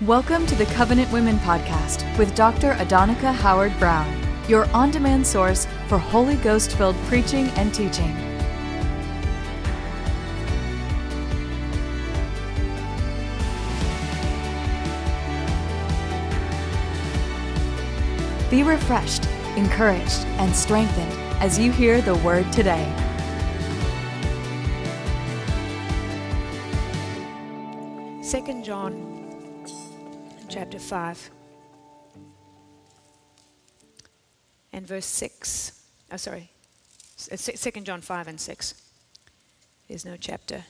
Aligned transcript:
Welcome 0.00 0.44
to 0.46 0.56
the 0.56 0.66
Covenant 0.66 1.12
Women 1.12 1.38
Podcast 1.38 2.18
with 2.18 2.34
Dr. 2.34 2.72
Adonica 2.72 3.32
Howard 3.32 3.78
Browne, 3.78 4.12
your 4.48 4.68
on 4.72 4.90
demand 4.90 5.24
source 5.24 5.68
for 5.86 5.98
Holy 5.98 6.34
Ghost 6.34 6.72
filled 6.76 6.96
preaching 7.04 7.46
and 7.50 7.72
teaching. 7.72 8.12
Be 18.50 18.64
refreshed, 18.64 19.26
encouraged, 19.56 20.24
and 20.40 20.54
strengthened 20.56 21.12
as 21.40 21.56
you 21.56 21.70
hear 21.70 22.00
the 22.00 22.16
word 22.16 22.52
today. 22.52 22.92
Second 28.22 28.64
John 28.64 29.13
chapter 30.54 30.78
5 30.78 31.30
and 34.72 34.86
verse 34.86 35.04
6. 35.04 35.82
Oh, 36.12 36.16
sorry. 36.16 36.48
Uh, 37.32 37.36
second 37.36 37.86
John 37.86 38.00
5 38.00 38.28
and 38.28 38.40
6. 38.40 38.74
There's 39.88 40.04
no 40.04 40.16
chapter. 40.16 40.62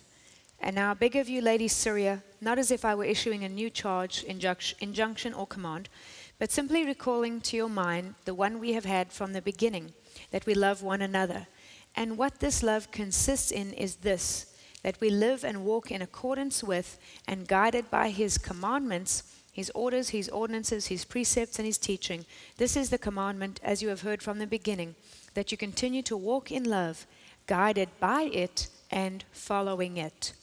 And 0.58 0.76
now 0.76 0.92
I 0.92 0.94
beg 0.94 1.16
of 1.16 1.28
you, 1.28 1.42
Lady 1.42 1.68
Cyria, 1.68 2.22
not 2.40 2.58
as 2.58 2.70
if 2.70 2.82
I 2.86 2.94
were 2.94 3.04
issuing 3.04 3.44
a 3.44 3.48
new 3.50 3.68
charge, 3.68 4.24
injunction, 4.24 5.34
or 5.34 5.46
command, 5.46 5.90
but 6.38 6.50
simply 6.50 6.86
recalling 6.86 7.42
to 7.42 7.56
your 7.58 7.68
mind 7.68 8.14
the 8.24 8.32
one 8.32 8.60
we 8.60 8.72
have 8.72 8.86
had 8.86 9.12
from 9.12 9.34
the 9.34 9.42
beginning, 9.42 9.92
that 10.30 10.46
we 10.46 10.54
love 10.54 10.82
one 10.82 11.02
another. 11.02 11.46
And 11.94 12.16
what 12.16 12.40
this 12.40 12.62
love 12.62 12.90
consists 12.90 13.50
in 13.50 13.74
is 13.74 13.96
this 13.96 14.46
that 14.82 15.00
we 15.02 15.10
live 15.10 15.44
and 15.44 15.64
walk 15.64 15.90
in 15.90 16.00
accordance 16.00 16.64
with 16.64 16.98
and 17.28 17.48
guided 17.48 17.90
by 17.90 18.08
his 18.08 18.38
commandments, 18.38 19.24
his 19.54 19.70
orders, 19.74 20.10
his 20.10 20.28
ordinances, 20.28 20.88
his 20.88 21.06
precepts, 21.06 21.58
and 21.58 21.64
his 21.64 21.78
teaching. 21.78 22.26
This 22.58 22.76
is 22.76 22.90
the 22.90 22.98
commandment, 22.98 23.58
as 23.64 23.80
you 23.80 23.88
have 23.88 24.02
heard 24.02 24.22
from 24.22 24.38
the 24.38 24.46
beginning, 24.46 24.94
that 25.32 25.50
you 25.50 25.56
continue 25.56 26.02
to 26.02 26.16
walk 26.16 26.52
in 26.52 26.64
love, 26.64 27.06
guided 27.46 27.88
by 27.98 28.24
it 28.24 28.68
and 28.90 29.24
following 29.32 29.96
it 29.96 30.34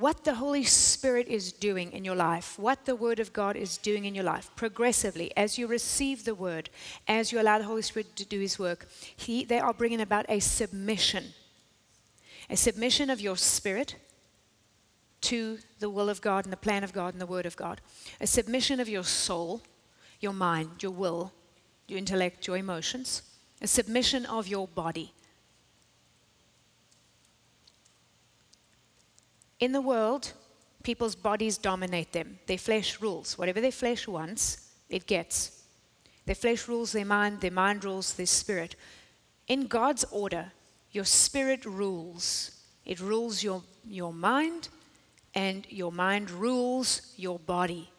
what 0.00 0.24
the 0.24 0.36
Holy 0.36 0.64
Spirit 0.64 1.28
is 1.28 1.52
doing 1.52 1.92
in 1.92 2.06
your 2.06 2.16
life, 2.16 2.58
what 2.58 2.86
the 2.86 2.96
Word 2.96 3.20
of 3.20 3.34
God 3.34 3.54
is 3.54 3.76
doing 3.76 4.06
in 4.06 4.14
your 4.14 4.24
life, 4.24 4.50
progressively, 4.56 5.30
as 5.36 5.58
you 5.58 5.66
receive 5.66 6.24
the 6.24 6.34
Word, 6.34 6.70
as 7.06 7.30
you 7.30 7.40
allow 7.40 7.58
the 7.58 7.64
Holy 7.64 7.82
Spirit 7.82 8.16
to 8.16 8.24
do 8.24 8.40
His 8.40 8.58
work, 8.58 8.88
he, 9.14 9.44
they 9.44 9.60
are 9.60 9.74
bringing 9.74 10.00
about 10.00 10.24
a 10.30 10.40
submission. 10.40 11.34
A 12.48 12.56
submission 12.56 13.10
of 13.10 13.20
your 13.20 13.36
spirit 13.36 13.96
to 15.22 15.58
the 15.78 15.90
will 15.90 16.08
of 16.08 16.20
God 16.20 16.44
and 16.44 16.52
the 16.52 16.56
plan 16.56 16.84
of 16.84 16.92
God 16.92 17.14
and 17.14 17.20
the 17.20 17.26
Word 17.26 17.46
of 17.46 17.56
God. 17.56 17.80
A 18.20 18.26
submission 18.26 18.80
of 18.80 18.88
your 18.88 19.04
soul, 19.04 19.62
your 20.20 20.32
mind, 20.32 20.82
your 20.82 20.92
will, 20.92 21.32
your 21.86 21.98
intellect, 21.98 22.46
your 22.46 22.56
emotions. 22.56 23.22
A 23.62 23.66
submission 23.66 24.24
of 24.26 24.48
your 24.48 24.66
body 24.68 25.12
In 29.60 29.72
the 29.72 29.82
world, 29.82 30.32
people's 30.82 31.14
bodies 31.14 31.58
dominate 31.58 32.12
them. 32.12 32.38
Their 32.46 32.58
flesh 32.58 33.00
rules. 33.00 33.36
Whatever 33.36 33.60
their 33.60 33.70
flesh 33.70 34.08
wants, 34.08 34.70
it 34.88 35.06
gets. 35.06 35.62
Their 36.24 36.34
flesh 36.34 36.66
rules 36.66 36.92
their 36.92 37.04
mind, 37.04 37.42
their 37.42 37.50
mind 37.50 37.84
rules 37.84 38.14
their 38.14 38.26
spirit. 38.26 38.74
In 39.48 39.66
God's 39.66 40.04
order, 40.10 40.52
your 40.92 41.04
spirit 41.04 41.66
rules. 41.66 42.52
It 42.86 43.00
rules 43.00 43.42
your, 43.42 43.62
your 43.86 44.14
mind, 44.14 44.70
and 45.34 45.66
your 45.68 45.92
mind 45.92 46.30
rules 46.30 47.12
your 47.16 47.38
body. 47.38 47.90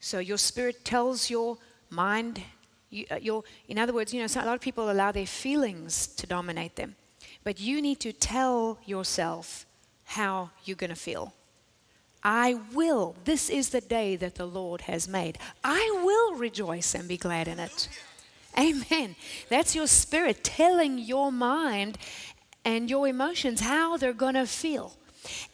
So 0.00 0.18
your 0.18 0.38
spirit 0.38 0.84
tells 0.84 1.30
your 1.30 1.58
mind, 1.90 2.42
uh, 3.10 3.16
your, 3.16 3.44
in 3.68 3.78
other 3.78 3.92
words, 3.92 4.12
you 4.12 4.20
know, 4.20 4.26
a 4.26 4.46
lot 4.46 4.54
of 4.54 4.60
people 4.60 4.90
allow 4.90 5.12
their 5.12 5.26
feelings 5.26 6.06
to 6.08 6.26
dominate 6.26 6.76
them. 6.76 6.96
But 7.44 7.60
you 7.60 7.82
need 7.82 8.00
to 8.00 8.12
tell 8.12 8.78
yourself, 8.84 9.66
how 10.12 10.50
you're 10.64 10.76
going 10.76 10.90
to 10.90 10.96
feel. 10.96 11.32
I 12.22 12.60
will. 12.72 13.16
This 13.24 13.50
is 13.50 13.70
the 13.70 13.80
day 13.80 14.16
that 14.16 14.36
the 14.36 14.46
Lord 14.46 14.82
has 14.82 15.08
made. 15.08 15.38
I 15.64 16.02
will 16.04 16.34
rejoice 16.34 16.94
and 16.94 17.08
be 17.08 17.16
glad 17.16 17.48
in 17.48 17.58
it. 17.58 17.88
Amen. 18.58 19.16
That's 19.48 19.74
your 19.74 19.86
spirit 19.86 20.44
telling 20.44 20.98
your 20.98 21.32
mind 21.32 21.98
and 22.64 22.90
your 22.90 23.08
emotions 23.08 23.60
how 23.60 23.96
they're 23.96 24.12
going 24.12 24.34
to 24.34 24.46
feel. 24.46 24.94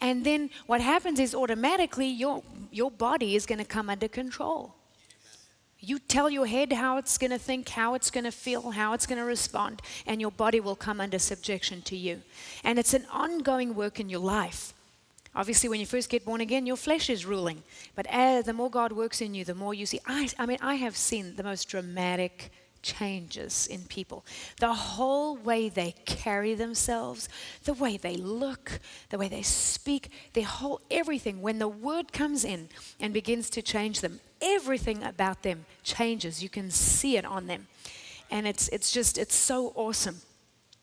And 0.00 0.24
then 0.24 0.50
what 0.66 0.80
happens 0.80 1.20
is 1.20 1.34
automatically 1.34 2.06
your, 2.06 2.42
your 2.70 2.90
body 2.90 3.36
is 3.36 3.46
going 3.46 3.58
to 3.58 3.64
come 3.64 3.90
under 3.90 4.08
control. 4.08 4.74
You 5.80 6.00
tell 6.00 6.28
your 6.28 6.46
head 6.46 6.72
how 6.72 6.98
it's 6.98 7.18
going 7.18 7.30
to 7.30 7.38
think, 7.38 7.68
how 7.68 7.94
it's 7.94 8.10
going 8.10 8.24
to 8.24 8.32
feel, 8.32 8.72
how 8.72 8.94
it's 8.94 9.06
going 9.06 9.18
to 9.18 9.24
respond, 9.24 9.80
and 10.06 10.20
your 10.20 10.32
body 10.32 10.58
will 10.58 10.74
come 10.74 11.00
under 11.00 11.18
subjection 11.18 11.82
to 11.82 11.96
you. 11.96 12.22
And 12.64 12.78
it's 12.78 12.94
an 12.94 13.06
ongoing 13.12 13.74
work 13.76 14.00
in 14.00 14.08
your 14.08 14.20
life. 14.20 14.74
Obviously, 15.36 15.68
when 15.68 15.78
you 15.78 15.86
first 15.86 16.10
get 16.10 16.24
born 16.24 16.40
again, 16.40 16.66
your 16.66 16.76
flesh 16.76 17.08
is 17.08 17.24
ruling. 17.24 17.62
But 17.94 18.06
as 18.10 18.46
the 18.46 18.52
more 18.52 18.70
God 18.70 18.90
works 18.90 19.20
in 19.20 19.34
you, 19.34 19.44
the 19.44 19.54
more 19.54 19.72
you 19.72 19.86
see. 19.86 20.00
I, 20.04 20.28
I 20.36 20.46
mean, 20.46 20.58
I 20.60 20.74
have 20.76 20.96
seen 20.96 21.36
the 21.36 21.44
most 21.44 21.68
dramatic 21.68 22.50
changes 22.82 23.66
in 23.66 23.82
people. 23.82 24.24
The 24.58 24.72
whole 24.72 25.36
way 25.36 25.68
they 25.68 25.94
carry 26.04 26.54
themselves, 26.54 27.28
the 27.64 27.72
way 27.72 27.96
they 27.96 28.16
look, 28.16 28.80
the 29.10 29.18
way 29.18 29.28
they 29.28 29.42
speak, 29.42 30.10
their 30.32 30.44
whole 30.44 30.80
everything. 30.90 31.42
When 31.42 31.58
the 31.58 31.68
word 31.68 32.12
comes 32.12 32.44
in 32.44 32.68
and 33.00 33.12
begins 33.12 33.50
to 33.50 33.62
change 33.62 34.00
them, 34.00 34.20
everything 34.40 35.02
about 35.02 35.42
them 35.42 35.66
changes. 35.82 36.42
You 36.42 36.48
can 36.48 36.70
see 36.70 37.16
it 37.16 37.24
on 37.24 37.46
them. 37.46 37.66
And 38.30 38.46
it's, 38.46 38.68
it's 38.68 38.92
just, 38.92 39.18
it's 39.18 39.34
so 39.34 39.72
awesome. 39.74 40.20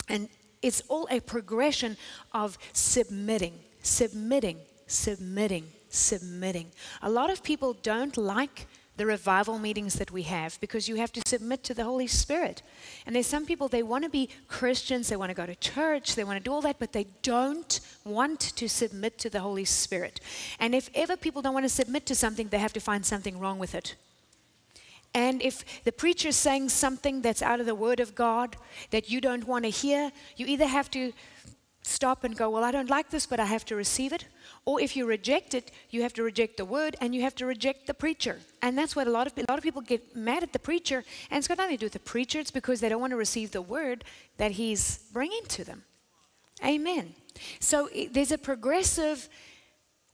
And 0.10 0.30
it's 0.62 0.82
all 0.88 1.08
a 1.12 1.20
progression 1.20 1.98
of 2.34 2.58
submitting, 2.74 3.60
submitting, 3.82 4.58
submitting, 4.88 5.72
submitting. 5.90 6.72
A 7.02 7.10
lot 7.10 7.30
of 7.30 7.44
people 7.44 7.74
don't 7.74 8.18
like 8.18 8.68
the 8.98 9.06
revival 9.06 9.60
meetings 9.60 9.96
that 9.96 10.12
we 10.12 10.24
have 10.24 10.60
because 10.62 10.88
you 10.88 10.96
have 10.96 11.12
to 11.14 11.22
submit 11.26 11.64
to 11.64 11.74
the 11.74 11.84
Holy 11.84 12.08
Spirit. 12.08 12.62
And 13.06 13.16
there's 13.16 13.28
some 13.28 13.46
people, 13.46 13.68
they 13.68 13.84
want 13.84 14.04
to 14.04 14.10
be 14.10 14.30
Christians, 14.48 15.10
they 15.10 15.16
want 15.16 15.30
to 15.30 15.36
go 15.36 15.46
to 15.46 15.56
church, 15.56 16.16
they 16.16 16.24
want 16.24 16.38
to 16.38 16.44
do 16.44 16.54
all 16.54 16.62
that, 16.62 16.80
but 16.80 16.94
they 16.94 17.08
don't 17.22 17.80
want 18.04 18.40
to 18.40 18.70
submit 18.70 19.18
to 19.20 19.30
the 19.30 19.42
Holy 19.42 19.66
Spirit. 19.66 20.20
And 20.60 20.74
if 20.74 20.90
ever 20.94 21.18
people 21.18 21.42
don't 21.42 21.54
want 21.54 21.66
to 21.66 21.70
submit 21.70 22.06
to 22.08 22.16
something, 22.16 22.48
they 22.48 22.60
have 22.60 22.74
to 22.74 22.80
find 22.80 23.06
something 23.06 23.40
wrong 23.40 23.60
with 23.60 23.76
it. 23.76 23.96
And 25.14 25.42
if 25.42 25.84
the 25.86 25.94
preacher 25.94 26.28
is 26.28 26.36
saying 26.36 26.70
something 26.70 27.22
that's 27.22 27.42
out 27.42 27.62
of 27.62 27.66
the 27.66 27.74
Word 27.74 28.02
of 28.02 28.16
God 28.16 28.58
that 28.92 29.10
you 29.10 29.22
don't 29.22 29.48
want 29.48 29.64
to 29.64 29.72
hear, 29.72 30.12
you 30.36 30.46
either 30.46 30.68
have 30.68 30.92
to 30.92 31.14
stop 31.84 32.26
and 32.26 32.36
go, 32.36 32.50
Well, 32.50 32.66
I 32.66 32.72
don't 32.72 32.90
like 32.90 33.10
this, 33.12 33.26
but 33.26 33.40
I 33.40 33.46
have 33.46 33.64
to 33.66 33.76
receive 33.76 34.12
it. 34.12 34.26
Or 34.66 34.82
if 34.82 34.96
you 34.96 35.06
reject 35.06 35.54
it, 35.54 35.72
you 35.92 36.02
have 36.02 36.14
to 36.14 36.24
reject 36.24 36.58
the 36.58 36.66
word 36.66 36.96
and 37.00 37.14
you 37.14 37.22
have 37.22 37.36
to 37.36 37.46
reject 37.46 37.86
the 37.86 37.94
preacher. 37.94 38.40
And 38.64 38.76
that's 38.76 38.96
what 38.96 39.06
a 39.06 39.12
lot 39.12 39.28
of, 39.28 39.34
a 39.38 39.46
lot 39.48 39.60
of 39.60 39.64
people 39.64 39.82
get 39.82 40.16
mad 40.16 40.42
at 40.42 40.54
the 40.54 40.60
preacher. 40.60 41.04
And 41.30 41.38
it's 41.38 41.48
got 41.48 41.60
nothing 41.60 41.78
to 41.78 41.82
do 41.82 41.86
with 41.86 41.94
the 41.94 42.00
preacher, 42.00 42.40
it's 42.40 42.52
because 42.52 42.80
they 42.80 42.90
don't 42.90 43.02
want 43.02 43.12
to 43.12 43.18
receive 43.18 43.52
the 43.52 43.62
word 43.62 44.04
that 44.38 44.52
he's 44.52 45.00
bringing 45.14 45.46
to 45.50 45.64
them. 45.64 45.84
Amen. 46.66 47.14
So 47.60 47.90
there's 48.12 48.32
a 48.32 48.38
progressive 48.38 49.30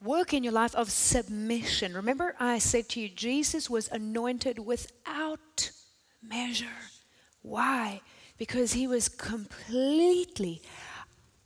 work 0.04 0.34
in 0.34 0.44
your 0.44 0.54
life 0.54 0.76
of 0.76 0.92
submission. 0.92 1.94
Remember, 1.94 2.36
I 2.40 2.58
said 2.58 2.90
to 2.90 3.00
you, 3.00 3.08
Jesus 3.08 3.70
was 3.70 3.88
anointed 3.90 4.60
without 4.60 5.72
measure. 6.22 6.66
Why? 7.42 8.02
Because 8.38 8.74
he 8.74 8.88
was 8.88 9.08
completely, 9.08 10.62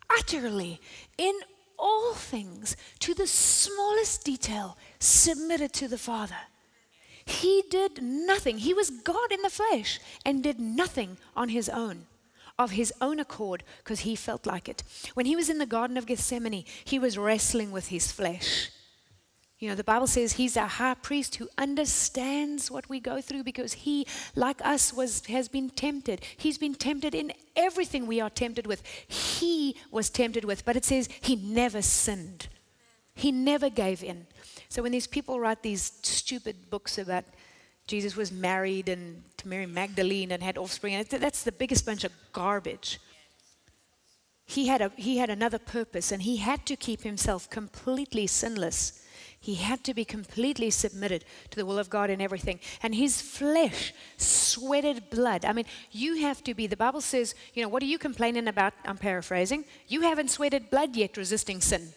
utterly, 0.09 0.79
in 1.17 1.33
all 1.77 2.13
things, 2.13 2.75
to 2.99 3.13
the 3.13 3.27
smallest 3.27 4.23
detail, 4.23 4.77
submitted 4.99 5.73
to 5.73 5.87
the 5.87 5.97
Father. 5.97 6.35
He 7.25 7.63
did 7.69 8.03
nothing. 8.03 8.59
He 8.59 8.73
was 8.73 8.89
God 8.89 9.31
in 9.31 9.41
the 9.41 9.49
flesh 9.49 9.99
and 10.23 10.43
did 10.43 10.59
nothing 10.59 11.17
on 11.35 11.49
his 11.49 11.69
own, 11.69 12.05
of 12.59 12.71
his 12.71 12.93
own 13.01 13.19
accord, 13.19 13.63
because 13.79 14.01
he 14.01 14.15
felt 14.15 14.45
like 14.45 14.69
it. 14.69 14.83
When 15.15 15.25
he 15.25 15.35
was 15.35 15.49
in 15.49 15.57
the 15.57 15.65
Garden 15.65 15.97
of 15.97 16.05
Gethsemane, 16.05 16.65
he 16.83 16.99
was 16.99 17.17
wrestling 17.17 17.71
with 17.71 17.87
his 17.87 18.11
flesh. 18.11 18.69
You 19.59 19.69
know, 19.69 19.75
the 19.75 19.85
Bible 19.85 20.07
says 20.07 20.33
he's 20.33 20.57
a 20.57 20.67
high 20.67 20.95
priest 20.95 21.35
who 21.35 21.47
understands 21.57 22.69
what 22.69 22.89
we 22.89 22.99
go 22.99 23.21
through 23.21 23.43
because 23.43 23.71
he, 23.73 24.05
like 24.35 24.63
us, 24.65 24.91
was, 24.91 25.25
has 25.27 25.47
been 25.47 25.69
tempted. 25.69 26.21
He's 26.35 26.57
been 26.57 26.75
tempted 26.75 27.15
in 27.15 27.31
everything 27.55 28.05
we 28.05 28.19
are 28.19 28.29
tempted 28.29 28.67
with. 28.67 28.85
He 29.07 29.77
was 29.91 30.09
tempted 30.09 30.43
with, 30.43 30.65
but 30.65 30.75
it 30.75 30.83
says 30.83 31.07
he 31.21 31.37
never 31.37 31.81
sinned. 31.81 32.49
He 33.13 33.31
never 33.31 33.69
gave 33.69 34.03
in. 34.03 34.27
So 34.67 34.83
when 34.83 34.91
these 34.91 35.07
people 35.07 35.39
write 35.39 35.63
these 35.63 35.93
stupid 36.03 36.69
books 36.69 36.97
about 36.97 37.23
Jesus 37.87 38.17
was 38.17 38.33
married 38.33 38.89
and 38.89 39.23
to 39.37 39.47
Mary 39.47 39.67
Magdalene 39.67 40.31
and 40.31 40.43
had 40.43 40.57
offspring, 40.57 41.01
that's 41.09 41.43
the 41.43 41.51
biggest 41.53 41.85
bunch 41.85 42.03
of 42.03 42.11
garbage. 42.33 42.99
He 44.45 44.67
had, 44.67 44.81
a, 44.81 44.91
he 44.97 45.17
had 45.17 45.29
another 45.29 45.59
purpose, 45.59 46.11
and 46.11 46.21
he 46.21 46.37
had 46.37 46.65
to 46.65 46.75
keep 46.75 47.03
himself 47.03 47.49
completely 47.49 48.27
sinless 48.27 49.04
He 49.45 49.53
had 49.53 49.83
to 49.83 49.93
be 49.93 50.05
completely 50.05 50.71
submitted 50.71 51.23
to 51.51 51.55
the 51.55 51.67
will 51.67 51.77
of 51.77 51.87
God 51.87 52.09
in 52.09 52.19
everything. 52.19 52.59
And 52.81 52.95
his 52.95 53.21
flesh 53.21 53.93
sweated 54.17 55.11
blood. 55.11 55.45
I 55.45 55.53
mean, 55.53 55.65
you 55.91 56.15
have 56.21 56.43
to 56.45 56.55
be, 56.55 56.65
the 56.65 56.75
Bible 56.75 56.99
says, 56.99 57.35
you 57.53 57.61
know, 57.61 57.69
what 57.69 57.83
are 57.83 57.85
you 57.85 57.99
complaining 57.99 58.47
about? 58.47 58.73
I'm 58.85 58.97
paraphrasing. 58.97 59.65
You 59.87 60.01
haven't 60.01 60.31
sweated 60.31 60.71
blood 60.71 60.95
yet 60.95 61.15
resisting 61.15 61.61
sin. 61.61 61.89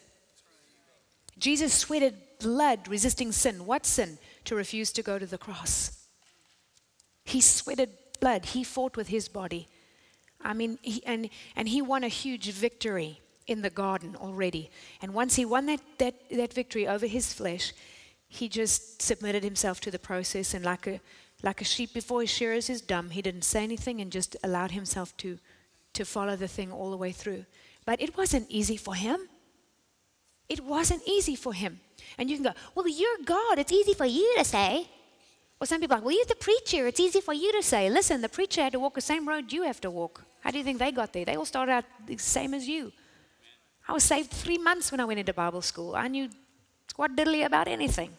Jesus 1.39 1.73
sweated 1.73 2.13
blood 2.39 2.87
resisting 2.87 3.31
sin. 3.31 3.65
What 3.65 3.83
sin? 3.83 4.19
To 4.45 4.53
refuse 4.53 4.91
to 4.91 5.01
go 5.01 5.17
to 5.17 5.25
the 5.25 5.39
cross. 5.39 6.05
He 7.25 7.41
sweated 7.41 7.89
blood. 8.19 8.45
He 8.45 8.63
fought 8.63 8.95
with 8.95 9.07
his 9.07 9.27
body. 9.27 9.67
I 10.39 10.53
mean, 10.53 10.77
he, 10.83 11.03
and, 11.03 11.31
and 11.55 11.67
he 11.67 11.81
won 11.81 12.03
a 12.03 12.09
huge 12.09 12.51
victory 12.51 13.21
in 13.49 13.61
the 13.61 13.69
garden 13.69 14.15
already. 14.15 14.69
And 15.01 15.13
once 15.13 15.35
he 15.35 15.45
won 15.45 15.65
that, 15.65 15.81
that, 15.97 16.15
that 16.29 16.53
victory 16.53 16.87
over 16.87 17.07
his 17.07 17.33
flesh, 17.33 17.73
he 18.27 18.47
just 18.47 19.01
submitted 19.01 19.43
himself 19.43 19.81
to 19.81 19.91
the 19.91 19.99
process. 19.99 20.53
And 20.53 20.63
like 20.63 20.85
a, 20.87 21.01
like 21.41 21.61
a 21.61 21.65
sheep 21.65 21.93
before 21.93 22.21
his 22.21 22.29
shearers 22.29 22.69
is 22.69 22.81
dumb, 22.81 23.09
he 23.09 23.21
didn't 23.21 23.43
say 23.43 23.63
anything 23.63 24.01
and 24.01 24.11
just 24.11 24.37
allowed 24.43 24.71
himself 24.71 25.17
to, 25.17 25.39
to 25.93 26.05
follow 26.05 26.35
the 26.35 26.47
thing 26.47 26.71
all 26.71 26.91
the 26.91 26.97
way 26.97 27.11
through. 27.11 27.45
But 27.85 28.01
it 28.01 28.15
wasn't 28.15 28.45
easy 28.49 28.77
for 28.77 28.93
him. 28.93 29.27
It 30.47 30.63
wasn't 30.63 31.01
easy 31.07 31.35
for 31.35 31.53
him. 31.53 31.79
And 32.17 32.29
you 32.29 32.35
can 32.35 32.43
go, 32.43 32.53
well, 32.75 32.87
you're 32.87 33.17
God. 33.25 33.59
It's 33.59 33.71
easy 33.71 33.93
for 33.93 34.05
you 34.05 34.35
to 34.37 34.45
say. 34.45 34.87
Or 35.61 35.67
some 35.67 35.81
people 35.81 35.95
are 35.95 35.97
like, 35.97 36.05
well, 36.05 36.15
you're 36.15 36.25
the 36.25 36.35
preacher. 36.35 36.87
It's 36.87 36.99
easy 36.99 37.21
for 37.21 37.33
you 37.33 37.51
to 37.53 37.61
say. 37.61 37.89
Listen, 37.89 38.21
the 38.21 38.29
preacher 38.29 38.61
had 38.61 38.73
to 38.73 38.79
walk 38.79 38.95
the 38.95 39.01
same 39.01 39.27
road 39.27 39.51
you 39.51 39.63
have 39.63 39.81
to 39.81 39.91
walk. 39.91 40.23
How 40.41 40.51
do 40.51 40.57
you 40.57 40.63
think 40.63 40.79
they 40.79 40.91
got 40.91 41.11
there? 41.11 41.25
They 41.25 41.35
all 41.35 41.45
started 41.45 41.71
out 41.71 41.85
the 42.05 42.17
same 42.17 42.53
as 42.53 42.67
you. 42.67 42.91
I 43.89 43.91
was 43.91 44.03
saved 44.03 44.29
three 44.29 44.59
months 44.59 44.91
when 44.91 44.99
I 44.99 45.05
went 45.05 45.19
into 45.19 45.33
Bible 45.33 45.63
school. 45.63 45.95
I 45.95 46.07
knew 46.07 46.29
squat 46.87 47.15
diddly 47.15 47.43
about 47.43 47.67
anything. 47.67 48.11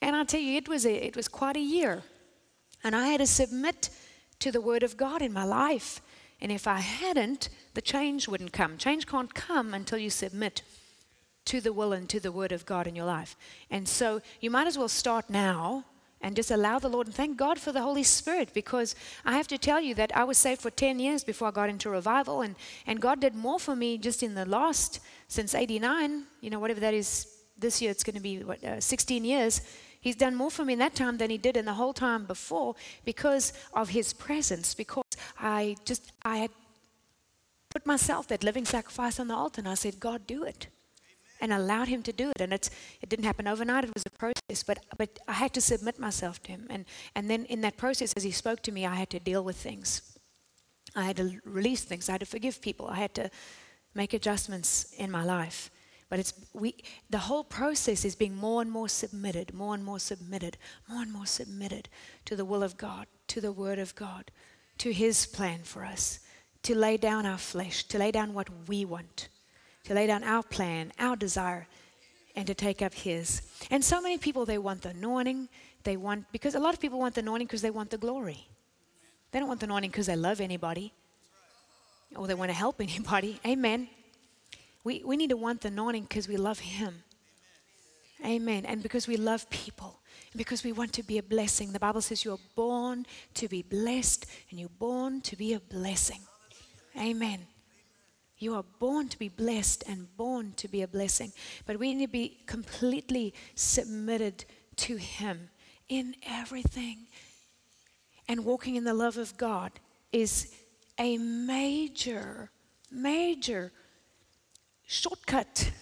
And 0.00 0.16
I'll 0.16 0.24
tell 0.24 0.40
you, 0.40 0.56
it 0.56 0.66
was, 0.66 0.86
a, 0.86 1.06
it 1.06 1.14
was 1.14 1.28
quite 1.28 1.54
a 1.54 1.60
year. 1.60 2.02
And 2.82 2.96
I 2.96 3.08
had 3.08 3.20
to 3.20 3.26
submit 3.26 3.90
to 4.38 4.50
the 4.50 4.62
Word 4.62 4.82
of 4.82 4.96
God 4.96 5.20
in 5.20 5.34
my 5.34 5.44
life. 5.44 6.00
And 6.40 6.50
if 6.50 6.66
I 6.66 6.78
hadn't, 6.78 7.50
the 7.74 7.82
change 7.82 8.28
wouldn't 8.28 8.54
come. 8.54 8.78
Change 8.78 9.06
can't 9.06 9.34
come 9.34 9.74
until 9.74 9.98
you 9.98 10.08
submit 10.08 10.62
to 11.44 11.60
the 11.60 11.74
will 11.74 11.92
and 11.92 12.08
to 12.08 12.20
the 12.20 12.32
Word 12.32 12.50
of 12.50 12.64
God 12.64 12.86
in 12.86 12.96
your 12.96 13.04
life. 13.04 13.36
And 13.70 13.86
so 13.86 14.22
you 14.40 14.50
might 14.50 14.66
as 14.66 14.78
well 14.78 14.88
start 14.88 15.28
now 15.28 15.84
and 16.20 16.34
just 16.34 16.50
allow 16.50 16.78
the 16.78 16.88
Lord 16.88 17.06
and 17.06 17.14
thank 17.14 17.36
God 17.36 17.58
for 17.58 17.72
the 17.72 17.82
Holy 17.82 18.02
Spirit 18.02 18.50
because 18.52 18.94
I 19.24 19.36
have 19.36 19.48
to 19.48 19.58
tell 19.58 19.80
you 19.80 19.94
that 19.94 20.16
I 20.16 20.24
was 20.24 20.38
saved 20.38 20.60
for 20.60 20.70
10 20.70 20.98
years 20.98 21.24
before 21.24 21.48
I 21.48 21.50
got 21.50 21.68
into 21.68 21.90
revival 21.90 22.42
and, 22.42 22.56
and 22.86 23.00
God 23.00 23.20
did 23.20 23.34
more 23.34 23.60
for 23.60 23.76
me 23.76 23.98
just 23.98 24.22
in 24.22 24.34
the 24.34 24.44
last, 24.44 25.00
since 25.28 25.54
89, 25.54 26.24
you 26.40 26.50
know, 26.50 26.58
whatever 26.58 26.80
that 26.80 26.94
is, 26.94 27.26
this 27.56 27.80
year 27.80 27.90
it's 27.90 28.04
going 28.04 28.16
to 28.16 28.22
be 28.22 28.42
what, 28.42 28.62
uh, 28.64 28.80
16 28.80 29.24
years. 29.24 29.60
He's 30.00 30.16
done 30.16 30.34
more 30.34 30.50
for 30.50 30.64
me 30.64 30.74
in 30.74 30.78
that 30.78 30.94
time 30.94 31.18
than 31.18 31.30
he 31.30 31.38
did 31.38 31.56
in 31.56 31.64
the 31.64 31.74
whole 31.74 31.92
time 31.92 32.24
before 32.24 32.74
because 33.04 33.52
of 33.74 33.88
his 33.88 34.12
presence, 34.12 34.74
because 34.74 35.04
I 35.40 35.76
just, 35.84 36.12
I 36.22 36.38
had 36.38 36.50
put 37.68 37.84
myself, 37.84 38.28
that 38.28 38.44
living 38.44 38.64
sacrifice 38.64 39.20
on 39.20 39.28
the 39.28 39.34
altar 39.34 39.60
and 39.60 39.68
I 39.68 39.74
said, 39.74 40.00
God, 40.00 40.26
do 40.26 40.44
it 40.44 40.68
and 41.40 41.52
allowed 41.52 41.88
him 41.88 42.02
to 42.02 42.12
do 42.12 42.30
it. 42.30 42.40
And 42.40 42.52
it's, 42.52 42.70
it 43.00 43.08
didn't 43.08 43.24
happen 43.24 43.46
overnight, 43.46 43.84
it 43.84 43.94
was 43.94 44.04
a 44.06 44.10
process, 44.10 44.62
but, 44.62 44.78
but 44.96 45.18
I 45.26 45.34
had 45.34 45.52
to 45.54 45.60
submit 45.60 45.98
myself 45.98 46.42
to 46.44 46.52
him. 46.52 46.66
And, 46.70 46.84
and 47.14 47.30
then 47.30 47.44
in 47.46 47.60
that 47.62 47.76
process, 47.76 48.12
as 48.16 48.22
he 48.22 48.30
spoke 48.30 48.62
to 48.62 48.72
me, 48.72 48.86
I 48.86 48.94
had 48.94 49.10
to 49.10 49.20
deal 49.20 49.44
with 49.44 49.56
things. 49.56 50.18
I 50.96 51.04
had 51.04 51.16
to 51.16 51.40
release 51.44 51.84
things, 51.84 52.08
I 52.08 52.12
had 52.12 52.20
to 52.20 52.26
forgive 52.26 52.60
people, 52.60 52.88
I 52.88 52.96
had 52.96 53.14
to 53.14 53.30
make 53.94 54.14
adjustments 54.14 54.92
in 54.96 55.10
my 55.10 55.24
life. 55.24 55.70
But 56.08 56.18
it's 56.18 56.32
we 56.54 56.74
the 57.10 57.18
whole 57.18 57.44
process 57.44 58.04
is 58.04 58.14
being 58.14 58.34
more 58.34 58.62
and 58.62 58.70
more 58.70 58.88
submitted, 58.88 59.52
more 59.52 59.74
and 59.74 59.84
more 59.84 59.98
submitted, 59.98 60.56
more 60.88 61.02
and 61.02 61.12
more 61.12 61.26
submitted 61.26 61.90
to 62.24 62.34
the 62.34 62.46
will 62.46 62.62
of 62.62 62.78
God, 62.78 63.06
to 63.26 63.42
the 63.42 63.52
word 63.52 63.78
of 63.78 63.94
God, 63.94 64.30
to 64.78 64.90
his 64.90 65.26
plan 65.26 65.60
for 65.64 65.84
us, 65.84 66.20
to 66.62 66.74
lay 66.74 66.96
down 66.96 67.26
our 67.26 67.36
flesh, 67.36 67.84
to 67.84 67.98
lay 67.98 68.10
down 68.10 68.32
what 68.32 68.48
we 68.68 68.86
want 68.86 69.28
to 69.84 69.94
lay 69.94 70.06
down 70.06 70.24
our 70.24 70.42
plan, 70.42 70.92
our 70.98 71.16
desire, 71.16 71.66
and 72.36 72.46
to 72.46 72.54
take 72.54 72.82
up 72.82 72.94
His. 72.94 73.42
And 73.70 73.84
so 73.84 74.00
many 74.00 74.18
people, 74.18 74.44
they 74.44 74.58
want 74.58 74.82
the 74.82 74.90
anointing. 74.90 75.48
They 75.84 75.96
want, 75.96 76.30
because 76.32 76.54
a 76.54 76.60
lot 76.60 76.74
of 76.74 76.80
people 76.80 76.98
want 76.98 77.14
the 77.14 77.20
anointing 77.20 77.46
because 77.46 77.62
they 77.62 77.70
want 77.70 77.90
the 77.90 77.98
glory. 77.98 78.46
They 79.32 79.38
don't 79.38 79.48
want 79.48 79.60
the 79.60 79.66
anointing 79.66 79.90
because 79.90 80.06
they 80.06 80.16
love 80.16 80.40
anybody 80.40 80.92
or 82.16 82.26
they 82.26 82.34
want 82.34 82.50
to 82.50 82.56
help 82.56 82.80
anybody. 82.80 83.40
Amen. 83.46 83.88
We, 84.84 85.02
we 85.04 85.16
need 85.16 85.30
to 85.30 85.36
want 85.36 85.62
the 85.62 85.68
anointing 85.68 86.04
because 86.04 86.28
we 86.28 86.36
love 86.36 86.60
Him. 86.60 87.02
Amen. 88.24 88.64
And 88.66 88.82
because 88.82 89.06
we 89.06 89.16
love 89.16 89.48
people. 89.50 90.00
Because 90.36 90.62
we 90.62 90.72
want 90.72 90.92
to 90.94 91.02
be 91.02 91.18
a 91.18 91.22
blessing. 91.22 91.72
The 91.72 91.78
Bible 91.78 92.00
says 92.00 92.24
you're 92.24 92.38
born 92.54 93.06
to 93.34 93.48
be 93.48 93.62
blessed 93.62 94.26
and 94.50 94.60
you're 94.60 94.68
born 94.68 95.20
to 95.22 95.36
be 95.36 95.54
a 95.54 95.60
blessing. 95.60 96.20
Amen. 96.98 97.46
You 98.38 98.54
are 98.54 98.64
born 98.78 99.08
to 99.08 99.18
be 99.18 99.28
blessed 99.28 99.84
and 99.88 100.16
born 100.16 100.52
to 100.56 100.68
be 100.68 100.82
a 100.82 100.88
blessing. 100.88 101.32
But 101.66 101.78
we 101.78 101.94
need 101.94 102.06
to 102.06 102.12
be 102.12 102.38
completely 102.46 103.34
submitted 103.54 104.44
to 104.76 104.96
Him 104.96 105.50
in 105.88 106.14
everything. 106.22 107.06
And 108.28 108.44
walking 108.44 108.76
in 108.76 108.84
the 108.84 108.94
love 108.94 109.16
of 109.16 109.36
God 109.36 109.72
is 110.12 110.54
a 110.98 111.18
major, 111.18 112.50
major 112.90 113.72
shortcut, 114.86 115.72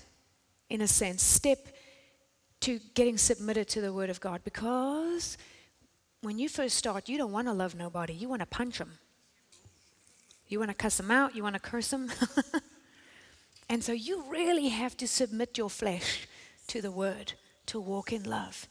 in 0.71 0.81
a 0.81 0.89
sense, 0.89 1.23
step 1.23 1.69
to 2.61 2.81
getting 2.95 3.19
submitted 3.19 3.69
to 3.69 3.81
the 3.81 3.93
Word 3.93 4.11
of 4.11 4.21
God. 4.21 4.43
Because 4.45 5.37
when 6.23 6.39
you 6.39 6.49
first 6.49 6.77
start, 6.77 7.09
you 7.09 7.19
don't 7.19 7.33
want 7.33 7.47
to 7.47 7.53
love 7.53 7.75
nobody, 7.75 8.15
you 8.15 8.29
want 8.29 8.41
to 8.41 8.47
punch 8.47 8.79
them. 8.79 8.99
You 10.49 10.59
want 10.59 10.71
to 10.71 10.77
cuss 10.77 10.97
them 10.97 11.11
out, 11.11 11.35
you 11.35 11.43
want 11.43 11.55
to 11.55 11.61
curse 11.61 11.91
them. 11.91 12.11
and 13.69 13.83
so 13.83 13.93
you 13.93 14.25
really 14.29 14.69
have 14.69 14.97
to 14.99 15.09
submit 15.09 15.59
your 15.59 15.71
flesh 15.71 16.29
to 16.69 16.81
the 16.81 16.91
word 16.91 17.35
to 17.67 17.81
walk 17.81 18.13
in 18.13 18.25
love. 18.25 18.69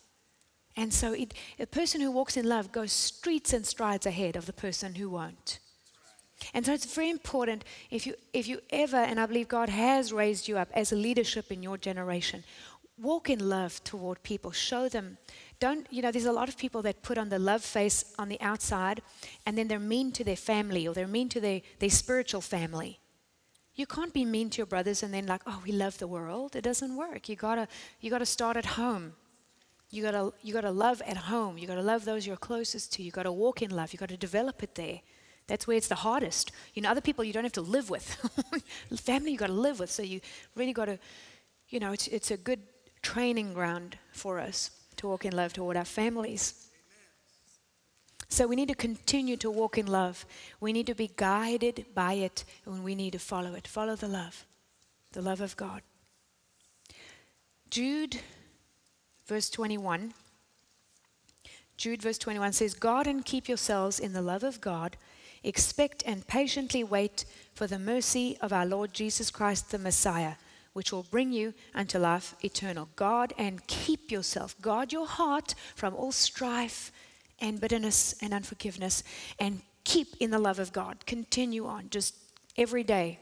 And 0.77 0.93
so 0.93 1.13
it, 1.13 1.33
a 1.59 1.65
person 1.65 2.01
who 2.01 2.11
walks 2.11 2.37
in 2.37 2.47
love 2.47 2.71
goes 2.71 2.91
streets 2.91 3.53
and 3.53 3.65
strides 3.65 4.05
ahead 4.05 4.35
of 4.35 4.45
the 4.45 4.53
person 4.53 4.95
who 4.95 5.09
won't. 5.09 5.59
And 6.53 6.65
so 6.65 6.73
it's 6.73 6.93
very 6.93 7.09
important 7.09 7.63
if 7.89 8.05
you, 8.05 8.15
if 8.33 8.47
you 8.47 8.59
ever, 8.69 8.97
and 8.97 9.19
I 9.19 9.25
believe 9.25 9.47
God 9.47 9.69
has 9.69 10.11
raised 10.11 10.47
you 10.47 10.57
up 10.57 10.69
as 10.73 10.91
a 10.91 10.95
leadership 10.95 11.51
in 11.51 11.63
your 11.63 11.77
generation, 11.77 12.43
walk 12.97 13.29
in 13.29 13.49
love 13.49 13.83
toward 13.83 14.21
people. 14.23 14.51
Show 14.51 14.89
them 14.89 15.17
don't, 15.59 15.87
you 15.89 16.01
know, 16.01 16.11
there's 16.11 16.25
a 16.25 16.31
lot 16.31 16.49
of 16.49 16.57
people 16.57 16.81
that 16.83 17.01
put 17.01 17.17
on 17.17 17.29
the 17.29 17.39
love 17.39 17.63
face 17.63 18.13
on 18.19 18.29
the 18.29 18.39
outside 18.41 19.01
and 19.45 19.57
then 19.57 19.67
they're 19.67 19.79
mean 19.79 20.11
to 20.13 20.23
their 20.23 20.35
family 20.35 20.87
or 20.87 20.93
they're 20.93 21.07
mean 21.07 21.29
to 21.29 21.39
their, 21.39 21.61
their 21.79 21.89
spiritual 21.89 22.41
family. 22.41 22.99
You 23.73 23.85
can't 23.85 24.13
be 24.13 24.25
mean 24.25 24.49
to 24.51 24.57
your 24.57 24.65
brothers 24.65 25.03
and 25.03 25.13
then 25.13 25.27
like, 25.27 25.41
oh, 25.45 25.61
we 25.65 25.71
love 25.71 25.97
the 25.97 26.07
world. 26.07 26.55
It 26.55 26.63
doesn't 26.63 26.95
work. 26.95 27.29
You 27.29 27.35
gotta, 27.35 27.67
you 27.99 28.09
gotta 28.09 28.25
start 28.25 28.57
at 28.57 28.65
home. 28.65 29.13
You 29.89 30.03
gotta, 30.03 30.33
you 30.41 30.53
gotta 30.53 30.71
love 30.71 31.01
at 31.05 31.17
home. 31.17 31.57
You 31.57 31.67
gotta 31.67 31.81
love 31.81 32.05
those 32.05 32.25
you're 32.25 32.37
closest 32.37 32.93
to. 32.93 33.03
You 33.03 33.11
gotta 33.11 33.31
walk 33.31 33.61
in 33.61 33.71
love. 33.71 33.93
You 33.93 33.99
gotta 33.99 34.17
develop 34.17 34.63
it 34.63 34.75
there. 34.75 35.01
That's 35.47 35.67
where 35.67 35.77
it's 35.77 35.87
the 35.87 35.95
hardest. 35.95 36.51
You 36.73 36.81
know, 36.81 36.89
other 36.89 37.01
people 37.01 37.23
you 37.23 37.33
don't 37.33 37.43
have 37.43 37.51
to 37.53 37.61
live 37.61 37.89
with. 37.89 38.03
Family 38.95 39.31
you 39.31 39.37
got 39.37 39.47
to 39.47 39.53
live 39.53 39.79
with. 39.79 39.91
So 39.91 40.01
you 40.01 40.19
really 40.55 40.73
got 40.73 40.85
to, 40.85 40.97
you 41.69 41.79
know, 41.79 41.91
it's, 41.91 42.07
it's 42.07 42.31
a 42.31 42.37
good 42.37 42.61
training 43.03 43.53
ground 43.53 43.97
for 44.11 44.39
us 44.39 44.71
to 44.97 45.07
walk 45.07 45.25
in 45.25 45.35
love 45.35 45.53
toward 45.53 45.77
our 45.77 45.85
families. 45.85 46.67
So 48.29 48.47
we 48.47 48.55
need 48.55 48.69
to 48.69 48.75
continue 48.75 49.37
to 49.37 49.51
walk 49.51 49.77
in 49.77 49.85
love. 49.85 50.25
We 50.59 50.73
need 50.73 50.87
to 50.87 50.95
be 50.95 51.11
guided 51.15 51.85
by 51.93 52.13
it 52.13 52.43
and 52.65 52.83
we 52.83 52.95
need 52.95 53.13
to 53.13 53.19
follow 53.19 53.53
it. 53.53 53.67
Follow 53.67 53.95
the 53.95 54.07
love, 54.07 54.45
the 55.13 55.21
love 55.21 55.41
of 55.41 55.55
God. 55.55 55.81
Jude, 57.69 58.19
verse 59.25 59.49
21. 59.49 60.13
Jude, 61.77 62.01
verse 62.01 62.17
21 62.17 62.53
says, 62.53 62.73
Guard 62.73 63.07
and 63.07 63.23
keep 63.23 63.47
yourselves 63.47 63.99
in 63.99 64.13
the 64.13 64.21
love 64.21 64.43
of 64.43 64.61
God. 64.61 64.97
Expect 65.43 66.03
and 66.05 66.25
patiently 66.25 66.83
wait 66.83 67.25
for 67.53 67.67
the 67.67 67.77
mercy 67.77 68.37
of 68.41 68.51
our 68.51 68.65
Lord 68.65 68.93
Jesus 68.93 69.29
Christ, 69.29 69.71
the 69.71 69.77
Messiah 69.77 70.35
which 70.75 70.91
will 70.91 71.03
bring 71.03 71.31
you 71.31 71.53
unto 71.73 71.97
life 71.97 72.35
eternal. 72.43 72.89
Guard 72.97 73.31
and 73.37 73.65
keep 73.65 74.11
yourself. 74.11 74.59
Guard 74.61 74.91
your 74.91 75.07
heart 75.07 75.55
from 75.73 75.95
all 75.95 76.11
strife 76.11 76.91
and 77.39 77.61
bitterness 77.61 78.13
and 78.21 78.33
unforgiveness 78.33 79.01
and 79.39 79.61
keep 79.85 80.17
in 80.19 80.31
the 80.31 80.37
love 80.37 80.59
of 80.59 80.73
God. 80.73 81.05
Continue 81.05 81.65
on 81.65 81.89
just 81.89 82.15
every 82.57 82.83
day. 82.83 83.19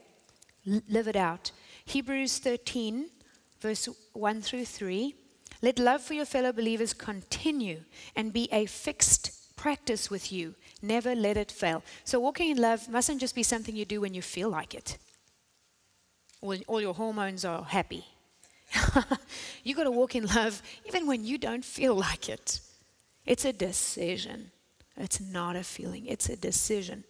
live 0.66 1.08
it 1.08 1.16
out. 1.16 1.52
Hebrews 1.86 2.40
13, 2.40 3.12
verse 3.60 3.88
1 4.14 4.42
through 4.42 4.66
3. 4.66 5.14
Let 5.62 5.78
love 5.78 6.02
for 6.02 6.16
your 6.16 6.26
fellow 6.26 6.54
believers 6.54 6.92
continue 6.94 7.82
and 8.16 8.34
be 8.34 8.50
a 8.52 8.66
fixed 8.66 9.56
practice 9.56 10.10
with 10.10 10.32
you. 10.32 10.56
Never 10.82 11.14
let 11.14 11.38
it 11.38 11.52
fail. 11.52 11.84
So, 12.04 12.20
walking 12.20 12.50
in 12.50 12.58
love 12.58 12.90
mustn't 12.90 13.22
just 13.22 13.36
be 13.36 13.44
something 13.44 13.76
you 13.76 13.86
do 13.86 14.02
when 14.02 14.16
you 14.16 14.24
feel 14.24 14.50
like 14.50 14.74
it 14.74 14.98
all, 16.44 16.56
all 16.68 16.82
your 16.82 16.94
hormones 16.94 17.46
are 17.46 17.64
happy. 17.64 18.06
you 19.64 19.76
got 19.76 19.86
to 19.86 19.92
walk 19.92 20.16
in 20.16 20.26
love 20.26 20.62
even 20.86 21.08
when 21.08 21.24
you 21.24 21.38
don't 21.38 21.64
feel 21.64 21.96
like 21.96 22.28
it. 22.28 22.60
It's 23.26 23.46
a 23.46 23.54
decision. 23.54 24.52
It's 24.98 25.22
not 25.22 25.56
a 25.56 25.64
feeling, 25.64 26.06
it's 26.06 26.30
a 26.30 26.36
decision. 26.36 27.04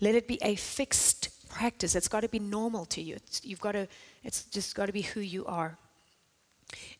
Let 0.00 0.14
it 0.14 0.26
be 0.26 0.38
a 0.42 0.56
fixed 0.56 1.48
practice. 1.48 1.94
It's 1.94 2.08
got 2.08 2.20
to 2.20 2.28
be 2.28 2.38
normal 2.38 2.86
to 2.86 3.02
you. 3.02 3.16
It's, 3.16 3.44
you've 3.44 3.60
got 3.60 3.72
to, 3.72 3.86
it's 4.24 4.44
just 4.44 4.74
got 4.74 4.86
to 4.86 4.92
be 4.92 5.02
who 5.02 5.20
you 5.20 5.44
are. 5.46 5.78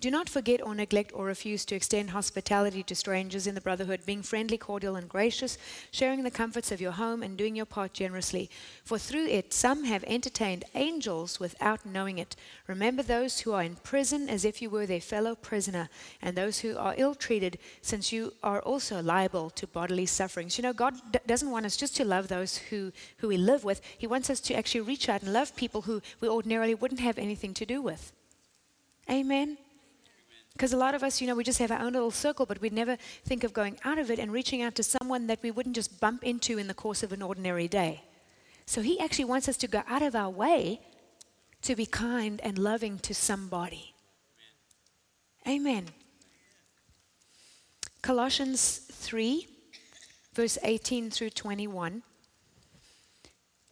Do 0.00 0.10
not 0.10 0.28
forget 0.28 0.62
or 0.62 0.74
neglect 0.74 1.12
or 1.14 1.24
refuse 1.26 1.64
to 1.66 1.74
extend 1.74 2.10
hospitality 2.10 2.82
to 2.82 2.94
strangers 2.94 3.46
in 3.46 3.54
the 3.54 3.60
brotherhood, 3.60 4.06
being 4.06 4.22
friendly, 4.22 4.58
cordial, 4.58 4.96
and 4.96 5.08
gracious, 5.08 5.58
sharing 5.90 6.22
the 6.22 6.30
comforts 6.30 6.72
of 6.72 6.80
your 6.80 6.92
home, 6.92 7.22
and 7.22 7.36
doing 7.36 7.56
your 7.56 7.66
part 7.66 7.92
generously. 7.92 8.50
For 8.84 8.98
through 8.98 9.26
it 9.26 9.52
some 9.52 9.84
have 9.84 10.04
entertained 10.04 10.64
angels 10.74 11.38
without 11.38 11.86
knowing 11.86 12.18
it. 12.18 12.36
Remember 12.66 13.02
those 13.02 13.40
who 13.40 13.52
are 13.52 13.62
in 13.62 13.76
prison 13.76 14.28
as 14.28 14.44
if 14.44 14.60
you 14.60 14.70
were 14.70 14.86
their 14.86 15.00
fellow 15.00 15.34
prisoner, 15.34 15.88
and 16.20 16.36
those 16.36 16.60
who 16.60 16.76
are 16.76 16.94
ill 16.96 17.14
treated, 17.14 17.58
since 17.80 18.12
you 18.12 18.32
are 18.42 18.60
also 18.60 19.02
liable 19.02 19.50
to 19.50 19.66
bodily 19.66 20.06
sufferings. 20.06 20.58
You 20.58 20.62
know, 20.62 20.72
God 20.72 20.94
d- 21.10 21.18
doesn't 21.26 21.50
want 21.50 21.66
us 21.66 21.76
just 21.76 21.96
to 21.96 22.04
love 22.04 22.28
those 22.28 22.56
who, 22.56 22.92
who 23.18 23.28
we 23.28 23.36
live 23.36 23.64
with, 23.64 23.80
He 23.98 24.06
wants 24.06 24.30
us 24.30 24.40
to 24.40 24.54
actually 24.54 24.82
reach 24.82 25.08
out 25.08 25.22
and 25.22 25.32
love 25.32 25.54
people 25.56 25.82
who 25.82 26.02
we 26.20 26.28
ordinarily 26.28 26.74
wouldn't 26.74 27.00
have 27.00 27.18
anything 27.18 27.54
to 27.54 27.66
do 27.66 27.80
with. 27.80 28.12
Amen. 29.10 29.58
Because 30.52 30.72
a 30.72 30.76
lot 30.76 30.94
of 30.94 31.02
us, 31.02 31.20
you 31.20 31.26
know, 31.26 31.34
we 31.34 31.44
just 31.44 31.58
have 31.58 31.70
our 31.70 31.80
own 31.80 31.94
little 31.94 32.10
circle, 32.10 32.46
but 32.46 32.60
we'd 32.60 32.72
never 32.72 32.96
think 33.24 33.42
of 33.42 33.52
going 33.52 33.78
out 33.84 33.98
of 33.98 34.10
it 34.10 34.18
and 34.18 34.32
reaching 34.32 34.62
out 34.62 34.74
to 34.74 34.82
someone 34.82 35.26
that 35.26 35.42
we 35.42 35.50
wouldn't 35.50 35.74
just 35.74 35.98
bump 36.00 36.22
into 36.24 36.58
in 36.58 36.66
the 36.66 36.74
course 36.74 37.02
of 37.02 37.12
an 37.12 37.22
ordinary 37.22 37.68
day. 37.68 38.02
So 38.66 38.82
he 38.82 39.00
actually 39.00 39.24
wants 39.24 39.48
us 39.48 39.56
to 39.58 39.68
go 39.68 39.82
out 39.88 40.02
of 40.02 40.14
our 40.14 40.30
way 40.30 40.80
to 41.62 41.74
be 41.74 41.86
kind 41.86 42.40
and 42.42 42.58
loving 42.58 42.98
to 43.00 43.14
somebody. 43.14 43.94
Amen. 45.46 45.86
Colossians 48.02 48.78
3, 48.90 49.46
verse 50.34 50.58
18 50.62 51.10
through 51.10 51.30
21. 51.30 52.02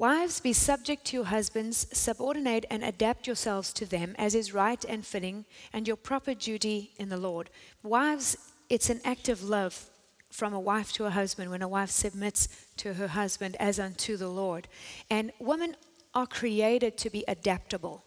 Wives, 0.01 0.41
be 0.41 0.55
subject 0.55 1.05
to 1.05 1.19
your 1.19 1.27
husbands, 1.27 1.87
subordinate 1.93 2.65
and 2.71 2.83
adapt 2.83 3.27
yourselves 3.27 3.71
to 3.75 3.85
them 3.85 4.15
as 4.17 4.35
is 4.35 4.55
right 4.55 4.83
and 4.87 5.05
fitting, 5.05 5.45
and 5.75 5.87
your 5.87 5.99
proper 5.99 6.33
duty 6.33 6.93
in 6.97 7.11
the 7.11 7.19
Lord. 7.19 7.51
Wives, 7.83 8.35
it's 8.71 8.89
an 8.89 9.03
act 9.05 9.29
of 9.29 9.43
love 9.43 9.91
from 10.31 10.55
a 10.55 10.59
wife 10.59 10.91
to 10.95 11.05
a 11.05 11.11
husband 11.11 11.51
when 11.51 11.61
a 11.61 11.69
wife 11.69 11.91
submits 11.91 12.49
to 12.79 12.95
her 12.95 13.09
husband 13.09 13.59
as 13.61 13.79
unto 13.79 14.17
the 14.17 14.31
Lord. 14.31 14.69
And 15.11 15.33
women 15.39 15.77
are 16.15 16.27
created 16.27 16.97
to 16.97 17.11
be 17.11 17.23
adaptable. 17.29 18.03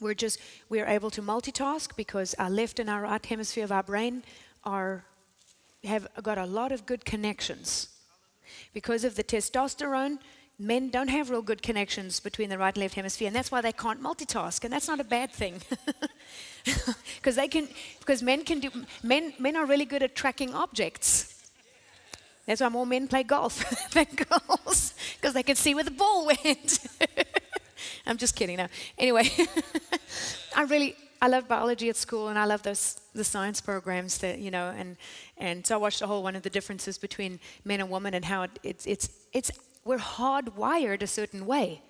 We're 0.00 0.12
just 0.12 0.38
we're 0.68 0.86
able 0.86 1.08
to 1.12 1.22
multitask 1.22 1.96
because 1.96 2.34
our 2.34 2.50
left 2.50 2.78
and 2.78 2.90
our 2.90 3.00
right 3.00 3.24
hemisphere 3.24 3.64
of 3.64 3.72
our 3.72 3.82
brain 3.82 4.22
are 4.64 5.06
have 5.84 6.06
got 6.22 6.36
a 6.36 6.44
lot 6.44 6.72
of 6.72 6.84
good 6.84 7.06
connections. 7.06 7.88
Because 8.74 9.04
of 9.04 9.16
the 9.16 9.24
testosterone, 9.24 10.18
men 10.58 10.90
don't 10.90 11.08
have 11.08 11.30
real 11.30 11.42
good 11.42 11.62
connections 11.62 12.20
between 12.20 12.48
the 12.48 12.58
right 12.58 12.74
and 12.74 12.82
left 12.82 12.94
hemisphere, 12.94 13.26
and 13.26 13.36
that's 13.36 13.50
why 13.50 13.60
they 13.60 13.72
can't 13.72 14.02
multitask, 14.02 14.64
and 14.64 14.72
that's 14.72 14.88
not 14.88 15.00
a 15.00 15.04
bad 15.04 15.32
thing. 15.32 15.60
Because 17.16 17.36
they 17.36 17.48
can, 17.48 17.68
because 17.98 18.22
men 18.22 18.42
can 18.44 18.60
do, 18.60 18.70
men, 19.02 19.34
men 19.38 19.56
are 19.56 19.66
really 19.66 19.84
good 19.84 20.02
at 20.02 20.14
tracking 20.14 20.54
objects. 20.54 21.42
That's 22.46 22.60
why 22.60 22.68
more 22.68 22.86
men 22.86 23.08
play 23.08 23.22
golf 23.22 23.90
than 23.92 24.06
girls, 24.06 24.94
because 25.16 25.34
they 25.34 25.42
can 25.42 25.56
see 25.56 25.74
where 25.74 25.84
the 25.84 25.90
ball 25.90 26.26
went. 26.44 26.86
I'm 28.06 28.18
just 28.18 28.36
kidding 28.36 28.56
now. 28.56 28.68
Anyway, 28.98 29.30
I 30.56 30.62
really, 30.64 30.96
I 31.20 31.28
love 31.28 31.48
biology 31.48 31.88
at 31.88 31.96
school, 31.96 32.28
and 32.28 32.38
I 32.38 32.44
love 32.44 32.62
those 32.62 33.00
the 33.14 33.24
science 33.24 33.60
programs 33.60 34.18
that 34.18 34.38
you 34.38 34.50
know, 34.50 34.74
and 34.76 34.96
and 35.38 35.66
so 35.66 35.74
I 35.74 35.78
watched 35.78 36.02
a 36.02 36.06
whole 36.06 36.22
one 36.22 36.36
of 36.36 36.42
the 36.42 36.50
differences 36.50 36.98
between 36.98 37.40
men 37.64 37.80
and 37.80 37.90
women 37.90 38.14
and 38.14 38.24
how 38.24 38.42
it, 38.42 38.58
it's 38.62 38.86
it's 38.86 39.08
it's 39.32 39.50
we're 39.84 39.98
hardwired 39.98 41.02
a 41.02 41.06
certain 41.06 41.46
way. 41.46 41.82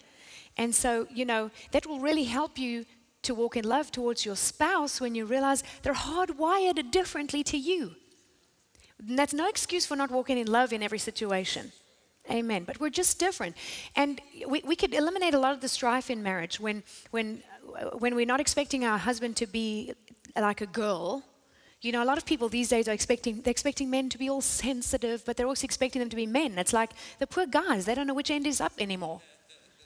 And 0.57 0.75
so, 0.75 1.07
you 1.11 1.25
know, 1.25 1.51
that 1.73 1.87
will 1.87 2.01
really 2.01 2.25
help 2.25 2.59
you 2.59 2.85
to 3.23 3.35
walk 3.35 3.57
in 3.57 3.65
love 3.65 3.91
towards 3.91 4.25
your 4.25 4.37
spouse 4.37 5.01
when 5.01 5.15
you 5.15 5.25
realize 5.25 5.65
they're 5.83 5.95
hardwired 5.95 6.91
differently 6.91 7.43
to 7.45 7.59
you. 7.59 7.93
And 9.09 9.19
that's 9.19 9.35
no 9.35 9.49
excuse 9.49 9.87
for 9.87 9.97
not 9.97 10.11
walking 10.11 10.39
in 10.39 10.47
love 10.47 10.73
in 10.73 10.83
every 10.83 10.99
situation. 10.99 11.73
Amen. 12.31 12.65
But 12.65 12.81
we're 12.81 12.91
just 12.91 13.19
different. 13.19 13.57
And 13.97 14.21
we, 14.49 14.63
we 14.65 14.77
could 14.77 14.95
eliminate 14.95 15.35
a 15.35 15.39
lot 15.39 15.53
of 15.53 15.61
the 15.61 15.69
strife 15.69 16.11
in 16.11 16.23
marriage 16.23 16.59
when, 16.59 16.83
when, 17.11 17.43
when 17.99 18.15
we're 18.15 18.27
not 18.27 18.41
expecting 18.41 18.85
our 18.85 18.99
husband 18.99 19.37
to 19.37 19.47
be 19.47 19.93
like 20.37 20.61
a 20.61 20.67
girl 20.67 21.23
you 21.85 21.93
know, 21.93 22.03
a 22.03 22.09
lot 22.11 22.17
of 22.17 22.25
people 22.25 22.49
these 22.49 22.71
days 22.71 22.89
are 22.89 22.93
expecting 22.93 23.43
they're 23.43 23.51
expecting 23.51 23.91
men 23.91 24.09
to 24.09 24.19
be 24.19 24.31
all 24.31 24.41
sensitive, 24.41 25.23
but 25.27 25.37
they're 25.37 25.47
also 25.47 25.67
expecting 25.67 26.01
them 26.01 26.09
to 26.09 26.17
be 26.17 26.27
men. 26.27 26.59
It's 26.59 26.73
like 26.73 26.91
the 27.19 27.27
poor 27.27 27.47
guys, 27.47 27.85
they 27.85 27.95
don't 27.95 28.07
know 28.07 28.15
which 28.15 28.31
end 28.31 28.47
is 28.47 28.61
up 28.61 28.73
anymore. 28.79 29.21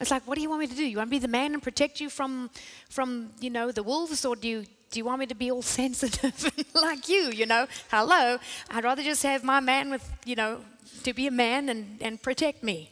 It's 0.00 0.12
like, 0.12 0.22
what 0.28 0.36
do 0.36 0.42
you 0.42 0.48
want 0.48 0.60
me 0.60 0.68
to 0.68 0.76
do? 0.76 0.84
You 0.84 0.98
want 0.98 1.10
me 1.10 1.16
to 1.16 1.20
be 1.22 1.26
the 1.26 1.32
man 1.32 1.54
and 1.54 1.62
protect 1.62 2.00
you 2.00 2.08
from 2.08 2.50
from, 2.88 3.30
you 3.40 3.50
know, 3.50 3.72
the 3.72 3.82
wolves, 3.82 4.24
or 4.24 4.36
do 4.36 4.46
you 4.46 4.64
do 4.90 5.00
you 5.00 5.04
want 5.04 5.18
me 5.18 5.26
to 5.26 5.34
be 5.34 5.50
all 5.50 5.62
sensitive 5.80 6.52
like 6.74 7.08
you, 7.08 7.30
you 7.30 7.46
know? 7.46 7.66
Hello. 7.90 8.38
I'd 8.70 8.84
rather 8.84 9.02
just 9.02 9.24
have 9.24 9.42
my 9.42 9.58
man 9.58 9.90
with, 9.90 10.08
you 10.24 10.36
know, 10.36 10.60
to 11.02 11.12
be 11.12 11.26
a 11.26 11.32
man 11.32 11.68
and, 11.68 12.00
and 12.00 12.22
protect 12.22 12.62
me. 12.62 12.90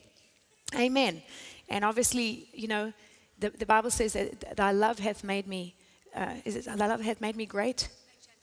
Amen. 0.74 1.22
And 1.68 1.84
obviously, 1.84 2.48
you 2.52 2.68
know, 2.68 2.92
the, 3.38 3.50
the 3.50 3.66
Bible 3.66 3.90
says 3.90 4.14
that 4.14 4.56
thy 4.56 4.72
love 4.72 4.98
hath 4.98 5.22
made 5.22 5.46
me, 5.46 5.74
uh, 6.14 6.34
is 6.44 6.56
it, 6.56 6.64
thy 6.64 6.86
love 6.86 7.00
hath 7.00 7.20
made 7.20 7.36
me 7.36 7.46
great? 7.46 7.88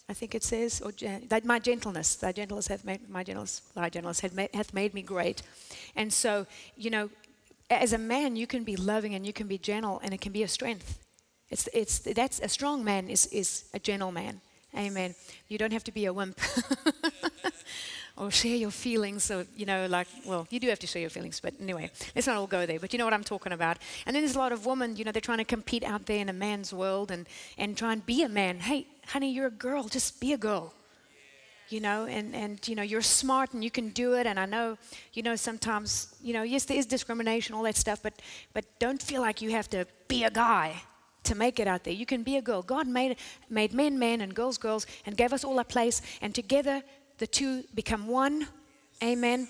I 0.10 0.14
think 0.14 0.36
it 0.36 0.44
says, 0.44 0.82
or 0.82 0.92
that 1.30 1.46
my 1.46 1.60
gentleness, 1.60 2.16
thy 2.16 2.34
gentleness 2.34 2.68
hath 2.68 2.84
made 2.84 3.10
my 3.10 3.24
gentleness, 3.24 3.62
thy 3.74 3.90
gentleness 3.90 4.20
hath 4.20 4.34
made, 4.34 4.50
hath 4.54 4.74
made 4.74 4.94
me 4.94 5.02
great. 5.02 5.42
And 5.96 6.12
so, 6.12 6.46
you 6.76 6.90
know, 6.90 7.10
as 7.70 7.94
a 7.94 7.98
man, 7.98 8.36
you 8.36 8.46
can 8.46 8.64
be 8.64 8.76
loving 8.76 9.16
and 9.16 9.26
you 9.26 9.34
can 9.34 9.48
be 9.48 9.58
gentle, 9.58 10.02
and 10.04 10.14
it 10.14 10.22
can 10.22 10.32
be 10.32 10.44
a 10.44 10.48
strength. 10.48 11.00
It's, 11.50 11.70
it's, 11.74 12.00
that's 12.00 12.40
a 12.40 12.50
strong 12.50 12.84
man 12.84 13.10
is, 13.10 13.28
is 13.28 13.66
a 13.74 13.80
gentle 13.80 14.12
man. 14.12 14.42
Amen. 14.76 15.16
You 15.48 15.58
don't 15.58 15.72
have 15.72 15.84
to 15.86 15.92
be 15.92 16.06
a 16.06 16.14
wimp. 16.14 16.40
or 18.18 18.32
share 18.32 18.56
your 18.56 18.72
feelings. 18.72 19.30
Or, 19.32 19.46
you 19.56 19.66
know, 19.66 19.86
like, 19.88 20.08
well, 20.26 20.48
you 20.50 20.60
do 20.60 20.68
have 20.70 20.80
to 20.80 20.88
share 20.88 21.02
your 21.02 21.10
feelings, 21.10 21.40
but 21.40 21.54
anyway, 21.60 21.92
let's 22.16 22.28
not 22.28 22.38
all 22.38 22.48
go 22.48 22.66
there. 22.66 22.80
But 22.80 22.94
you 22.94 23.00
know 23.00 23.06
what 23.06 23.14
I'm 23.14 23.24
talking 23.24 23.54
about. 23.54 23.78
And 24.06 24.16
then 24.16 24.24
there's 24.24 24.36
a 24.36 24.40
lot 24.40 24.52
of 24.52 24.66
women, 24.66 24.96
you 24.96 25.06
know, 25.06 25.12
they're 25.12 25.22
trying 25.22 25.40
to 25.40 25.46
compete 25.46 25.84
out 25.84 26.06
there 26.06 26.20
in 26.20 26.30
a 26.30 26.34
man's 26.34 26.74
world 26.74 27.12
and, 27.12 27.28
and 27.58 27.78
try 27.78 27.94
and 27.94 28.06
be 28.06 28.24
a 28.24 28.30
man. 28.30 28.60
Hey, 28.60 28.88
honey, 29.08 29.32
you're 29.32 29.48
a 29.48 29.52
girl, 29.52 29.84
just 29.88 30.20
be 30.20 30.34
a 30.34 30.38
girl. 30.38 30.74
You 31.70 31.80
know, 31.80 32.06
and, 32.06 32.36
and, 32.36 32.68
you 32.68 32.76
know, 32.76 32.84
you're 32.84 33.02
smart 33.02 33.54
and 33.54 33.64
you 33.64 33.72
can 33.72 33.90
do 33.90 34.14
it. 34.14 34.28
And 34.28 34.40
I 34.40 34.46
know, 34.46 34.78
you 35.14 35.24
know, 35.24 35.36
sometimes, 35.36 36.14
you 36.22 36.34
know, 36.34 36.44
yes, 36.44 36.66
there 36.66 36.78
is 36.78 36.86
discrimination, 36.86 37.56
all 37.56 37.64
that 37.64 37.78
stuff, 37.78 38.02
but, 38.04 38.22
but 38.54 38.66
don't 38.80 39.02
feel 39.02 39.22
like 39.22 39.42
you 39.42 39.50
have 39.52 39.70
to 39.70 39.88
be 40.08 40.24
a 40.24 40.30
guy 40.30 40.76
to 41.24 41.36
make 41.36 41.60
it 41.60 41.68
out 41.68 41.84
there. 41.84 41.94
You 41.94 42.06
can 42.06 42.24
be 42.24 42.38
a 42.38 42.42
girl. 42.42 42.62
God 42.62 42.88
made, 42.88 43.18
made 43.50 43.74
men 43.74 43.98
men 43.98 44.22
and 44.22 44.36
girls 44.36 44.58
girls 44.58 44.86
and 45.06 45.18
gave 45.18 45.34
us 45.34 45.44
all 45.44 45.58
a 45.60 45.64
place, 45.64 46.02
and 46.22 46.36
together 46.36 46.84
the 47.18 47.28
two 47.28 47.64
become 47.74 48.08
one. 48.08 48.48
Amen. 49.02 49.48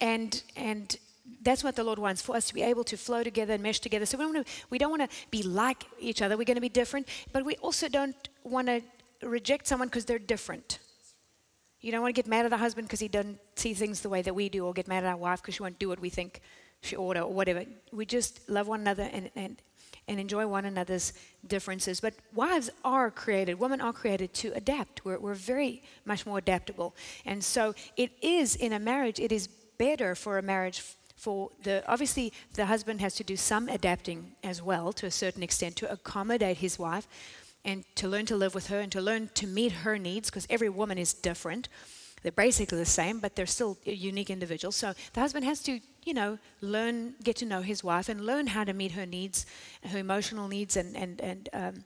And 0.00 0.42
and 0.56 0.96
that's 1.42 1.64
what 1.64 1.76
the 1.76 1.84
Lord 1.84 1.98
wants 1.98 2.22
for 2.22 2.36
us 2.36 2.46
to 2.46 2.54
be 2.54 2.62
able 2.62 2.84
to 2.84 2.96
flow 2.96 3.22
together 3.22 3.54
and 3.54 3.62
mesh 3.62 3.80
together. 3.80 4.06
So 4.06 4.18
we 4.18 4.24
don't 4.24 4.34
want 4.34 4.46
to, 4.46 4.52
we 4.70 4.78
don't 4.78 4.90
want 4.90 5.10
to 5.10 5.16
be 5.30 5.42
like 5.42 5.84
each 5.98 6.22
other. 6.22 6.36
We're 6.36 6.44
going 6.44 6.56
to 6.56 6.60
be 6.60 6.68
different, 6.68 7.08
but 7.32 7.44
we 7.44 7.56
also 7.56 7.88
don't 7.88 8.28
want 8.44 8.68
to 8.68 8.82
reject 9.22 9.66
someone 9.66 9.88
because 9.88 10.04
they're 10.04 10.18
different. 10.18 10.78
You 11.80 11.92
don't 11.92 12.02
want 12.02 12.14
to 12.14 12.22
get 12.22 12.28
mad 12.28 12.44
at 12.44 12.50
the 12.50 12.58
husband 12.58 12.88
because 12.88 13.00
he 13.00 13.08
doesn't 13.08 13.38
see 13.56 13.74
things 13.74 14.00
the 14.02 14.08
way 14.08 14.22
that 14.22 14.34
we 14.34 14.48
do, 14.48 14.66
or 14.66 14.72
get 14.72 14.86
mad 14.86 15.04
at 15.04 15.10
our 15.10 15.16
wife 15.16 15.40
because 15.40 15.54
she 15.54 15.62
won't 15.62 15.78
do 15.78 15.88
what 15.88 16.00
we 16.00 16.10
think 16.10 16.40
she 16.82 16.96
ought 16.96 17.14
to, 17.14 17.22
or 17.22 17.32
whatever. 17.32 17.64
We 17.92 18.04
just 18.04 18.48
love 18.48 18.68
one 18.68 18.80
another 18.80 19.08
and, 19.12 19.30
and, 19.34 19.56
and 20.06 20.20
enjoy 20.20 20.46
one 20.46 20.66
another's 20.66 21.14
differences. 21.46 22.00
But 22.00 22.14
wives 22.34 22.70
are 22.84 23.10
created, 23.10 23.58
women 23.58 23.80
are 23.80 23.92
created 23.92 24.34
to 24.34 24.52
adapt. 24.54 25.04
We're, 25.04 25.18
we're 25.18 25.34
very 25.34 25.82
much 26.04 26.26
more 26.26 26.38
adaptable. 26.38 26.94
And 27.24 27.42
so 27.42 27.74
it 27.96 28.12
is 28.20 28.56
in 28.56 28.74
a 28.74 28.78
marriage, 28.78 29.18
it 29.18 29.32
is 29.32 29.48
better 29.78 30.14
for 30.14 30.36
a 30.36 30.42
marriage 30.42 30.82
for 31.20 31.50
the 31.62 31.84
obviously 31.86 32.32
the 32.54 32.66
husband 32.66 33.00
has 33.00 33.14
to 33.14 33.24
do 33.24 33.36
some 33.36 33.68
adapting 33.68 34.32
as 34.42 34.62
well 34.62 34.92
to 34.94 35.06
a 35.06 35.10
certain 35.10 35.42
extent 35.42 35.76
to 35.76 35.92
accommodate 35.92 36.56
his 36.56 36.78
wife 36.78 37.06
and 37.64 37.84
to 37.94 38.08
learn 38.08 38.24
to 38.26 38.36
live 38.36 38.54
with 38.54 38.68
her 38.68 38.80
and 38.80 38.90
to 38.90 39.00
learn 39.02 39.28
to 39.34 39.46
meet 39.46 39.72
her 39.84 39.98
needs 39.98 40.30
because 40.30 40.46
every 40.48 40.70
woman 40.70 40.96
is 40.96 41.12
different. 41.12 41.68
They're 42.22 42.32
basically 42.32 42.78
the 42.78 42.86
same 42.86 43.20
but 43.20 43.36
they're 43.36 43.46
still 43.46 43.78
unique 43.84 44.30
individuals 44.30 44.76
so 44.76 44.94
the 45.12 45.20
husband 45.20 45.44
has 45.44 45.62
to 45.64 45.80
you 46.04 46.14
know 46.14 46.38
learn 46.60 47.14
get 47.22 47.36
to 47.36 47.46
know 47.46 47.60
his 47.60 47.84
wife 47.84 48.08
and 48.08 48.20
learn 48.20 48.46
how 48.46 48.64
to 48.64 48.72
meet 48.72 48.92
her 48.92 49.06
needs 49.06 49.46
her 49.84 49.98
emotional 49.98 50.48
needs 50.48 50.76
and 50.76 50.96
and 50.96 51.20
and 51.20 51.48
um, 51.52 51.84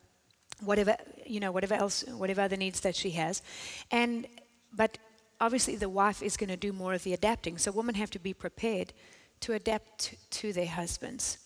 whatever 0.60 0.96
you 1.26 1.40
know 1.40 1.52
whatever 1.52 1.74
else 1.74 2.04
whatever 2.16 2.40
other 2.40 2.56
needs 2.56 2.80
that 2.80 2.94
she 2.94 3.10
has. 3.10 3.42
And 3.90 4.26
but 4.72 4.98
obviously 5.40 5.76
the 5.76 5.88
wife 5.88 6.22
is 6.22 6.36
going 6.36 6.50
to 6.50 6.56
do 6.56 6.72
more 6.72 6.94
of 6.94 7.02
the 7.04 7.12
adapting. 7.12 7.58
So 7.58 7.70
women 7.72 7.94
have 7.96 8.10
to 8.10 8.18
be 8.18 8.34
prepared 8.34 8.92
to 9.40 9.52
adapt 9.52 10.14
to 10.30 10.52
their 10.52 10.66
husbands. 10.66 11.38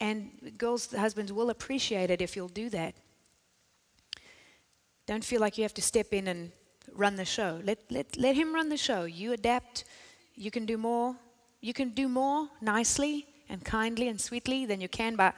And 0.00 0.52
girls, 0.58 0.92
husbands 0.92 1.32
will 1.32 1.50
appreciate 1.50 2.10
it 2.10 2.20
if 2.20 2.36
you'll 2.36 2.48
do 2.48 2.68
that. 2.70 2.94
Don't 5.06 5.24
feel 5.24 5.40
like 5.40 5.56
you 5.58 5.64
have 5.64 5.74
to 5.74 5.82
step 5.82 6.12
in 6.12 6.28
and 6.28 6.50
run 6.92 7.16
the 7.16 7.24
show. 7.24 7.60
Let, 7.64 7.78
let, 7.90 8.16
let 8.16 8.34
him 8.34 8.54
run 8.54 8.68
the 8.68 8.76
show. 8.76 9.04
You 9.04 9.32
adapt. 9.32 9.84
You 10.34 10.50
can 10.50 10.66
do 10.66 10.76
more. 10.76 11.16
You 11.60 11.72
can 11.72 11.90
do 11.90 12.08
more 12.08 12.48
nicely 12.60 13.26
and 13.48 13.64
kindly 13.64 14.08
and 14.08 14.20
sweetly 14.20 14.66
than 14.66 14.80
you 14.80 14.88
can 14.88 15.16
by, 15.16 15.32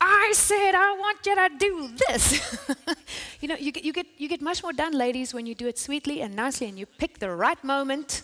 I 0.00 0.32
said 0.34 0.74
I 0.74 0.96
want 0.98 1.24
you 1.24 1.34
to 1.34 1.50
do 1.58 1.90
this. 2.06 2.58
you 3.40 3.48
know, 3.48 3.56
you 3.56 3.72
get, 3.72 3.84
you, 3.84 3.92
get, 3.92 4.06
you 4.16 4.28
get 4.28 4.40
much 4.40 4.62
more 4.62 4.72
done, 4.72 4.92
ladies, 4.92 5.32
when 5.32 5.46
you 5.46 5.54
do 5.54 5.66
it 5.66 5.78
sweetly 5.78 6.20
and 6.20 6.34
nicely 6.34 6.68
and 6.68 6.78
you 6.78 6.86
pick 6.86 7.18
the 7.18 7.30
right 7.30 7.62
moment 7.64 8.22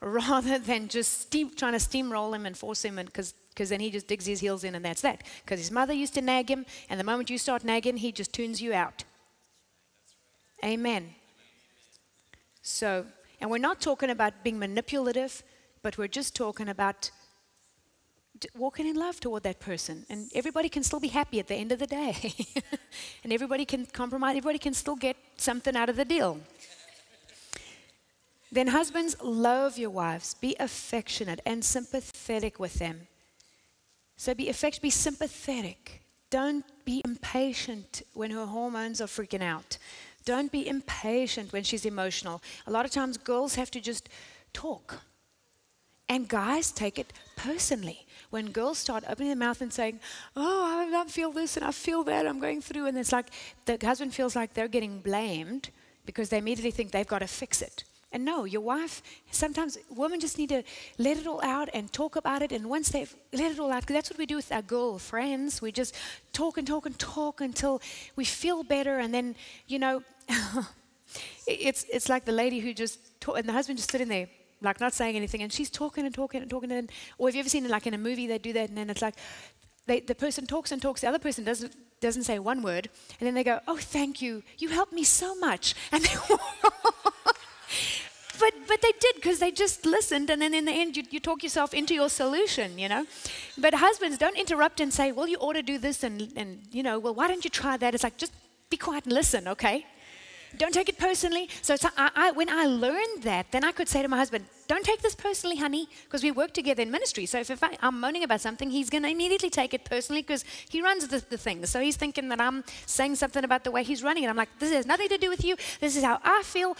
rather 0.00 0.58
than 0.58 0.88
just 0.88 1.22
steam, 1.22 1.50
trying 1.54 1.72
to 1.72 1.78
steamroll 1.78 2.34
him 2.34 2.46
and 2.46 2.56
force 2.56 2.84
him 2.84 2.96
because 2.96 3.34
then 3.68 3.80
he 3.80 3.90
just 3.90 4.06
digs 4.06 4.26
his 4.26 4.40
heels 4.40 4.64
in 4.64 4.74
and 4.74 4.84
that's 4.84 5.02
that. 5.02 5.22
Because 5.44 5.58
his 5.58 5.70
mother 5.70 5.92
used 5.92 6.14
to 6.14 6.22
nag 6.22 6.48
him, 6.48 6.64
and 6.88 6.98
the 7.00 7.04
moment 7.04 7.30
you 7.30 7.38
start 7.38 7.64
nagging, 7.64 7.96
he 7.96 8.12
just 8.12 8.32
tunes 8.32 8.62
you 8.62 8.72
out. 8.72 9.04
Amen. 10.64 11.14
So, 12.62 13.06
and 13.40 13.50
we're 13.50 13.58
not 13.58 13.80
talking 13.80 14.10
about 14.10 14.44
being 14.44 14.58
manipulative, 14.58 15.42
but 15.82 15.96
we're 15.98 16.08
just 16.08 16.34
talking 16.36 16.68
about 16.68 17.10
walking 18.56 18.86
in 18.86 18.96
love 18.96 19.18
toward 19.20 19.42
that 19.44 19.58
person. 19.58 20.04
And 20.08 20.30
everybody 20.34 20.68
can 20.68 20.82
still 20.82 21.00
be 21.00 21.08
happy 21.08 21.40
at 21.40 21.48
the 21.48 21.54
end 21.54 21.72
of 21.72 21.78
the 21.78 21.86
day. 21.86 22.34
and 23.24 23.32
everybody 23.32 23.64
can 23.64 23.86
compromise, 23.86 24.36
everybody 24.36 24.58
can 24.58 24.74
still 24.74 24.96
get 24.96 25.16
something 25.36 25.76
out 25.76 25.88
of 25.88 25.96
the 25.96 26.04
deal. 26.04 26.38
Then, 28.50 28.68
husbands, 28.68 29.16
love 29.22 29.76
your 29.76 29.90
wives, 29.90 30.34
be 30.34 30.56
affectionate 30.58 31.40
and 31.44 31.64
sympathetic 31.64 32.58
with 32.58 32.74
them. 32.74 33.06
So, 34.16 34.34
be 34.34 34.48
affectionate, 34.48 34.82
be 34.82 34.90
sympathetic. 34.90 36.02
Don't 36.30 36.64
be 36.84 37.02
impatient 37.04 38.02
when 38.14 38.30
her 38.30 38.46
hormones 38.46 39.00
are 39.00 39.06
freaking 39.06 39.42
out. 39.42 39.78
Don't 40.24 40.50
be 40.50 40.66
impatient 40.66 41.52
when 41.52 41.62
she's 41.62 41.86
emotional. 41.86 42.42
A 42.66 42.70
lot 42.70 42.84
of 42.84 42.90
times, 42.90 43.16
girls 43.16 43.54
have 43.54 43.70
to 43.70 43.80
just 43.80 44.08
talk. 44.52 45.00
And 46.08 46.26
guys 46.26 46.72
take 46.72 46.98
it 46.98 47.12
personally. 47.36 48.06
When 48.30 48.50
girls 48.50 48.78
start 48.78 49.04
opening 49.08 49.28
their 49.28 49.36
mouth 49.36 49.60
and 49.60 49.72
saying, 49.72 50.00
Oh, 50.36 50.90
I 50.94 51.04
feel 51.08 51.32
this 51.32 51.56
and 51.56 51.64
I 51.64 51.70
feel 51.70 52.02
that, 52.04 52.26
I'm 52.26 52.40
going 52.40 52.60
through, 52.60 52.86
and 52.86 52.96
it's 52.98 53.12
like 53.12 53.26
the 53.66 53.78
husband 53.82 54.14
feels 54.14 54.34
like 54.34 54.54
they're 54.54 54.68
getting 54.68 55.00
blamed 55.00 55.70
because 56.06 56.30
they 56.30 56.38
immediately 56.38 56.70
think 56.70 56.92
they've 56.92 57.06
got 57.06 57.18
to 57.20 57.26
fix 57.26 57.60
it. 57.60 57.84
And 58.10 58.24
no, 58.24 58.44
your 58.44 58.62
wife, 58.62 59.02
sometimes 59.30 59.76
women 59.90 60.18
just 60.18 60.38
need 60.38 60.48
to 60.48 60.62
let 60.96 61.18
it 61.18 61.26
all 61.26 61.42
out 61.42 61.68
and 61.74 61.92
talk 61.92 62.16
about 62.16 62.40
it. 62.40 62.52
And 62.52 62.70
once 62.70 62.88
they've 62.88 63.14
let 63.34 63.52
it 63.52 63.58
all 63.58 63.70
out, 63.70 63.86
that's 63.86 64.08
what 64.10 64.18
we 64.18 64.24
do 64.24 64.36
with 64.36 64.50
our 64.50 64.62
girl 64.62 64.98
friends, 64.98 65.60
we 65.60 65.72
just 65.72 65.94
talk 66.32 66.56
and 66.56 66.66
talk 66.66 66.86
and 66.86 66.98
talk 66.98 67.42
until 67.42 67.82
we 68.16 68.24
feel 68.24 68.62
better. 68.62 68.98
And 68.98 69.12
then, 69.12 69.36
you 69.66 69.78
know, 69.78 70.02
it's, 71.46 71.84
it's 71.92 72.08
like 72.08 72.24
the 72.24 72.32
lady 72.32 72.60
who 72.60 72.72
just, 72.72 72.98
talk, 73.20 73.38
and 73.38 73.46
the 73.46 73.52
husband 73.52 73.78
just 73.78 73.90
sitting 73.90 74.08
there, 74.08 74.28
like 74.62 74.80
not 74.80 74.94
saying 74.94 75.14
anything. 75.14 75.42
And 75.42 75.52
she's 75.52 75.68
talking 75.68 76.06
and 76.06 76.14
talking 76.14 76.40
and 76.40 76.50
talking. 76.50 76.72
And, 76.72 76.90
or 77.18 77.28
have 77.28 77.34
you 77.34 77.40
ever 77.40 77.48
seen, 77.50 77.68
like 77.68 77.86
in 77.86 77.92
a 77.92 77.98
movie, 77.98 78.26
they 78.26 78.38
do 78.38 78.54
that, 78.54 78.70
and 78.70 78.78
then 78.78 78.88
it's 78.88 79.02
like, 79.02 79.16
they, 79.86 80.00
the 80.00 80.14
person 80.14 80.46
talks 80.46 80.72
and 80.72 80.80
talks, 80.80 81.02
the 81.02 81.08
other 81.08 81.18
person 81.18 81.44
doesn't, 81.44 81.74
doesn't 82.00 82.22
say 82.22 82.38
one 82.38 82.62
word, 82.62 82.88
and 83.18 83.26
then 83.26 83.34
they 83.34 83.44
go, 83.44 83.60
Oh, 83.66 83.76
thank 83.76 84.22
you. 84.22 84.42
You 84.58 84.68
helped 84.68 84.92
me 84.92 85.02
so 85.02 85.34
much. 85.34 85.74
And 85.90 86.04
they 86.04 86.14
but 88.38 88.52
but 88.66 88.80
they 88.82 88.92
did 89.00 89.14
because 89.16 89.38
they 89.38 89.50
just 89.50 89.84
listened 89.86 90.30
and 90.30 90.40
then 90.42 90.54
in 90.54 90.64
the 90.64 90.72
end 90.72 90.96
you, 90.96 91.02
you 91.10 91.20
talk 91.20 91.42
yourself 91.42 91.74
into 91.74 91.94
your 91.94 92.08
solution 92.08 92.78
you 92.78 92.88
know 92.88 93.06
but 93.56 93.74
husbands 93.74 94.18
don't 94.18 94.36
interrupt 94.36 94.80
and 94.80 94.92
say 94.92 95.12
well 95.12 95.28
you 95.28 95.36
ought 95.38 95.54
to 95.54 95.62
do 95.62 95.78
this 95.78 96.02
and 96.02 96.32
and 96.36 96.60
you 96.70 96.82
know 96.82 96.98
well 96.98 97.14
why 97.14 97.28
don't 97.28 97.44
you 97.44 97.50
try 97.50 97.76
that 97.76 97.94
it's 97.94 98.04
like 98.04 98.16
just 98.16 98.32
be 98.70 98.76
quiet 98.76 99.04
and 99.04 99.12
listen 99.12 99.48
okay 99.48 99.86
don't 100.56 100.72
take 100.72 100.88
it 100.88 100.98
personally. 100.98 101.48
So, 101.60 101.76
I, 101.96 102.10
I, 102.14 102.30
when 102.30 102.48
I 102.48 102.64
learned 102.66 103.22
that, 103.22 103.52
then 103.52 103.64
I 103.64 103.72
could 103.72 103.88
say 103.88 104.00
to 104.00 104.08
my 104.08 104.16
husband, 104.16 104.46
Don't 104.66 104.84
take 104.84 105.02
this 105.02 105.14
personally, 105.14 105.56
honey, 105.56 105.88
because 106.04 106.22
we 106.22 106.30
work 106.30 106.52
together 106.54 106.82
in 106.82 106.90
ministry. 106.90 107.26
So 107.26 107.38
if, 107.40 107.50
if 107.50 107.62
I, 107.62 107.76
am 107.82 108.00
moaning 108.00 108.24
about 108.24 108.40
something, 108.40 108.70
he's 108.70 108.88
going 108.88 109.02
to 109.02 109.10
immediately 109.10 109.50
take 109.50 109.74
it 109.74 109.84
personally 109.84 110.22
because 110.22 110.44
he 110.70 110.80
runs 110.80 111.06
the, 111.08 111.22
the 111.28 111.36
thing. 111.36 111.66
So 111.66 111.80
he's 111.80 111.96
thinking 111.96 112.28
that 112.30 112.40
I'm 112.40 112.64
saying 112.86 113.16
something 113.16 113.44
about 113.44 113.64
the 113.64 113.70
way 113.70 113.82
he's 113.82 114.02
running 114.02 114.24
it. 114.24 114.28
I'm 114.28 114.36
like, 114.36 114.48
This 114.58 114.72
has 114.72 114.86
nothing 114.86 115.08
to 115.08 115.18
do 115.18 115.28
with 115.28 115.44
you. 115.44 115.56
This 115.80 115.96
is 115.96 116.02
how 116.02 116.18
I 116.24 116.42
feel. 116.44 116.76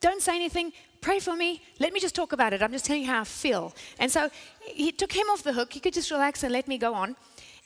Don't 0.00 0.20
say 0.20 0.36
anything. 0.36 0.72
Pray 1.06 1.20
for 1.20 1.36
me. 1.36 1.62
Let 1.78 1.92
me 1.92 2.00
just 2.00 2.16
talk 2.16 2.32
about 2.32 2.52
it. 2.52 2.60
I'm 2.60 2.72
just 2.72 2.84
telling 2.84 3.02
you 3.02 3.08
how 3.08 3.20
I 3.20 3.24
feel. 3.24 3.72
And 4.00 4.10
so 4.10 4.28
he 4.60 4.90
took 4.90 5.12
him 5.12 5.28
off 5.30 5.44
the 5.44 5.52
hook. 5.52 5.72
He 5.72 5.78
could 5.78 5.94
just 5.94 6.10
relax 6.10 6.42
and 6.42 6.52
let 6.52 6.66
me 6.66 6.78
go 6.78 6.94
on. 6.94 7.14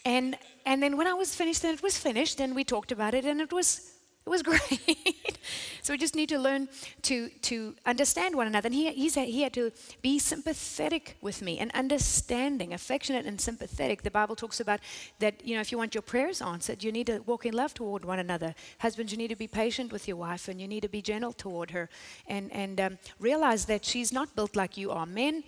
And, 0.05 0.37
and 0.67 0.83
then 0.83 0.99
when 0.99 1.07
I 1.07 1.15
was 1.15 1.35
finished, 1.35 1.63
then 1.63 1.73
it 1.73 1.83
was 1.83 1.97
finished, 1.97 2.39
and 2.39 2.55
we 2.55 2.65
talked 2.65 2.93
about 2.93 3.15
it, 3.15 3.25
and 3.25 3.41
it 3.41 3.51
was 3.51 3.90
it 4.27 4.29
was 4.29 4.43
great. 4.45 5.39
so 5.83 5.93
we 5.95 5.99
just 5.99 6.15
need 6.15 6.29
to 6.29 6.39
learn 6.39 6.69
to, 7.03 7.29
to 7.43 7.75
understand 7.87 8.37
one 8.37 8.47
another. 8.47 8.67
And 8.67 8.75
he, 8.75 8.93
he, 8.93 9.09
said 9.09 9.29
he 9.29 9.43
had 9.43 9.53
to 9.55 9.73
be 10.03 10.19
sympathetic 10.19 11.17
with 11.21 11.43
me 11.43 11.59
and 11.59 11.71
understanding, 11.73 12.75
affectionate 12.75 13.27
and 13.27 13.41
sympathetic. 13.41 14.03
The 14.03 14.11
Bible 14.11 14.37
talks 14.37 14.61
about 14.61 14.81
that, 15.19 15.45
you 15.45 15.55
know, 15.55 15.61
if 15.61 15.73
you 15.73 15.79
want 15.79 15.95
your 15.95 16.03
prayers 16.03 16.43
answered, 16.43 16.85
you 16.85 16.93
need 16.93 17.07
to 17.07 17.21
walk 17.21 17.47
in 17.47 17.55
love 17.55 17.75
toward 17.75 18.05
one 18.05 18.19
another. 18.19 18.55
Husbands, 18.79 19.11
you 19.11 19.19
need 19.19 19.29
to 19.29 19.37
be 19.37 19.49
patient 19.49 19.91
with 19.91 20.07
your 20.07 20.19
wife 20.19 20.49
and 20.49 20.61
you 20.61 20.69
need 20.69 20.83
to 20.83 20.89
be 20.89 21.03
gentle 21.03 21.33
toward 21.33 21.71
her 21.71 21.89
and, 22.27 22.53
and 22.53 22.81
um, 22.81 22.99
realize 23.19 23.65
that 23.65 23.85
she's 23.85 24.13
not 24.13 24.35
built 24.37 24.55
like 24.55 24.77
you 24.77 24.91
are. 24.91 25.07
Men, 25.07 25.43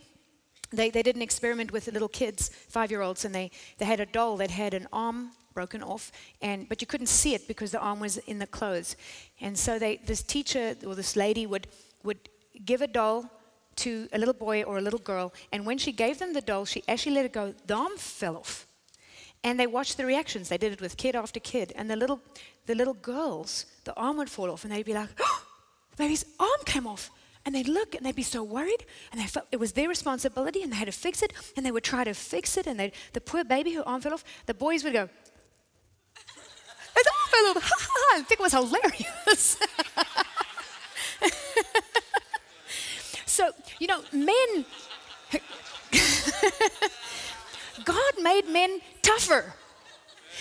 they, 0.72 0.90
they 0.90 1.02
did 1.02 1.16
an 1.16 1.22
experiment 1.22 1.72
with 1.72 1.86
little 1.92 2.08
kids, 2.08 2.48
five 2.68 2.90
year 2.90 3.02
olds, 3.02 3.24
and 3.24 3.34
they, 3.34 3.50
they 3.78 3.84
had 3.84 4.00
a 4.00 4.06
doll 4.06 4.38
that 4.38 4.50
had 4.50 4.74
an 4.74 4.88
arm 4.92 5.32
broken 5.54 5.82
off, 5.82 6.12
and 6.40 6.68
but 6.68 6.80
you 6.80 6.86
couldn't 6.86 7.08
see 7.08 7.34
it 7.34 7.46
because 7.48 7.70
the 7.70 7.80
arm 7.80 8.00
was 8.00 8.18
in 8.18 8.38
the 8.38 8.46
clothes. 8.46 8.96
And 9.40 9.58
so 9.58 9.78
they, 9.78 10.00
this 10.06 10.22
teacher 10.22 10.76
or 10.86 10.94
this 10.94 11.16
lady 11.16 11.46
would 11.46 11.66
would 12.02 12.28
give 12.64 12.82
a 12.82 12.86
doll 12.86 13.30
to 13.74 14.08
a 14.12 14.18
little 14.18 14.34
boy 14.34 14.62
or 14.62 14.78
a 14.78 14.80
little 14.80 14.98
girl, 14.98 15.32
and 15.52 15.66
when 15.66 15.78
she 15.78 15.92
gave 15.92 16.18
them 16.18 16.32
the 16.32 16.40
doll, 16.40 16.64
she 16.64 16.82
actually 16.88 17.14
let 17.14 17.24
it 17.24 17.32
go. 17.32 17.54
The 17.66 17.74
arm 17.74 17.96
fell 17.96 18.36
off, 18.36 18.66
and 19.42 19.58
they 19.58 19.66
watched 19.66 19.96
the 19.96 20.06
reactions. 20.06 20.48
They 20.48 20.58
did 20.58 20.72
it 20.72 20.80
with 20.80 20.96
kid 20.96 21.16
after 21.16 21.40
kid, 21.40 21.72
and 21.76 21.90
the 21.90 21.96
little 21.96 22.20
the 22.66 22.74
little 22.74 22.94
girls, 22.94 23.66
the 23.84 23.94
arm 23.94 24.16
would 24.18 24.30
fall 24.30 24.50
off, 24.50 24.64
and 24.64 24.72
they'd 24.72 24.86
be 24.86 24.94
like, 24.94 25.08
oh, 25.20 25.46
"Baby's 25.96 26.24
arm 26.38 26.60
came 26.64 26.86
off." 26.86 27.10
And 27.44 27.56
they'd 27.56 27.66
look 27.66 27.96
and 27.96 28.06
they'd 28.06 28.14
be 28.14 28.22
so 28.22 28.44
worried, 28.44 28.84
and 29.10 29.20
they 29.20 29.26
felt 29.26 29.46
it 29.50 29.58
was 29.58 29.72
their 29.72 29.88
responsibility, 29.88 30.62
and 30.62 30.70
they 30.70 30.76
had 30.76 30.86
to 30.86 30.92
fix 30.92 31.22
it, 31.22 31.32
and 31.56 31.66
they 31.66 31.72
would 31.72 31.82
try 31.82 32.04
to 32.04 32.14
fix 32.14 32.56
it, 32.56 32.68
and 32.68 32.78
they 32.78 32.92
the 33.14 33.20
poor 33.20 33.42
baby 33.42 33.72
whose 33.72 33.82
arm 33.84 34.00
fell 34.00 34.14
off, 34.14 34.24
the 34.46 34.54
boys 34.54 34.84
would 34.84 34.92
go, 34.92 35.08
I 37.34 38.22
think 38.26 38.32
it 38.32 38.40
was 38.40 38.52
hilarious. 38.52 39.56
so, 43.26 43.50
you 43.78 43.86
know, 43.86 44.02
men, 44.12 44.64
God 47.84 48.12
made 48.20 48.48
men 48.48 48.80
tougher 49.02 49.54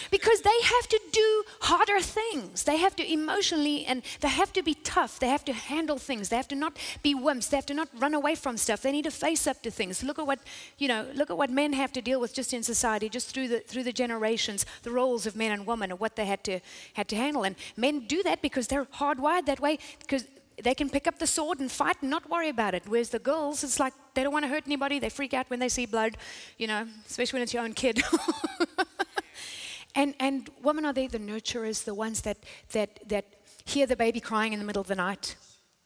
because 0.09 0.41
they 0.41 0.61
have 0.63 0.87
to 0.87 0.99
do 1.11 1.43
harder 1.61 1.99
things. 1.99 2.63
They 2.63 2.77
have 2.77 2.95
to 2.95 3.11
emotionally 3.11 3.85
and 3.85 4.01
they 4.21 4.29
have 4.29 4.53
to 4.53 4.63
be 4.63 4.73
tough. 4.73 5.19
They 5.19 5.27
have 5.27 5.45
to 5.45 5.53
handle 5.53 5.97
things. 5.97 6.29
They 6.29 6.35
have 6.35 6.47
to 6.49 6.55
not 6.55 6.77
be 7.03 7.13
wimps. 7.13 7.49
They 7.49 7.57
have 7.57 7.65
to 7.67 7.73
not 7.73 7.89
run 7.99 8.13
away 8.13 8.35
from 8.35 8.57
stuff. 8.57 8.81
They 8.81 8.91
need 8.91 9.05
to 9.05 9.11
face 9.11 9.47
up 9.47 9.61
to 9.63 9.71
things. 9.71 10.03
Look 10.03 10.19
at 10.19 10.27
what, 10.27 10.39
you 10.77 10.87
know, 10.87 11.07
look 11.13 11.29
at 11.29 11.37
what 11.37 11.49
men 11.49 11.73
have 11.73 11.91
to 11.93 12.01
deal 12.01 12.19
with 12.19 12.33
just 12.33 12.53
in 12.53 12.63
society, 12.63 13.09
just 13.09 13.33
through 13.33 13.47
the 13.49 13.59
through 13.59 13.83
the 13.83 13.93
generations, 13.93 14.65
the 14.83 14.91
roles 14.91 15.25
of 15.25 15.35
men 15.35 15.51
and 15.51 15.65
women 15.67 15.91
and 15.91 15.99
what 15.99 16.15
they 16.15 16.25
had 16.25 16.43
to 16.45 16.59
had 16.93 17.07
to 17.09 17.15
handle. 17.15 17.43
And 17.43 17.55
men 17.77 18.07
do 18.07 18.23
that 18.23 18.41
because 18.41 18.67
they're 18.67 18.85
hardwired 18.85 19.45
that 19.45 19.59
way 19.59 19.79
because 19.99 20.25
they 20.61 20.75
can 20.75 20.89
pick 20.89 21.07
up 21.07 21.19
the 21.19 21.27
sword 21.27 21.59
and 21.59 21.71
fight 21.71 21.97
and 22.01 22.09
not 22.09 22.29
worry 22.29 22.49
about 22.49 22.75
it. 22.75 22.83
Whereas 22.87 23.09
the 23.09 23.19
girls, 23.19 23.63
it's 23.63 23.79
like 23.79 23.93
they 24.13 24.23
don't 24.23 24.33
want 24.33 24.45
to 24.45 24.49
hurt 24.49 24.63
anybody. 24.65 24.99
They 24.99 25.09
freak 25.09 25.33
out 25.33 25.49
when 25.49 25.59
they 25.59 25.69
see 25.69 25.85
blood, 25.85 26.17
you 26.57 26.67
know, 26.67 26.87
especially 27.07 27.37
when 27.37 27.43
it's 27.43 27.53
your 27.53 27.63
own 27.63 27.73
kid. 27.73 28.01
And, 29.95 30.15
and 30.19 30.49
women 30.61 30.85
are 30.85 30.93
they 30.93 31.07
the 31.07 31.19
nurturers, 31.19 31.83
the 31.83 31.93
ones 31.93 32.21
that, 32.21 32.37
that, 32.71 32.99
that 33.09 33.25
hear 33.65 33.85
the 33.85 33.95
baby 33.95 34.19
crying 34.19 34.53
in 34.53 34.59
the 34.59 34.65
middle 34.65 34.81
of 34.81 34.87
the 34.87 34.95
night. 34.95 35.35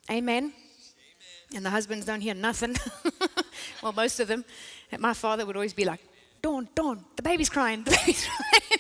Amen? 0.09 0.43
Amen. 0.43 0.53
And 1.55 1.65
the 1.65 1.69
husbands 1.69 2.05
don't 2.05 2.21
hear 2.21 2.33
nothing. 2.33 2.75
well, 3.83 3.93
most 3.93 4.19
of 4.19 4.27
them. 4.27 4.45
And 4.91 5.01
my 5.01 5.13
father 5.13 5.45
would 5.45 5.55
always 5.55 5.73
be 5.73 5.85
like, 5.85 5.99
Dawn, 6.41 6.67
Dawn, 6.75 7.03
the 7.15 7.23
baby's 7.23 7.49
crying, 7.49 7.83
the 7.83 7.91
baby's 8.05 8.25
crying. 8.25 8.79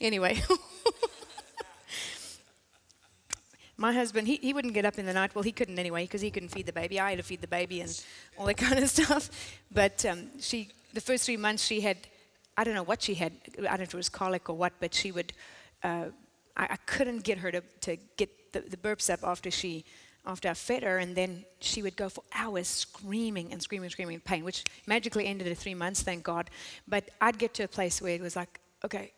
anyway. 0.00 0.42
my 3.76 3.92
husband, 3.92 4.26
he, 4.26 4.36
he 4.36 4.52
wouldn't 4.52 4.74
get 4.74 4.84
up 4.84 4.98
in 4.98 5.06
the 5.06 5.12
night. 5.12 5.34
Well, 5.34 5.42
he 5.42 5.52
couldn't 5.52 5.78
anyway 5.78 6.04
because 6.04 6.20
he 6.20 6.30
couldn't 6.30 6.50
feed 6.50 6.66
the 6.66 6.72
baby. 6.72 7.00
I 7.00 7.10
had 7.10 7.18
to 7.18 7.24
feed 7.24 7.40
the 7.40 7.48
baby 7.48 7.80
and 7.80 8.04
all 8.38 8.46
that 8.46 8.56
kind 8.56 8.78
of 8.78 8.88
stuff. 8.90 9.30
But 9.72 10.04
um, 10.04 10.28
she, 10.40 10.68
the 10.92 11.00
first 11.00 11.24
three 11.24 11.38
months, 11.38 11.64
she 11.64 11.80
had 11.80 11.96
I 12.56 12.64
don't 12.64 12.74
know 12.74 12.82
what 12.82 13.02
she 13.02 13.14
had. 13.14 13.32
I 13.58 13.62
don't 13.62 13.78
know 13.78 13.82
if 13.82 13.94
it 13.94 13.96
was 13.96 14.08
colic 14.08 14.48
or 14.48 14.56
what, 14.56 14.72
but 14.80 14.94
she 14.94 15.12
would. 15.12 15.32
Uh, 15.82 16.06
I, 16.56 16.64
I, 16.70 16.76
couldn't 16.86 17.24
get 17.24 17.38
her 17.38 17.50
to, 17.50 17.60
to 17.82 17.96
get 18.16 18.52
the, 18.52 18.60
the 18.60 18.76
burps 18.76 19.12
up 19.12 19.20
after 19.22 19.50
she 19.50 19.84
after 20.26 20.48
I 20.48 20.54
fed 20.54 20.82
her, 20.82 20.98
and 20.98 21.14
then 21.14 21.44
she 21.60 21.82
would 21.82 21.96
go 21.96 22.08
for 22.08 22.24
hours 22.34 22.66
screaming 22.66 23.52
and 23.52 23.62
screaming, 23.62 23.86
and 23.86 23.92
screaming 23.92 24.14
in 24.14 24.20
pain, 24.20 24.42
which 24.44 24.64
magically 24.86 25.26
ended 25.26 25.48
at 25.48 25.58
three 25.58 25.74
months, 25.74 26.02
thank 26.02 26.24
God. 26.24 26.48
But 26.88 27.10
I'd 27.20 27.38
get 27.38 27.52
to 27.54 27.64
a 27.64 27.68
place 27.68 28.00
where 28.00 28.14
it 28.14 28.22
was 28.22 28.34
like, 28.34 28.60
okay, 28.84 29.12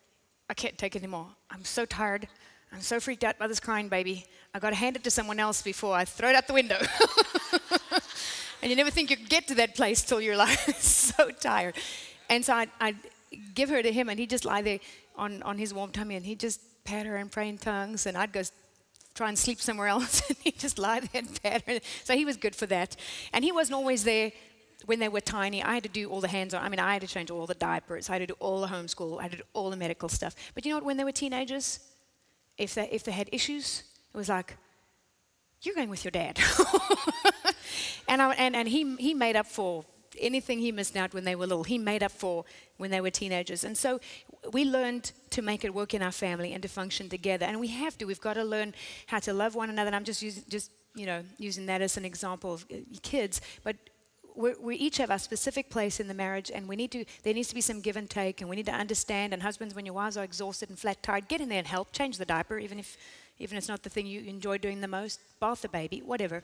I 0.51 0.55
can't 0.55 0.77
take 0.77 0.97
it 0.97 1.03
anymore. 1.03 1.29
I'm 1.51 1.65
so 1.65 1.85
tired. 1.85 2.27
I'm 2.73 2.81
so 2.81 2.99
freaked 2.99 3.25
out 3.25 3.39
by 3.39 3.47
this 3.47 3.61
crying 3.61 3.89
baby. 3.89 4.27
I 4.53 4.59
got 4.59 4.71
to 4.71 4.77
hand 4.77 4.97
it 4.97 5.05
to 5.05 5.11
someone 5.11 5.39
else 5.39 5.63
before 5.63 5.95
I 5.95 6.05
throw 6.05 6.31
it 6.31 6.35
out 6.35 6.47
the 6.47 6.53
window. 6.53 6.79
and 8.63 8.71
you 8.71 8.77
never 8.77 8.91
think 8.91 9.11
you 9.11 9.17
get 9.17 9.47
to 9.49 9.55
that 9.57 9.75
place 9.77 10.03
till 10.03 10.21
you're 10.21 10.37
like 10.37 10.59
so 10.79 11.31
tired. 11.31 11.77
And 12.29 12.45
so 12.45 12.55
I'd, 12.55 12.71
I'd, 12.81 12.97
give 13.55 13.69
her 13.71 13.83
to 13.83 13.93
him, 13.93 14.09
and 14.09 14.19
he'd 14.19 14.31
just 14.31 14.45
lie 14.45 14.63
there 14.63 14.81
on, 15.17 15.43
on 15.43 15.59
his 15.59 15.73
warm 15.73 15.93
tummy, 15.93 16.17
and 16.17 16.27
he'd 16.27 16.41
just 16.41 16.61
pat 16.85 17.07
her 17.07 17.17
and 17.17 17.31
pray 17.31 17.49
in 17.49 17.59
tongues, 17.59 18.07
and 18.07 18.17
I'd 18.17 18.33
go 18.33 18.43
try 19.15 19.29
and 19.29 19.39
sleep 19.39 19.61
somewhere 19.61 19.89
else, 19.89 20.23
and 20.29 20.39
he'd 20.39 20.59
just 20.59 20.79
lie 20.79 21.01
there 21.01 21.23
and 21.23 21.43
pat 21.43 21.63
her. 21.67 21.81
So 22.05 22.15
he 22.15 22.25
was 22.25 22.37
good 22.37 22.55
for 22.55 22.67
that. 22.67 22.97
And 23.33 23.45
he 23.45 23.53
wasn't 23.53 23.77
always 23.77 24.05
there 24.05 24.33
when 24.85 24.99
they 24.99 25.09
were 25.09 25.21
tiny, 25.21 25.63
I 25.63 25.75
had 25.75 25.83
to 25.85 25.89
do 25.89 26.11
all 26.11 26.21
the 26.21 26.29
hands 26.29 26.53
on. 26.55 26.63
I 26.63 26.69
mean, 26.69 26.79
I 26.79 26.93
had 26.93 27.03
to 27.03 27.09
change 27.09 27.31
all 27.31 27.47
the 27.47 27.55
diapers. 27.55 28.11
I 28.11 28.15
had 28.15 28.19
to 28.21 28.27
do 28.27 28.37
all 28.39 28.61
the 28.61 28.67
homeschool. 28.67 29.19
I 29.19 29.23
had 29.23 29.31
to 29.33 29.39
do 29.39 29.43
all 29.53 29.71
the 29.71 29.77
medical 29.77 30.09
stuff. 30.09 30.35
But 30.55 30.65
you 30.65 30.71
know 30.71 30.77
what? 30.77 30.85
When 30.85 30.97
they 30.97 31.05
were 31.05 31.13
teenagers, 31.13 31.81
if 32.59 32.75
they, 32.75 32.89
if 32.91 33.03
they 33.03 33.13
had 33.13 33.29
issues, 33.33 33.83
it 34.15 34.17
was 34.17 34.29
like, 34.29 34.57
you're 35.63 35.75
going 35.75 35.89
with 35.89 36.05
your 36.05 36.11
dad. 36.11 36.39
and, 38.09 38.21
I, 38.23 38.35
and, 38.35 38.55
and 38.55 38.69
he, 38.69 38.95
he 38.97 39.15
made 39.15 39.35
up 39.35 39.47
for 39.47 39.85
anything 40.21 40.59
he 40.59 40.73
missed 40.73 40.97
out 40.97 41.15
when 41.15 41.25
they 41.25 41.35
were 41.35 41.47
little. 41.47 41.65
He 41.65 41.79
made 41.79 42.03
up 42.03 42.13
for 42.13 42.45
when 42.77 42.91
they 42.91 43.01
were 43.01 43.11
teenagers. 43.11 43.65
And 43.65 43.77
so 43.77 44.01
we 44.53 44.65
learned 44.65 45.13
to 45.31 45.43
make 45.43 45.65
it 45.65 45.75
work 45.75 45.95
in 45.95 46.03
our 46.03 46.13
family 46.13 46.53
and 46.53 46.63
to 46.63 46.69
function 46.69 47.09
together. 47.09 47.47
And 47.47 47.61
we 47.61 47.69
have 47.69 47.97
to. 47.99 48.05
We've 48.05 48.21
got 48.21 48.35
to 48.35 48.45
learn 48.45 48.75
how 49.07 49.19
to 49.21 49.33
love 49.33 49.55
one 49.55 49.71
another. 49.71 49.89
And 49.89 49.97
I'm 49.97 50.05
just 50.05 50.23
using, 50.23 50.45
just, 50.49 50.71
you 50.95 51.07
know, 51.07 51.23
using 51.39 51.67
that 51.67 51.83
as 51.83 51.97
an 51.97 52.05
example 52.05 52.55
of 52.55 52.67
uh, 52.73 52.77
kids. 53.03 53.41
But 53.65 53.77
we 54.37 54.77
each 54.77 54.99
have 54.99 55.11
a 55.11 55.19
specific 55.19 55.71
place 55.71 55.99
in 55.99 56.09
the 56.09 56.15
marriage, 56.15 56.51
and 56.55 56.69
we 56.69 56.77
need 56.77 56.91
to. 56.93 57.05
There 57.23 57.33
needs 57.33 57.49
to 57.49 57.55
be 57.55 57.61
some 57.61 57.81
give 57.81 57.97
and 57.97 58.09
take, 58.09 58.41
and 58.41 58.51
we 58.51 58.57
need 58.57 58.67
to 58.67 58.75
understand. 58.75 59.33
And 59.33 59.43
husbands, 59.43 59.75
when 59.75 59.87
your 59.87 59.95
wives 59.95 60.17
are 60.17 60.25
exhausted 60.25 60.69
and 60.69 60.79
flat 60.79 61.03
tired, 61.03 61.29
get 61.29 61.41
in 61.41 61.49
there 61.49 61.59
and 61.59 61.67
help. 61.67 61.93
Change 61.93 62.19
the 62.19 62.27
diaper, 62.27 62.59
even 62.59 62.79
if, 62.79 62.97
even 63.39 63.57
it's 63.57 63.69
not 63.69 63.83
the 63.83 63.89
thing 63.89 64.07
you 64.07 64.21
enjoy 64.23 64.59
doing 64.59 64.81
the 64.81 64.89
most. 64.89 65.21
Bath 65.41 65.63
the 65.63 65.69
baby, 65.69 66.03
whatever. 66.05 66.43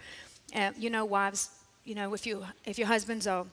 Uh, 0.54 0.72
you 0.78 0.90
know, 0.90 1.04
wives. 1.04 1.50
You 1.84 1.94
know, 1.94 2.14
if 2.14 2.26
you 2.26 2.44
if 2.64 2.78
your 2.78 2.88
husbands 2.88 3.26
are 3.26 3.44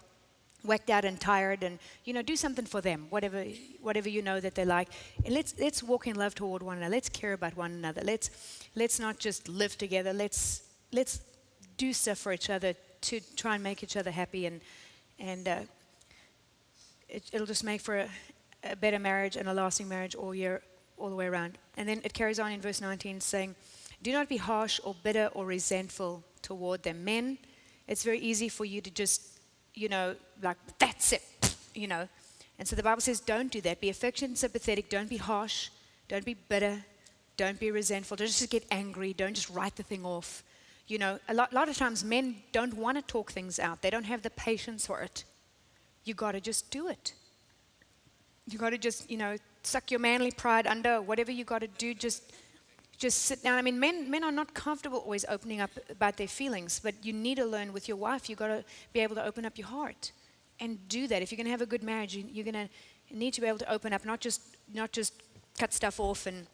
whacked 0.63 0.89
out 0.89 1.05
and 1.05 1.19
tired, 1.19 1.63
and 1.63 1.79
you 2.05 2.13
know, 2.13 2.21
do 2.21 2.35
something 2.35 2.65
for 2.65 2.81
them. 2.81 3.07
Whatever 3.09 3.45
whatever 3.81 4.09
you 4.09 4.21
know 4.21 4.39
that 4.39 4.55
they 4.55 4.65
like. 4.65 4.89
And 5.25 5.33
let's 5.33 5.53
let's 5.59 5.83
walk 5.83 6.07
in 6.07 6.15
love 6.15 6.35
toward 6.35 6.63
one 6.63 6.77
another. 6.77 6.93
Let's 6.95 7.09
care 7.09 7.33
about 7.33 7.55
one 7.57 7.71
another. 7.71 8.01
Let's 8.03 8.29
let's 8.75 8.99
not 8.99 9.19
just 9.19 9.47
live 9.47 9.77
together. 9.77 10.13
Let's 10.13 10.63
let's 10.91 11.21
do 11.77 11.93
stuff 11.93 12.17
for 12.17 12.33
each 12.33 12.49
other 12.49 12.73
to 13.01 13.21
try 13.35 13.55
and 13.55 13.63
make 13.63 13.83
each 13.83 13.97
other 13.97 14.11
happy, 14.11 14.45
and 14.45 14.61
and 15.19 15.47
uh, 15.47 15.59
it, 17.07 17.29
will 17.33 17.45
just 17.45 17.63
make 17.63 17.81
for 17.81 17.99
a, 17.99 18.09
a, 18.63 18.75
better 18.75 18.99
marriage 18.99 19.35
and 19.35 19.49
a 19.49 19.53
lasting 19.53 19.87
marriage 19.87 20.15
all 20.15 20.35
year, 20.35 20.61
all 20.97 21.09
the 21.09 21.15
way 21.15 21.27
around. 21.27 21.57
And 21.77 21.87
then 21.87 22.01
it 22.03 22.13
carries 22.13 22.39
on 22.39 22.51
in 22.51 22.61
verse 22.61 22.81
19, 22.81 23.21
saying, 23.21 23.55
"Do 24.01 24.11
not 24.11 24.29
be 24.29 24.37
harsh 24.37 24.79
or 24.83 24.95
bitter 25.03 25.29
or 25.33 25.45
resentful 25.45 26.23
toward 26.41 26.83
them, 26.83 27.03
men. 27.03 27.37
It's 27.87 28.03
very 28.03 28.19
easy 28.19 28.49
for 28.49 28.65
you 28.65 28.81
to 28.81 28.91
just, 28.91 29.21
you 29.79 29.89
know, 29.89 30.15
like 30.41 30.57
that's 30.77 31.13
it, 31.13 31.55
you 31.73 31.87
know." 31.87 32.07
And 32.57 32.67
so 32.67 32.75
the 32.75 32.83
Bible 32.83 33.01
says, 33.01 33.19
"Don't 33.19 33.51
do 33.51 33.61
that. 33.61 33.79
Be 33.79 33.89
affectionate, 33.89 34.37
sympathetic. 34.37 34.89
Don't 34.89 35.09
be 35.09 35.17
harsh. 35.17 35.69
Don't 36.07 36.25
be 36.25 36.35
bitter." 36.35 36.77
Don't 37.37 37.57
be 37.57 37.71
resentful. 37.71 38.17
Don't 38.17 38.27
just 38.27 38.49
get 38.49 38.65
angry. 38.69 39.13
Don't 39.13 39.33
just 39.33 39.49
write 39.49 39.77
the 39.77 39.83
thing 39.83 40.03
off 40.05 40.43
you 40.89 40.97
know, 40.97 41.19
a 41.29 41.33
lot, 41.33 41.53
lot 41.53 41.69
of 41.69 41.77
times 41.77 42.03
men 42.03 42.35
don't 42.51 42.73
want 42.73 42.97
to 42.97 43.03
talk 43.03 43.31
things 43.31 43.59
out. 43.59 43.81
They 43.81 43.91
don't 43.91 44.05
have 44.05 44.23
the 44.23 44.31
patience 44.31 44.87
for 44.87 45.01
it. 45.01 45.23
You 46.03 46.15
got 46.15 46.31
to 46.31 46.41
just 46.41 46.71
do 46.71 46.87
it. 46.87 47.13
You 48.49 48.57
got 48.57 48.71
to 48.71 48.77
just, 48.79 49.09
you 49.09 49.17
know, 49.17 49.37
suck 49.61 49.91
your 49.91 49.99
manly 49.99 50.31
pride 50.31 50.65
under. 50.65 50.99
Whatever 50.99 51.31
you 51.31 51.45
got 51.45 51.59
to 51.59 51.67
do, 51.67 51.93
just, 51.93 52.23
just 52.99 53.23
sit 53.23 53.41
down. 53.41 53.57
I 53.57 53.61
mean, 53.61 53.79
men, 53.79 54.11
men 54.11 54.23
are 54.23 54.31
not 54.31 54.53
comfortable 54.53 54.99
always 54.99 55.25
opening 55.29 55.61
up 55.61 55.71
about 55.89 56.17
their 56.17 56.27
feelings, 56.27 56.79
but 56.83 56.93
you 57.03 57.13
need 57.13 57.35
to 57.37 57.45
learn 57.45 57.73
with 57.73 57.87
your 57.87 57.97
wife. 57.97 58.29
You've 58.29 58.39
got 58.39 58.47
to 58.49 58.63
be 58.93 58.99
able 58.99 59.15
to 59.15 59.25
open 59.25 59.45
up 59.45 59.57
your 59.57 59.67
heart 59.67 60.11
and 60.59 60.77
do 60.89 61.07
that. 61.07 61.21
If 61.21 61.31
you're 61.31 61.37
going 61.37 61.45
to 61.45 61.51
have 61.51 61.61
a 61.61 61.65
good 61.65 61.81
marriage, 61.81 62.13
you, 62.13 62.25
you're 62.29 62.43
going 62.43 62.67
to 62.67 63.15
need 63.15 63.33
to 63.33 63.41
be 63.41 63.47
able 63.47 63.57
to 63.59 63.71
open 63.71 63.93
up, 63.93 64.05
not 64.05 64.19
just, 64.19 64.41
not 64.73 64.91
just 64.91 65.13
cut 65.57 65.73
stuff 65.73 65.99
off 65.99 66.27
and 66.27 66.45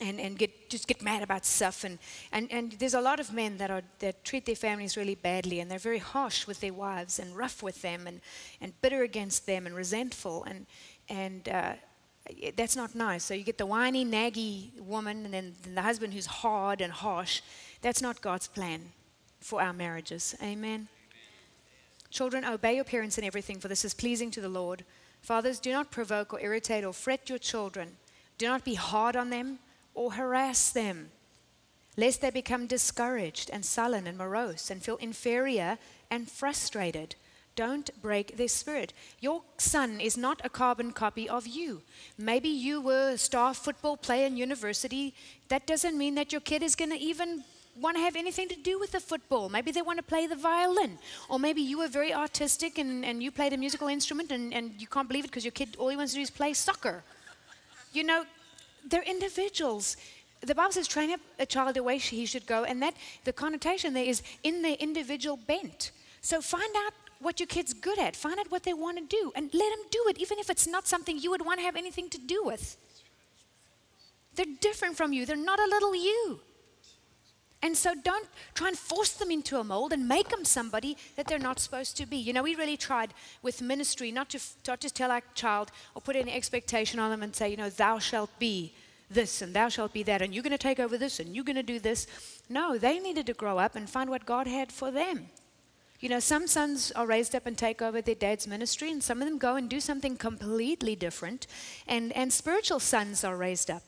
and, 0.00 0.20
and 0.20 0.38
get, 0.38 0.68
just 0.68 0.86
get 0.86 1.02
mad 1.02 1.22
about 1.22 1.46
stuff. 1.46 1.82
And, 1.84 1.98
and, 2.32 2.50
and 2.52 2.72
there's 2.72 2.92
a 2.92 3.00
lot 3.00 3.18
of 3.18 3.32
men 3.32 3.56
that, 3.58 3.70
are, 3.70 3.82
that 4.00 4.24
treat 4.24 4.44
their 4.44 4.54
families 4.54 4.94
really 4.96 5.14
badly, 5.14 5.60
and 5.60 5.70
they're 5.70 5.78
very 5.78 5.98
harsh 5.98 6.46
with 6.46 6.60
their 6.60 6.74
wives 6.74 7.18
and 7.18 7.34
rough 7.34 7.62
with 7.62 7.80
them 7.80 8.06
and, 8.06 8.20
and 8.60 8.78
bitter 8.82 9.02
against 9.02 9.46
them 9.46 9.66
and 9.66 9.74
resentful. 9.74 10.44
And, 10.44 10.66
and 11.08 11.48
uh, 11.48 11.72
Eh, 12.42 12.50
that's 12.56 12.76
not 12.76 12.94
nice. 12.94 13.24
So 13.24 13.34
you 13.34 13.44
get 13.44 13.58
the 13.58 13.66
whiny, 13.66 14.04
naggy 14.04 14.78
woman, 14.80 15.24
and 15.24 15.34
then, 15.34 15.54
then 15.62 15.74
the 15.74 15.82
husband 15.82 16.14
who's 16.14 16.26
hard 16.26 16.80
and 16.80 16.92
harsh. 16.92 17.40
That's 17.82 18.02
not 18.02 18.20
God's 18.20 18.48
plan 18.48 18.92
for 19.40 19.62
our 19.62 19.72
marriages. 19.72 20.34
Amen. 20.42 20.88
Children, 22.10 22.44
obey 22.44 22.76
your 22.76 22.84
parents 22.84 23.18
in 23.18 23.24
everything, 23.24 23.58
for 23.58 23.68
this 23.68 23.84
is 23.84 23.94
pleasing 23.94 24.30
to 24.32 24.40
the 24.40 24.48
Lord. 24.48 24.84
Fathers, 25.22 25.58
do 25.58 25.72
not 25.72 25.90
provoke 25.90 26.32
or 26.32 26.40
irritate 26.40 26.84
or 26.84 26.92
fret 26.92 27.28
your 27.28 27.38
children. 27.38 27.96
Do 28.38 28.46
not 28.46 28.64
be 28.64 28.74
hard 28.74 29.16
on 29.16 29.30
them 29.30 29.58
or 29.94 30.12
harass 30.12 30.70
them, 30.70 31.10
lest 31.96 32.20
they 32.20 32.30
become 32.30 32.66
discouraged 32.66 33.50
and 33.50 33.64
sullen 33.64 34.06
and 34.06 34.16
morose 34.16 34.70
and 34.70 34.82
feel 34.82 34.96
inferior 34.96 35.78
and 36.10 36.30
frustrated. 36.30 37.16
Don't 37.56 37.90
break 38.02 38.36
their 38.36 38.48
spirit. 38.48 38.92
Your 39.20 39.42
son 39.56 39.98
is 39.98 40.16
not 40.16 40.40
a 40.44 40.50
carbon 40.50 40.92
copy 40.92 41.28
of 41.28 41.46
you. 41.46 41.80
Maybe 42.18 42.50
you 42.50 42.82
were 42.82 43.10
a 43.10 43.18
star 43.18 43.54
football 43.54 43.96
player 43.96 44.26
in 44.26 44.36
university. 44.36 45.14
That 45.48 45.66
doesn't 45.66 45.96
mean 45.96 46.14
that 46.16 46.32
your 46.32 46.42
kid 46.42 46.62
is 46.62 46.76
going 46.76 46.90
to 46.90 46.98
even 46.98 47.44
want 47.80 47.96
to 47.96 48.02
have 48.02 48.14
anything 48.16 48.48
to 48.48 48.56
do 48.56 48.78
with 48.78 48.92
the 48.92 49.00
football. 49.00 49.48
Maybe 49.48 49.70
they 49.70 49.82
want 49.82 49.98
to 49.98 50.02
play 50.02 50.26
the 50.26 50.36
violin. 50.36 50.98
Or 51.28 51.38
maybe 51.38 51.62
you 51.62 51.78
were 51.78 51.88
very 51.88 52.12
artistic 52.12 52.78
and, 52.78 53.04
and 53.04 53.22
you 53.22 53.30
played 53.30 53.52
a 53.52 53.56
musical 53.56 53.88
instrument 53.88 54.30
and, 54.32 54.52
and 54.52 54.74
you 54.78 54.86
can't 54.86 55.08
believe 55.08 55.24
it 55.24 55.28
because 55.28 55.44
your 55.44 55.52
kid, 55.52 55.76
all 55.78 55.88
he 55.88 55.96
wants 55.96 56.12
to 56.12 56.18
do 56.18 56.22
is 56.22 56.30
play 56.30 56.52
soccer. 56.52 57.02
You 57.92 58.04
know, 58.04 58.24
they're 58.86 59.02
individuals. 59.02 59.96
The 60.42 60.54
Bible 60.54 60.72
says, 60.72 60.86
train 60.86 61.10
up 61.10 61.20
a 61.38 61.46
child 61.46 61.74
the 61.74 61.82
way 61.82 61.96
he 61.98 62.26
should 62.26 62.46
go, 62.46 62.64
and 62.64 62.82
that 62.82 62.94
the 63.24 63.32
connotation 63.32 63.94
there 63.94 64.04
is 64.04 64.22
in 64.42 64.62
their 64.62 64.76
individual 64.78 65.38
bent. 65.46 65.92
So 66.20 66.40
find 66.40 66.74
out 66.84 66.92
what 67.20 67.40
your 67.40 67.46
kid's 67.46 67.72
good 67.72 67.98
at, 67.98 68.16
find 68.16 68.38
out 68.38 68.50
what 68.50 68.62
they 68.62 68.74
want 68.74 68.98
to 68.98 69.04
do, 69.04 69.32
and 69.34 69.52
let 69.52 69.70
them 69.70 69.86
do 69.90 70.04
it, 70.08 70.18
even 70.18 70.38
if 70.38 70.50
it's 70.50 70.66
not 70.66 70.86
something 70.86 71.18
you 71.18 71.30
would 71.30 71.44
want 71.44 71.58
to 71.60 71.64
have 71.64 71.76
anything 71.76 72.08
to 72.10 72.18
do 72.18 72.42
with. 72.44 72.76
They're 74.34 74.46
different 74.60 74.96
from 74.96 75.12
you, 75.12 75.26
they're 75.26 75.36
not 75.36 75.58
a 75.58 75.66
little 75.66 75.94
you. 75.94 76.40
And 77.62 77.76
so 77.76 77.94
don't 77.94 78.28
try 78.54 78.68
and 78.68 78.78
force 78.78 79.12
them 79.12 79.30
into 79.30 79.58
a 79.58 79.64
mold 79.64 79.92
and 79.92 80.06
make 80.06 80.28
them 80.28 80.44
somebody 80.44 80.96
that 81.16 81.26
they're 81.26 81.38
not 81.38 81.58
supposed 81.58 81.96
to 81.96 82.06
be. 82.06 82.16
You 82.16 82.32
know, 82.32 82.42
we 82.42 82.54
really 82.54 82.76
tried 82.76 83.14
with 83.42 83.62
ministry 83.62 84.12
not 84.12 84.28
to 84.30 84.40
not 84.68 84.80
to 84.82 84.90
tell 84.90 85.10
our 85.10 85.22
child 85.34 85.72
or 85.94 86.02
put 86.02 86.16
any 86.16 86.32
expectation 86.32 87.00
on 87.00 87.10
them 87.10 87.22
and 87.22 87.34
say, 87.34 87.48
you 87.48 87.56
know, 87.56 87.70
thou 87.70 87.98
shalt 87.98 88.30
be 88.38 88.74
this 89.10 89.40
and 89.40 89.54
thou 89.54 89.68
shalt 89.68 89.92
be 89.92 90.02
that 90.02 90.20
and 90.20 90.34
you're 90.34 90.42
going 90.42 90.50
to 90.50 90.58
take 90.58 90.78
over 90.78 90.98
this 90.98 91.18
and 91.18 91.34
you're 91.34 91.44
going 91.44 91.56
to 91.56 91.62
do 91.62 91.80
this. 91.80 92.06
No, 92.48 92.76
they 92.76 92.98
needed 92.98 93.26
to 93.26 93.32
grow 93.32 93.58
up 93.58 93.74
and 93.74 93.88
find 93.88 94.10
what 94.10 94.26
God 94.26 94.46
had 94.46 94.70
for 94.70 94.90
them. 94.90 95.28
You 96.00 96.08
know, 96.08 96.20
some 96.20 96.46
sons 96.46 96.92
are 96.92 97.06
raised 97.06 97.34
up 97.34 97.46
and 97.46 97.56
take 97.56 97.80
over 97.80 98.00
their 98.00 98.14
dad's 98.14 98.46
ministry, 98.46 98.90
and 98.90 99.02
some 99.02 99.22
of 99.22 99.28
them 99.28 99.38
go 99.38 99.56
and 99.56 99.68
do 99.68 99.80
something 99.80 100.16
completely 100.16 100.94
different. 100.94 101.46
And, 101.86 102.12
and 102.12 102.32
spiritual 102.32 102.80
sons 102.80 103.24
are 103.24 103.36
raised 103.36 103.70
up 103.70 103.82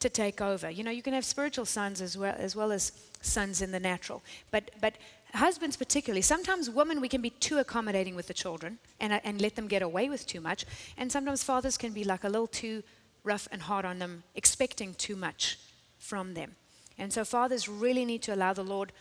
to 0.00 0.08
take 0.08 0.40
over. 0.40 0.70
You 0.70 0.84
know, 0.84 0.90
you 0.90 1.02
can 1.02 1.14
have 1.14 1.24
spiritual 1.24 1.64
sons 1.64 2.00
as 2.00 2.18
well 2.18 2.34
as 2.36 2.54
well 2.54 2.72
as 2.72 2.92
sons 3.22 3.62
in 3.62 3.72
the 3.72 3.80
natural. 3.80 4.22
But 4.50 4.70
but 4.80 4.94
husbands 5.34 5.76
particularly, 5.76 6.22
sometimes 6.22 6.68
women 6.68 7.00
we 7.00 7.08
can 7.08 7.22
be 7.22 7.30
too 7.30 7.58
accommodating 7.58 8.14
with 8.14 8.26
the 8.26 8.34
children 8.34 8.78
and 9.00 9.12
uh, 9.12 9.20
and 9.24 9.40
let 9.40 9.56
them 9.56 9.68
get 9.68 9.82
away 9.82 10.08
with 10.08 10.26
too 10.26 10.40
much. 10.40 10.66
And 10.96 11.10
sometimes 11.10 11.42
fathers 11.42 11.78
can 11.78 11.92
be 11.92 12.04
like 12.04 12.24
a 12.24 12.28
little 12.28 12.46
too 12.46 12.82
rough 13.24 13.48
and 13.50 13.62
hard 13.62 13.84
on 13.84 13.98
them, 13.98 14.22
expecting 14.34 14.94
too 14.94 15.16
much 15.16 15.58
from 15.98 16.34
them. 16.34 16.56
And 16.98 17.12
so 17.12 17.24
fathers 17.24 17.68
really 17.68 18.04
need 18.04 18.22
to 18.22 18.34
allow 18.34 18.52
the 18.52 18.62
Lord 18.64 18.92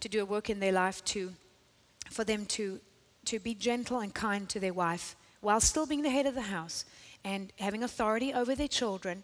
to 0.00 0.08
do 0.08 0.22
a 0.22 0.24
work 0.24 0.50
in 0.50 0.60
their 0.60 0.72
life 0.72 1.04
to 1.06 1.32
for 2.10 2.24
them 2.24 2.46
to 2.46 2.80
to 3.24 3.38
be 3.38 3.54
gentle 3.54 4.00
and 4.00 4.14
kind 4.14 4.48
to 4.48 4.58
their 4.58 4.72
wife 4.72 5.14
while 5.40 5.60
still 5.60 5.86
being 5.86 6.02
the 6.02 6.10
head 6.10 6.26
of 6.26 6.34
the 6.34 6.40
house 6.40 6.84
and 7.24 7.52
having 7.58 7.82
authority 7.82 8.32
over 8.32 8.54
their 8.54 8.68
children 8.68 9.22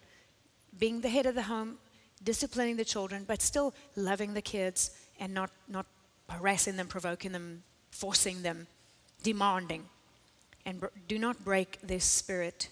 being 0.78 1.00
the 1.00 1.08
head 1.08 1.26
of 1.26 1.34
the 1.34 1.42
home, 1.42 1.78
disciplining 2.22 2.76
the 2.76 2.84
children, 2.84 3.24
but 3.26 3.42
still 3.42 3.74
loving 3.96 4.34
the 4.34 4.42
kids 4.42 4.90
and 5.20 5.32
not, 5.32 5.50
not 5.68 5.86
harassing 6.28 6.76
them, 6.76 6.86
provoking 6.86 7.32
them, 7.32 7.62
forcing 7.90 8.42
them, 8.42 8.66
demanding. 9.22 9.84
And 10.66 10.80
br- 10.80 10.86
do 11.06 11.18
not 11.18 11.44
break 11.44 11.78
this 11.82 12.04
spirit. 12.04 12.68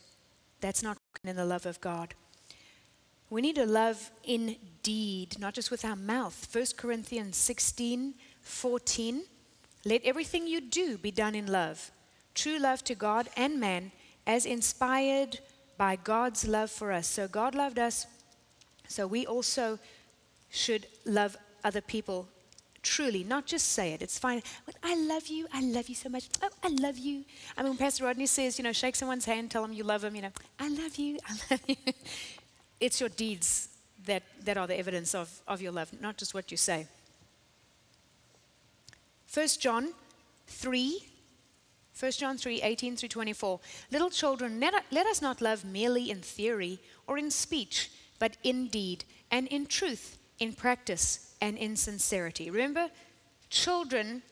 That's 0.60 0.82
not 0.82 0.98
in 1.24 1.36
the 1.36 1.44
love 1.44 1.66
of 1.66 1.80
God. 1.80 2.14
We 3.30 3.40
need 3.40 3.56
to 3.56 3.66
love 3.66 4.10
in 4.24 4.56
deed, 4.82 5.38
not 5.38 5.54
just 5.54 5.70
with 5.70 5.84
our 5.84 5.96
mouth. 5.96 6.48
1 6.52 6.64
Corinthians 6.76 7.36
16 7.36 8.14
14. 8.42 9.22
Let 9.84 10.04
everything 10.04 10.46
you 10.46 10.60
do 10.60 10.96
be 10.98 11.10
done 11.10 11.34
in 11.34 11.46
love, 11.46 11.90
true 12.34 12.58
love 12.58 12.84
to 12.84 12.94
God 12.94 13.28
and 13.36 13.58
man, 13.58 13.92
as 14.26 14.46
inspired 14.46 15.40
by 15.76 15.96
God's 15.96 16.46
love 16.46 16.70
for 16.70 16.92
us. 16.92 17.06
So 17.06 17.26
God 17.26 17.54
loved 17.54 17.78
us, 17.78 18.06
so 18.86 19.06
we 19.06 19.26
also 19.26 19.78
should 20.50 20.86
love 21.04 21.36
other 21.64 21.80
people 21.80 22.28
truly, 22.82 23.24
not 23.24 23.46
just 23.46 23.72
say 23.72 23.92
it. 23.92 24.02
It's 24.02 24.18
fine. 24.18 24.42
I 24.82 24.96
love 24.96 25.28
you. 25.28 25.46
I 25.52 25.62
love 25.62 25.88
you 25.88 25.94
so 25.94 26.08
much. 26.08 26.28
Oh, 26.42 26.50
I 26.62 26.68
love 26.68 26.98
you. 26.98 27.24
I 27.56 27.62
mean, 27.62 27.70
when 27.70 27.78
Pastor 27.78 28.04
Rodney 28.04 28.26
says, 28.26 28.58
you 28.58 28.64
know, 28.64 28.72
shake 28.72 28.96
someone's 28.96 29.24
hand, 29.24 29.50
tell 29.50 29.62
them 29.62 29.72
you 29.72 29.84
love 29.84 30.02
them, 30.02 30.16
you 30.16 30.22
know, 30.22 30.32
I 30.58 30.68
love 30.68 30.96
you. 30.96 31.18
I 31.28 31.34
love 31.50 31.60
you. 31.66 31.76
it's 32.80 33.00
your 33.00 33.08
deeds 33.08 33.68
that, 34.06 34.22
that 34.44 34.56
are 34.56 34.66
the 34.66 34.78
evidence 34.78 35.14
of, 35.14 35.30
of 35.46 35.62
your 35.62 35.72
love, 35.72 35.90
not 36.00 36.16
just 36.16 36.34
what 36.34 36.50
you 36.50 36.56
say. 36.56 36.86
1 39.32 39.46
John 39.60 39.92
3, 40.46 40.98
1 41.98 42.12
John 42.12 42.36
3, 42.36 42.60
18 42.62 42.96
through 42.96 43.08
24. 43.08 43.60
Little 43.90 44.10
children, 44.10 44.60
let, 44.60 45.06
us 45.06 45.22
not 45.22 45.40
love 45.40 45.64
merely 45.64 46.10
in 46.10 46.20
theory 46.20 46.80
or 47.06 47.16
in 47.16 47.30
speech, 47.30 47.90
but 48.18 48.36
in 48.42 48.68
deed 48.68 49.04
and 49.30 49.46
in 49.48 49.66
truth, 49.66 50.18
in 50.38 50.52
practice 50.52 51.34
and 51.40 51.56
in 51.56 51.76
sincerity. 51.76 52.50
Remember, 52.50 52.90
children 53.48 54.22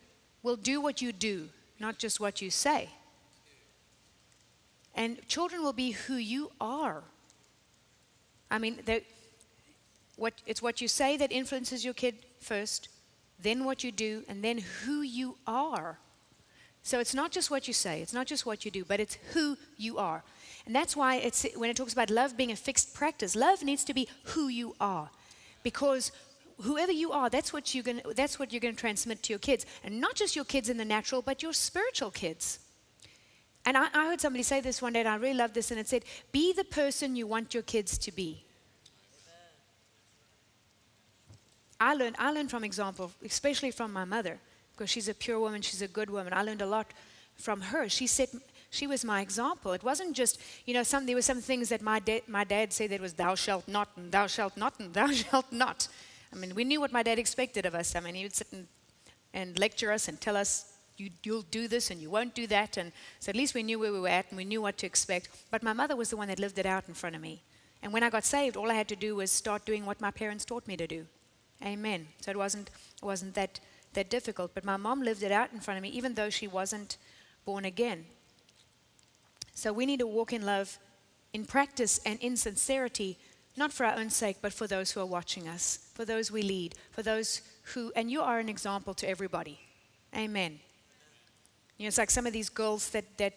will 0.43 0.57
do 0.57 0.81
what 0.81 1.01
you 1.01 1.13
do, 1.13 1.49
not 1.79 1.99
just 1.99 2.21
what 2.21 2.43
you 2.43 2.51
say. 2.51 2.91
And 4.95 5.27
children 5.29 5.63
will 5.63 5.73
be 5.73 5.93
who 5.93 6.17
you 6.17 6.51
are. 6.61 7.03
I 8.51 8.59
mean, 8.59 8.81
what, 10.17 10.35
it's 10.47 10.61
what 10.61 10.83
you 10.83 10.89
say 10.89 11.17
that 11.17 11.33
influences 11.33 11.85
your 11.85 11.95
kid 11.95 12.17
first, 12.41 12.89
then 13.43 13.65
what 13.65 13.85
you 13.85 13.93
do, 13.93 14.25
and 14.29 14.43
then 14.43 14.59
who 14.85 15.03
you 15.03 15.37
are. 15.47 15.99
So 16.83 16.99
it's 16.99 17.15
not 17.15 17.31
just 17.31 17.51
what 17.51 17.69
you 17.69 17.75
say, 17.75 18.01
it's 18.01 18.15
not 18.15 18.27
just 18.27 18.47
what 18.47 18.65
you 18.65 18.71
do, 18.71 18.85
but 18.85 19.01
it's 19.01 19.19
who 19.33 19.57
you 19.77 19.99
are. 19.99 20.23
And 20.67 20.75
that's 20.75 20.97
why 20.97 21.17
it's, 21.17 21.47
when 21.57 21.71
it 21.71 21.77
talks 21.77 21.93
about 21.93 22.11
love 22.11 22.37
being 22.37 22.53
a 22.53 22.57
fixed 22.57 22.95
practice, 22.95 23.37
love 23.37 23.63
needs 23.63 23.85
to 23.85 23.95
be 23.95 24.09
who 24.25 24.49
you 24.49 24.75
are. 24.81 25.11
Because 25.63 26.13
whoever 26.63 26.93
you 26.93 27.13
are, 27.13 27.29
that's 27.29 27.53
what 27.53 27.75
you're 27.75 27.85
going 27.85 28.01
that's 28.15 28.39
what 28.39 28.53
you're 28.53 28.61
going 28.61 28.75
to 28.75 28.81
transmit 28.81 29.23
to 29.25 29.33
your 29.33 29.39
kids. 29.39 29.67
And 29.85 30.01
not 30.01 30.15
just 30.15 30.37
your 30.37 30.45
kids 30.45 30.69
in 30.69 30.77
the 30.77 30.85
natural, 30.85 31.23
but 31.23 31.43
your 31.43 31.53
spiritual 31.53 32.11
kids. 32.11 32.59
And 33.67 33.77
I, 33.77 33.89
I 33.93 34.07
heard 34.07 34.21
somebody 34.21 34.43
say 34.43 34.61
this 34.61 34.81
one 34.81 34.95
day, 34.95 35.01
and 35.01 35.09
I 35.09 35.17
really 35.17 35.35
loved 35.35 35.55
this, 35.55 35.71
and 35.71 35.79
it 35.79 35.89
said, 35.89 36.05
Be 36.33 36.53
the 36.53 36.65
person 36.65 37.15
you 37.15 37.27
want 37.27 37.53
your 37.53 37.63
kids 37.63 37.99
to 37.99 38.13
be. 38.13 38.45
I 41.81 41.95
learned, 41.95 42.17
I 42.19 42.31
learned 42.31 42.51
from 42.51 42.63
example, 42.63 43.11
especially 43.25 43.71
from 43.71 43.93
my 43.93 44.05
mother, 44.05 44.39
because 44.73 44.91
she's 44.91 45.09
a 45.09 45.15
pure 45.15 45.41
woman, 45.41 45.63
she's 45.63 45.81
a 45.81 45.89
good 45.89 46.11
woman. 46.11 46.33
I 46.35 46.43
learned 46.43 46.61
a 46.61 46.67
lot 46.67 46.93
from 47.37 47.63
her. 47.63 47.89
She 47.89 48.07
said 48.07 48.29
she 48.69 48.87
was 48.87 49.05
my 49.05 49.23
example. 49.23 49.73
It 49.73 49.83
wasn't 49.83 50.15
just, 50.15 50.39
you 50.67 50.75
know, 50.75 50.83
some, 50.83 51.07
there 51.07 51.17
were 51.17 51.23
some 51.23 51.41
things 51.41 51.71
that 51.71 51.81
my, 51.81 51.99
da- 51.99 52.23
my 52.29 52.45
dad 52.45 52.73
said 52.73 52.91
that 52.91 53.01
was 53.01 53.15
thou 53.15 53.35
shalt 53.35 53.67
not, 53.67 53.89
and 53.97 54.13
thou 54.13 54.27
shalt 54.27 54.57
not, 54.57 54.79
and 54.79 54.93
thou 54.99 55.11
shalt 55.11 55.51
not. 55.51 55.89
I 56.33 56.37
mean, 56.37 56.55
we 56.55 56.65
knew 56.65 56.81
what 56.81 56.93
my 56.93 57.03
dad 57.03 57.19
expected 57.19 57.67
of 57.67 57.75
us. 57.75 57.97
I 57.97 58.01
mean, 58.01 58.15
he 58.15 58.25
would 58.25 58.37
sit 58.37 58.49
and, 58.53 58.67
and 59.33 59.59
lecture 59.59 59.91
us 59.91 60.07
and 60.07 60.21
tell 60.21 60.37
us, 60.37 60.73
you, 60.97 61.11
you'll 61.25 61.43
do 61.51 61.67
this 61.67 61.91
and 61.91 62.01
you 62.01 62.11
won't 62.11 62.35
do 62.35 62.47
that. 62.49 62.77
And 62.77 62.93
so 63.21 63.31
at 63.31 63.37
least 63.37 63.55
we 63.55 63.63
knew 63.63 63.79
where 63.79 63.93
we 63.93 64.01
were 64.01 64.09
at 64.09 64.27
and 64.29 64.37
we 64.37 64.45
knew 64.45 64.61
what 64.61 64.77
to 64.79 64.87
expect. 64.87 65.31
But 65.51 65.63
my 65.63 65.73
mother 65.73 65.97
was 65.97 66.11
the 66.11 66.17
one 66.19 66.29
that 66.29 66.39
lived 66.39 66.59
it 66.59 66.67
out 66.67 66.85
in 66.89 66.95
front 66.95 67.17
of 67.17 67.23
me. 67.23 67.43
And 67.83 67.93
when 67.93 68.03
I 68.03 68.11
got 68.11 68.25
saved, 68.25 68.57
all 68.57 68.71
I 68.71 68.75
had 68.75 68.89
to 68.89 68.97
do 68.97 69.17
was 69.17 69.33
start 69.33 69.65
doing 69.65 69.87
what 69.87 70.01
my 70.01 70.11
parents 70.11 70.45
taught 70.45 70.69
me 70.69 70.77
to 70.77 70.87
do. 70.87 71.07
Amen. 71.65 72.09
So 72.21 72.31
it 72.31 72.37
wasn't, 72.37 72.71
it 73.03 73.05
wasn't 73.05 73.35
that, 73.35 73.61
that 73.93 74.09
difficult. 74.09 74.55
But 74.55 74.65
my 74.65 74.77
mom 74.77 75.03
lived 75.03 75.23
it 75.23 75.33
out 75.33 75.53
in 75.53 75.61
front 75.61 75.79
of 75.79 75.83
me, 75.83 75.91
even 75.91 76.15
though 76.15 76.31
she 76.31 76.49
wasn't 76.49 76.97
born 77.45 77.65
again. 77.65 78.07
So 79.55 79.73
we 79.73 79.85
need 79.85 79.99
to 79.99 80.07
walk 80.07 80.33
in 80.33 80.47
love 80.47 80.79
in 81.33 81.45
practice 81.45 82.01
and 82.07 82.19
in 82.21 82.37
sincerity, 82.37 83.19
not 83.57 83.73
for 83.73 83.85
our 83.85 83.97
own 83.97 84.11
sake, 84.11 84.39
but 84.41 84.53
for 84.53 84.67
those 84.67 84.93
who 84.93 85.01
are 85.01 85.07
watching 85.07 85.49
us, 85.49 85.91
for 85.95 86.05
those 86.05 86.31
we 86.31 86.43
lead, 86.43 86.75
for 86.91 87.03
those 87.03 87.43
who, 87.75 87.93
and 87.95 88.11
you 88.11 88.21
are 88.21 88.39
an 88.39 88.49
example 88.49 88.95
to 88.95 89.09
everybody. 89.09 89.61
Amen. 90.17 90.59
You 91.77 91.85
know, 91.85 91.89
it's 91.89 91.99
like 91.99 92.11
some 92.11 92.27
of 92.27 92.33
these 92.33 92.49
girls 92.49 92.91
that, 92.91 93.05
that 93.19 93.35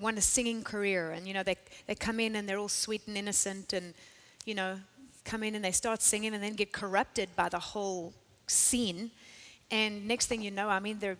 want 0.00 0.18
a 0.18 0.20
singing 0.20 0.62
career, 0.62 1.10
and, 1.10 1.26
you 1.28 1.34
know, 1.34 1.42
they, 1.42 1.56
they 1.86 1.94
come 1.94 2.18
in 2.18 2.36
and 2.36 2.48
they're 2.48 2.58
all 2.58 2.68
sweet 2.68 3.02
and 3.06 3.16
innocent 3.16 3.72
and, 3.72 3.94
you 4.44 4.54
know, 4.54 4.78
come 5.24 5.42
in 5.42 5.54
and 5.54 5.64
they 5.64 5.72
start 5.72 6.02
singing 6.02 6.34
and 6.34 6.42
then 6.42 6.54
get 6.54 6.72
corrupted 6.72 7.28
by 7.34 7.48
the 7.48 7.58
whole 7.58 8.12
scene. 8.46 9.10
And 9.70 10.06
next 10.06 10.26
thing 10.26 10.42
you 10.42 10.50
know, 10.50 10.68
I 10.68 10.80
mean, 10.80 10.98
they're, 10.98 11.16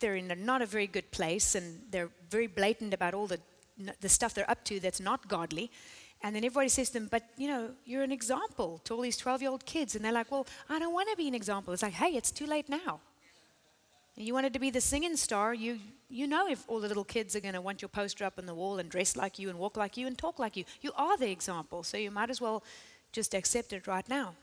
they're 0.00 0.16
in 0.16 0.30
a, 0.30 0.34
not 0.34 0.62
a 0.62 0.66
very 0.66 0.86
good 0.86 1.10
place 1.10 1.54
and 1.54 1.80
they're 1.90 2.10
very 2.30 2.46
blatant 2.46 2.94
about 2.94 3.14
all 3.14 3.26
the, 3.26 3.40
the 4.00 4.08
stuff 4.08 4.34
they're 4.34 4.50
up 4.50 4.64
to 4.64 4.80
that's 4.80 5.00
not 5.00 5.28
godly. 5.28 5.70
And 6.22 6.34
then 6.34 6.44
everybody 6.44 6.68
says 6.68 6.88
to 6.88 6.94
them, 6.94 7.08
But 7.10 7.24
you 7.36 7.48
know, 7.48 7.70
you're 7.84 8.02
an 8.02 8.12
example 8.12 8.80
to 8.84 8.94
all 8.94 9.02
these 9.02 9.18
12 9.18 9.42
year 9.42 9.50
old 9.50 9.66
kids. 9.66 9.94
And 9.94 10.04
they're 10.04 10.12
like, 10.12 10.30
Well, 10.30 10.46
I 10.68 10.78
don't 10.78 10.94
want 10.94 11.10
to 11.10 11.16
be 11.16 11.28
an 11.28 11.34
example. 11.34 11.74
It's 11.74 11.82
like, 11.82 11.92
Hey, 11.92 12.16
it's 12.16 12.30
too 12.30 12.46
late 12.46 12.68
now. 12.68 13.00
You 14.18 14.32
wanted 14.32 14.54
to 14.54 14.58
be 14.58 14.70
the 14.70 14.80
singing 14.80 15.14
star, 15.16 15.52
you, 15.52 15.78
you 16.08 16.26
know 16.26 16.48
if 16.48 16.64
all 16.68 16.80
the 16.80 16.88
little 16.88 17.04
kids 17.04 17.36
are 17.36 17.40
going 17.40 17.52
to 17.52 17.60
want 17.60 17.82
your 17.82 17.90
poster 17.90 18.24
up 18.24 18.38
on 18.38 18.46
the 18.46 18.54
wall 18.54 18.78
and 18.78 18.88
dress 18.88 19.14
like 19.14 19.38
you 19.38 19.50
and 19.50 19.58
walk 19.58 19.76
like 19.76 19.98
you 19.98 20.06
and 20.06 20.16
talk 20.16 20.38
like 20.38 20.56
you. 20.56 20.64
You 20.80 20.92
are 20.96 21.18
the 21.18 21.30
example, 21.30 21.82
so 21.82 21.98
you 21.98 22.10
might 22.10 22.30
as 22.30 22.40
well 22.40 22.64
just 23.12 23.34
accept 23.34 23.72
it 23.72 23.86
right 23.86 24.08
now. 24.08 24.34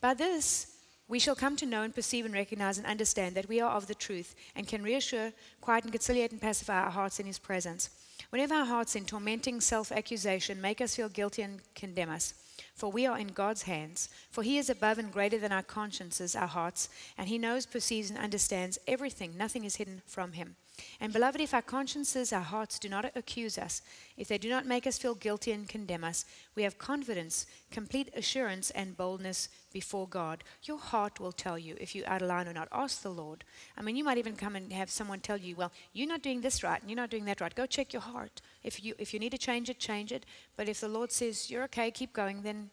By 0.00 0.14
this, 0.14 0.74
we 1.06 1.18
shall 1.18 1.34
come 1.34 1.56
to 1.56 1.66
know 1.66 1.82
and 1.82 1.94
perceive 1.94 2.24
and 2.24 2.34
recognize 2.34 2.78
and 2.78 2.86
understand 2.86 3.34
that 3.34 3.48
we 3.48 3.60
are 3.60 3.70
of 3.70 3.86
the 3.86 3.94
truth 3.94 4.34
and 4.56 4.66
can 4.66 4.82
reassure, 4.82 5.32
quiet, 5.60 5.84
and 5.84 5.92
conciliate 5.92 6.32
and 6.32 6.40
pacify 6.40 6.82
our 6.82 6.90
hearts 6.90 7.20
in 7.20 7.26
His 7.26 7.38
presence. 7.38 7.90
Whenever 8.30 8.54
our 8.54 8.64
hearts 8.64 8.96
in 8.96 9.04
tormenting 9.04 9.60
self 9.60 9.92
accusation 9.92 10.60
make 10.60 10.80
us 10.80 10.96
feel 10.96 11.08
guilty 11.08 11.42
and 11.42 11.60
condemn 11.74 12.10
us, 12.10 12.34
for 12.74 12.90
we 12.90 13.06
are 13.06 13.18
in 13.18 13.28
God's 13.28 13.62
hands. 13.62 14.08
For 14.30 14.42
He 14.42 14.58
is 14.58 14.70
above 14.70 14.98
and 14.98 15.12
greater 15.12 15.38
than 15.38 15.52
our 15.52 15.62
consciences, 15.62 16.34
our 16.34 16.46
hearts, 16.46 16.88
and 17.18 17.28
He 17.28 17.38
knows, 17.38 17.66
perceives, 17.66 18.10
and 18.10 18.18
understands 18.18 18.78
everything. 18.86 19.36
Nothing 19.36 19.64
is 19.64 19.76
hidden 19.76 20.02
from 20.06 20.32
Him. 20.32 20.56
And 21.00 21.12
beloved, 21.12 21.40
if 21.40 21.54
our 21.54 21.62
consciences, 21.62 22.32
our 22.32 22.40
hearts 22.40 22.78
do 22.78 22.88
not 22.88 23.12
accuse 23.14 23.58
us, 23.58 23.82
if 24.16 24.28
they 24.28 24.38
do 24.38 24.48
not 24.48 24.66
make 24.66 24.86
us 24.86 24.98
feel 24.98 25.14
guilty 25.14 25.52
and 25.52 25.68
condemn 25.68 26.02
us, 26.02 26.24
we 26.54 26.64
have 26.64 26.78
confidence, 26.78 27.46
complete 27.70 28.10
assurance, 28.16 28.70
and 28.70 28.96
boldness 28.96 29.48
before 29.72 30.08
God. 30.08 30.42
Your 30.64 30.78
heart 30.78 31.20
will 31.20 31.32
tell 31.32 31.58
you 31.58 31.76
if 31.80 31.94
you're 31.94 32.08
out 32.08 32.22
of 32.22 32.28
line 32.28 32.48
or 32.48 32.52
not. 32.52 32.68
Ask 32.72 33.02
the 33.02 33.10
Lord. 33.10 33.44
I 33.76 33.82
mean, 33.82 33.96
you 33.96 34.04
might 34.04 34.18
even 34.18 34.36
come 34.36 34.56
and 34.56 34.72
have 34.72 34.90
someone 34.90 35.20
tell 35.20 35.36
you, 35.36 35.56
well, 35.56 35.72
you're 35.92 36.08
not 36.08 36.22
doing 36.22 36.40
this 36.40 36.62
right 36.62 36.80
and 36.80 36.90
you're 36.90 36.96
not 36.96 37.10
doing 37.10 37.24
that 37.26 37.40
right. 37.40 37.54
Go 37.54 37.66
check 37.66 37.92
your 37.92 38.02
heart. 38.02 38.40
If 38.62 38.82
you, 38.82 38.94
if 38.98 39.14
you 39.14 39.20
need 39.20 39.32
to 39.32 39.38
change 39.38 39.70
it, 39.70 39.78
change 39.78 40.10
it. 40.10 40.26
But 40.56 40.68
if 40.68 40.80
the 40.80 40.88
Lord 40.88 41.12
says 41.12 41.50
you're 41.50 41.64
okay, 41.64 41.90
keep 41.90 42.12
going, 42.12 42.42
then 42.42 42.70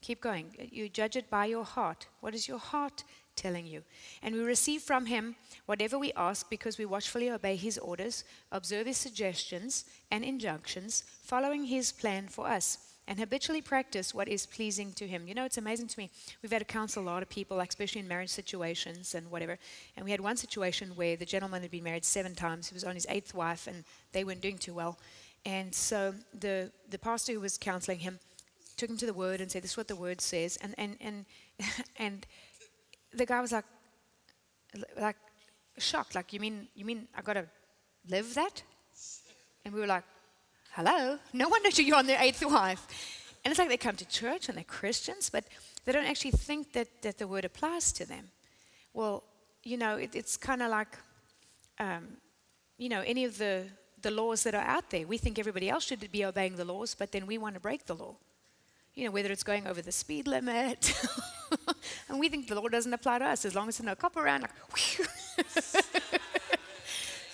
keep 0.00 0.20
going. 0.20 0.68
You 0.70 0.88
judge 0.88 1.16
it 1.16 1.30
by 1.30 1.46
your 1.46 1.64
heart. 1.64 2.06
What 2.20 2.34
is 2.34 2.48
your 2.48 2.58
heart 2.58 3.04
telling 3.36 3.66
you? 3.66 3.82
And 4.22 4.34
we 4.34 4.42
receive 4.42 4.82
from 4.82 5.06
Him 5.06 5.36
whatever 5.66 5.98
we 5.98 6.12
ask 6.14 6.48
because 6.50 6.78
we 6.78 6.84
watchfully 6.84 7.30
obey 7.30 7.56
His 7.56 7.78
orders, 7.78 8.24
observe 8.50 8.86
His 8.86 8.96
suggestions 8.96 9.84
and 10.10 10.24
injunctions, 10.24 11.04
following 11.22 11.64
His 11.64 11.92
plan 11.92 12.28
for 12.28 12.46
us 12.46 12.78
and 13.08 13.18
habitually 13.18 13.60
practice 13.60 14.14
what 14.14 14.28
is 14.28 14.46
pleasing 14.46 14.92
to 14.92 15.06
him. 15.06 15.26
You 15.26 15.34
know, 15.34 15.44
it's 15.44 15.58
amazing 15.58 15.88
to 15.88 15.98
me. 15.98 16.10
We've 16.40 16.52
had 16.52 16.60
to 16.60 16.64
counsel 16.64 17.02
a 17.02 17.04
lot 17.04 17.22
of 17.22 17.28
people, 17.28 17.56
like 17.56 17.70
especially 17.70 18.00
in 18.00 18.08
marriage 18.08 18.30
situations 18.30 19.14
and 19.14 19.30
whatever. 19.30 19.58
And 19.96 20.04
we 20.04 20.12
had 20.12 20.20
one 20.20 20.36
situation 20.36 20.92
where 20.94 21.16
the 21.16 21.26
gentleman 21.26 21.62
had 21.62 21.70
been 21.70 21.84
married 21.84 22.04
seven 22.04 22.34
times. 22.34 22.68
He 22.68 22.74
was 22.74 22.84
on 22.84 22.94
his 22.94 23.06
eighth 23.08 23.34
wife, 23.34 23.66
and 23.66 23.84
they 24.12 24.24
weren't 24.24 24.40
doing 24.40 24.58
too 24.58 24.74
well. 24.74 24.98
And 25.44 25.74
so 25.74 26.14
the, 26.38 26.70
the 26.88 26.98
pastor 26.98 27.32
who 27.32 27.40
was 27.40 27.58
counseling 27.58 27.98
him 27.98 28.20
took 28.76 28.88
him 28.88 28.96
to 28.98 29.06
the 29.06 29.14
word 29.14 29.40
and 29.40 29.50
said, 29.50 29.62
This 29.62 29.72
is 29.72 29.76
what 29.76 29.88
the 29.88 29.96
word 29.96 30.20
says. 30.20 30.56
And, 30.62 30.74
and, 30.78 30.96
and, 31.00 31.24
and 31.98 32.26
the 33.14 33.26
guy 33.26 33.40
was 33.40 33.52
like, 33.52 33.64
like 35.00 35.16
shocked, 35.78 36.14
like, 36.14 36.32
you 36.32 36.40
mean, 36.40 36.68
you 36.74 36.84
mean 36.84 37.08
I 37.16 37.22
got 37.22 37.34
to 37.34 37.46
live 38.08 38.34
that? 38.34 38.62
And 39.64 39.74
we 39.74 39.80
were 39.80 39.86
like, 39.86 40.04
hello? 40.72 41.18
No 41.32 41.48
wonder 41.48 41.68
you're 41.82 41.96
on 41.96 42.06
their 42.06 42.20
eighth 42.20 42.44
wife. 42.44 42.86
And 43.44 43.50
it's 43.50 43.58
like 43.58 43.68
they 43.68 43.76
come 43.76 43.96
to 43.96 44.08
church 44.08 44.48
and 44.48 44.56
they're 44.56 44.64
Christians, 44.64 45.28
but 45.30 45.44
they 45.84 45.92
don't 45.92 46.06
actually 46.06 46.30
think 46.32 46.72
that, 46.72 47.02
that 47.02 47.18
the 47.18 47.26
word 47.26 47.44
applies 47.44 47.92
to 47.92 48.06
them. 48.06 48.30
Well, 48.94 49.24
you 49.64 49.76
know, 49.76 49.96
it, 49.96 50.14
it's 50.14 50.36
kind 50.36 50.62
of 50.62 50.70
like, 50.70 50.98
um, 51.78 52.08
you 52.78 52.88
know, 52.88 53.00
any 53.00 53.24
of 53.24 53.38
the, 53.38 53.66
the 54.00 54.10
laws 54.10 54.42
that 54.44 54.54
are 54.54 54.64
out 54.64 54.90
there. 54.90 55.06
We 55.06 55.18
think 55.18 55.38
everybody 55.38 55.68
else 55.68 55.84
should 55.84 56.10
be 56.10 56.24
obeying 56.24 56.56
the 56.56 56.64
laws, 56.64 56.94
but 56.94 57.12
then 57.12 57.26
we 57.26 57.38
want 57.38 57.54
to 57.54 57.60
break 57.60 57.86
the 57.86 57.94
law. 57.94 58.16
You 58.94 59.06
know, 59.06 59.10
whether 59.10 59.32
it's 59.32 59.42
going 59.42 59.66
over 59.66 59.80
the 59.80 59.92
speed 59.92 60.26
limit, 60.26 60.92
and 62.08 62.20
we 62.20 62.28
think 62.28 62.48
the 62.48 62.54
law 62.54 62.68
doesn't 62.68 62.92
apply 62.92 63.20
to 63.20 63.24
us 63.24 63.44
as 63.44 63.54
long 63.54 63.68
as 63.68 63.78
there's 63.78 63.86
no 63.86 63.94
cop 63.94 64.16
around. 64.16 64.42
Like, 64.42 64.52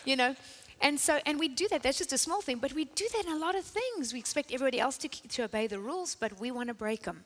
you 0.04 0.14
know, 0.14 0.36
and 0.80 0.98
so, 0.98 1.18
and 1.26 1.38
we 1.38 1.48
do 1.48 1.66
that. 1.68 1.82
That's 1.82 1.98
just 1.98 2.12
a 2.12 2.18
small 2.18 2.40
thing, 2.40 2.58
but 2.58 2.72
we 2.72 2.84
do 2.84 3.06
that 3.12 3.26
in 3.26 3.32
a 3.32 3.38
lot 3.38 3.56
of 3.56 3.64
things. 3.64 4.12
We 4.12 4.20
expect 4.20 4.52
everybody 4.52 4.78
else 4.78 4.96
to, 4.98 5.08
to 5.08 5.42
obey 5.44 5.66
the 5.66 5.80
rules, 5.80 6.14
but 6.14 6.38
we 6.38 6.50
want 6.50 6.68
to 6.68 6.74
break 6.74 7.02
them 7.02 7.24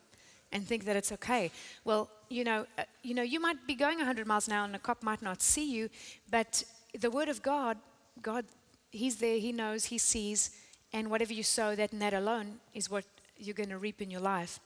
and 0.53 0.67
think 0.67 0.85
that 0.85 0.97
it's 0.97 1.13
okay. 1.13 1.51
Well, 1.85 2.09
you 2.29 2.45
know, 2.45 2.67
uh, 2.79 2.85
you 3.03 3.15
know, 3.15 3.23
you 3.23 3.41
might 3.41 3.67
be 3.67 3.75
going 3.75 3.99
100 3.99 4.27
miles 4.27 4.47
an 4.47 4.55
hour 4.55 4.65
and 4.65 4.75
a 4.75 4.79
cop 4.79 5.03
might 5.03 5.23
not 5.23 5.43
see 5.43 5.71
you, 5.71 5.91
but 6.31 6.65
the 6.99 7.11
Word 7.11 7.29
of 7.29 7.43
God, 7.43 7.77
God, 8.23 8.45
He's 8.91 9.17
there, 9.17 9.39
He 9.39 9.53
knows, 9.53 9.87
He 9.87 9.99
sees, 9.99 10.51
And 10.93 11.11
whatever 11.11 11.33
you 11.33 11.43
sow, 11.43 11.75
that 11.75 11.93
and 11.93 12.01
that 12.03 12.15
alone 12.15 12.61
is 12.75 12.91
what 12.91 13.05
you're 13.37 13.55
going 13.55 13.69
to 13.71 13.79
reap 13.79 14.01
in 14.01 14.11
your 14.11 14.21
life. 14.21 14.61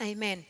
Amen. 0.00 0.44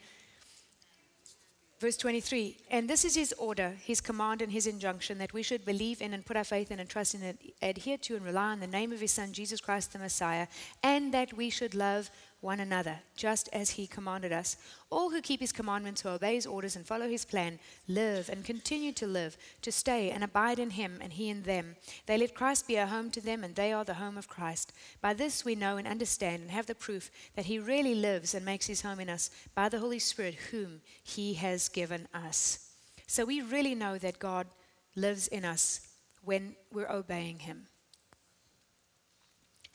Verse 1.78 1.96
23 1.98 2.56
And 2.70 2.88
this 2.88 3.04
is 3.04 3.14
his 3.14 3.34
order, 3.34 3.74
his 3.84 4.00
command, 4.00 4.40
and 4.40 4.50
his 4.50 4.66
injunction 4.66 5.18
that 5.18 5.34
we 5.34 5.42
should 5.42 5.64
believe 5.64 6.00
in 6.00 6.14
and 6.14 6.24
put 6.24 6.36
our 6.36 6.44
faith 6.44 6.70
in 6.70 6.80
and 6.80 6.88
trust 6.88 7.14
in 7.14 7.22
and 7.22 7.38
adhere 7.60 7.98
to 7.98 8.16
and 8.16 8.24
rely 8.24 8.52
on 8.52 8.60
the 8.60 8.66
name 8.66 8.92
of 8.92 9.00
his 9.00 9.12
Son, 9.12 9.32
Jesus 9.32 9.60
Christ 9.60 9.92
the 9.92 9.98
Messiah, 9.98 10.46
and 10.82 11.12
that 11.12 11.34
we 11.34 11.50
should 11.50 11.74
love 11.74 12.10
one 12.46 12.60
another, 12.60 13.00
just 13.16 13.48
as 13.52 13.70
he 13.70 13.86
commanded 13.86 14.32
us. 14.32 14.56
All 14.88 15.10
who 15.10 15.20
keep 15.20 15.40
his 15.40 15.52
commandments, 15.52 16.00
who 16.00 16.10
obey 16.10 16.36
his 16.36 16.46
orders, 16.46 16.76
and 16.76 16.86
follow 16.86 17.08
his 17.08 17.24
plan, 17.24 17.58
live 17.88 18.30
and 18.30 18.44
continue 18.44 18.92
to 18.92 19.06
live, 19.06 19.36
to 19.62 19.72
stay 19.72 20.10
and 20.10 20.22
abide 20.22 20.60
in 20.60 20.70
him, 20.70 21.00
and 21.02 21.12
he 21.12 21.28
in 21.28 21.42
them. 21.42 21.74
They 22.06 22.16
let 22.16 22.36
Christ 22.36 22.68
be 22.68 22.76
a 22.76 22.86
home 22.86 23.10
to 23.10 23.20
them, 23.20 23.42
and 23.42 23.54
they 23.56 23.72
are 23.72 23.84
the 23.84 23.94
home 23.94 24.16
of 24.16 24.28
Christ. 24.28 24.72
By 25.00 25.12
this 25.12 25.44
we 25.44 25.56
know 25.56 25.76
and 25.76 25.88
understand 25.88 26.40
and 26.42 26.50
have 26.52 26.66
the 26.66 26.74
proof 26.76 27.10
that 27.34 27.46
he 27.46 27.58
really 27.58 27.96
lives 27.96 28.32
and 28.32 28.44
makes 28.44 28.66
his 28.66 28.82
home 28.82 29.00
in 29.00 29.10
us 29.10 29.28
by 29.54 29.68
the 29.68 29.80
Holy 29.80 29.98
Spirit, 29.98 30.36
whom 30.52 30.80
he 31.02 31.34
has 31.34 31.68
given 31.68 32.06
us. 32.14 32.70
So 33.08 33.24
we 33.24 33.40
really 33.40 33.74
know 33.74 33.98
that 33.98 34.20
God 34.20 34.46
lives 34.94 35.26
in 35.26 35.44
us 35.44 35.80
when 36.22 36.54
we're 36.72 36.90
obeying 36.90 37.40
him. 37.40 37.66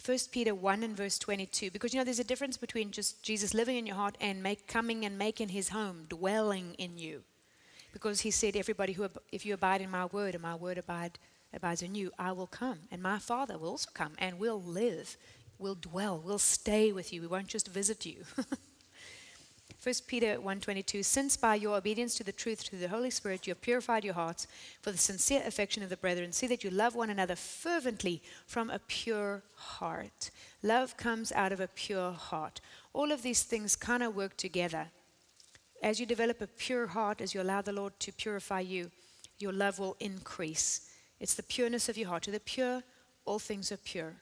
1 0.04 0.18
Peter 0.32 0.56
1 0.56 0.82
and 0.82 0.98
verse 0.98 1.20
22, 1.20 1.70
because 1.70 1.94
you 1.94 2.00
know 2.00 2.04
there's 2.04 2.20
a 2.20 2.24
difference 2.24 2.58
between 2.58 2.90
just 2.90 3.22
Jesus 3.22 3.54
living 3.54 3.78
in 3.78 3.86
your 3.86 3.96
heart 3.96 4.18
and 4.20 4.42
make, 4.42 4.66
coming 4.66 5.06
and 5.06 5.16
making 5.16 5.50
his 5.50 5.70
home, 5.70 6.06
dwelling 6.10 6.74
in 6.80 6.98
you. 6.98 7.22
Because 7.94 8.22
he 8.22 8.32
said, 8.32 8.56
Everybody 8.56 8.94
who, 8.94 9.08
if 9.32 9.46
you 9.46 9.54
abide 9.54 9.82
in 9.82 9.92
my 9.92 10.06
word 10.06 10.34
and 10.34 10.42
my 10.42 10.56
word 10.56 10.80
abide, 10.80 11.20
abides 11.54 11.84
in 11.84 11.94
you, 11.94 12.12
I 12.18 12.32
will 12.32 12.48
come. 12.48 12.80
And 12.90 13.04
my 13.04 13.20
Father 13.20 13.58
will 13.58 13.70
also 13.70 13.90
come 13.94 14.14
and 14.18 14.40
will 14.40 14.62
live, 14.62 15.18
will 15.60 15.76
dwell, 15.76 16.20
will 16.20 16.40
stay 16.40 16.92
with 16.92 17.14
you. 17.14 17.22
We 17.22 17.28
won't 17.28 17.48
just 17.48 17.68
visit 17.68 18.06
you. 18.06 18.24
1 19.84 19.96
Peter 20.06 20.40
1:22 20.40 21.04
Since 21.04 21.38
by 21.38 21.56
your 21.56 21.76
obedience 21.76 22.14
to 22.14 22.24
the 22.24 22.32
truth 22.32 22.62
through 22.62 22.78
the 22.78 22.90
Holy 22.90 23.10
Spirit 23.10 23.48
you 23.48 23.52
have 23.52 23.62
purified 23.62 24.04
your 24.04 24.14
hearts 24.14 24.46
for 24.80 24.92
the 24.92 24.98
sincere 24.98 25.42
affection 25.44 25.82
of 25.82 25.90
the 25.90 25.98
brethren 25.98 26.32
see 26.32 26.46
that 26.46 26.64
you 26.64 26.70
love 26.70 26.94
one 26.94 27.10
another 27.10 27.36
fervently 27.36 28.22
from 28.46 28.70
a 28.70 28.78
pure 28.78 29.42
heart. 29.56 30.30
Love 30.62 30.98
comes 30.98 31.32
out 31.32 31.52
of 31.52 31.60
a 31.60 31.68
pure 31.68 32.12
heart. 32.12 32.62
All 32.94 33.12
of 33.12 33.24
these 33.24 33.42
things 33.42 33.76
kind 33.76 34.04
of 34.04 34.16
work 34.16 34.38
together. 34.38 34.92
As 35.82 36.00
you 36.00 36.06
develop 36.06 36.42
a 36.42 36.48
pure 36.48 36.86
heart 36.86 37.20
as 37.20 37.34
you 37.34 37.42
allow 37.42 37.64
the 37.64 37.74
Lord 37.74 38.00
to 38.02 38.12
purify 38.12 38.60
you, 38.60 38.92
your 39.40 39.52
love 39.52 39.80
will 39.80 39.98
increase. 40.00 40.92
It's 41.20 41.34
the 41.34 41.42
pureness 41.42 41.90
of 41.90 41.98
your 41.98 42.10
heart. 42.10 42.22
To 42.24 42.32
the 42.32 42.40
pure, 42.40 42.84
all 43.26 43.40
things 43.40 43.72
are 43.72 43.78
pure. 43.78 44.14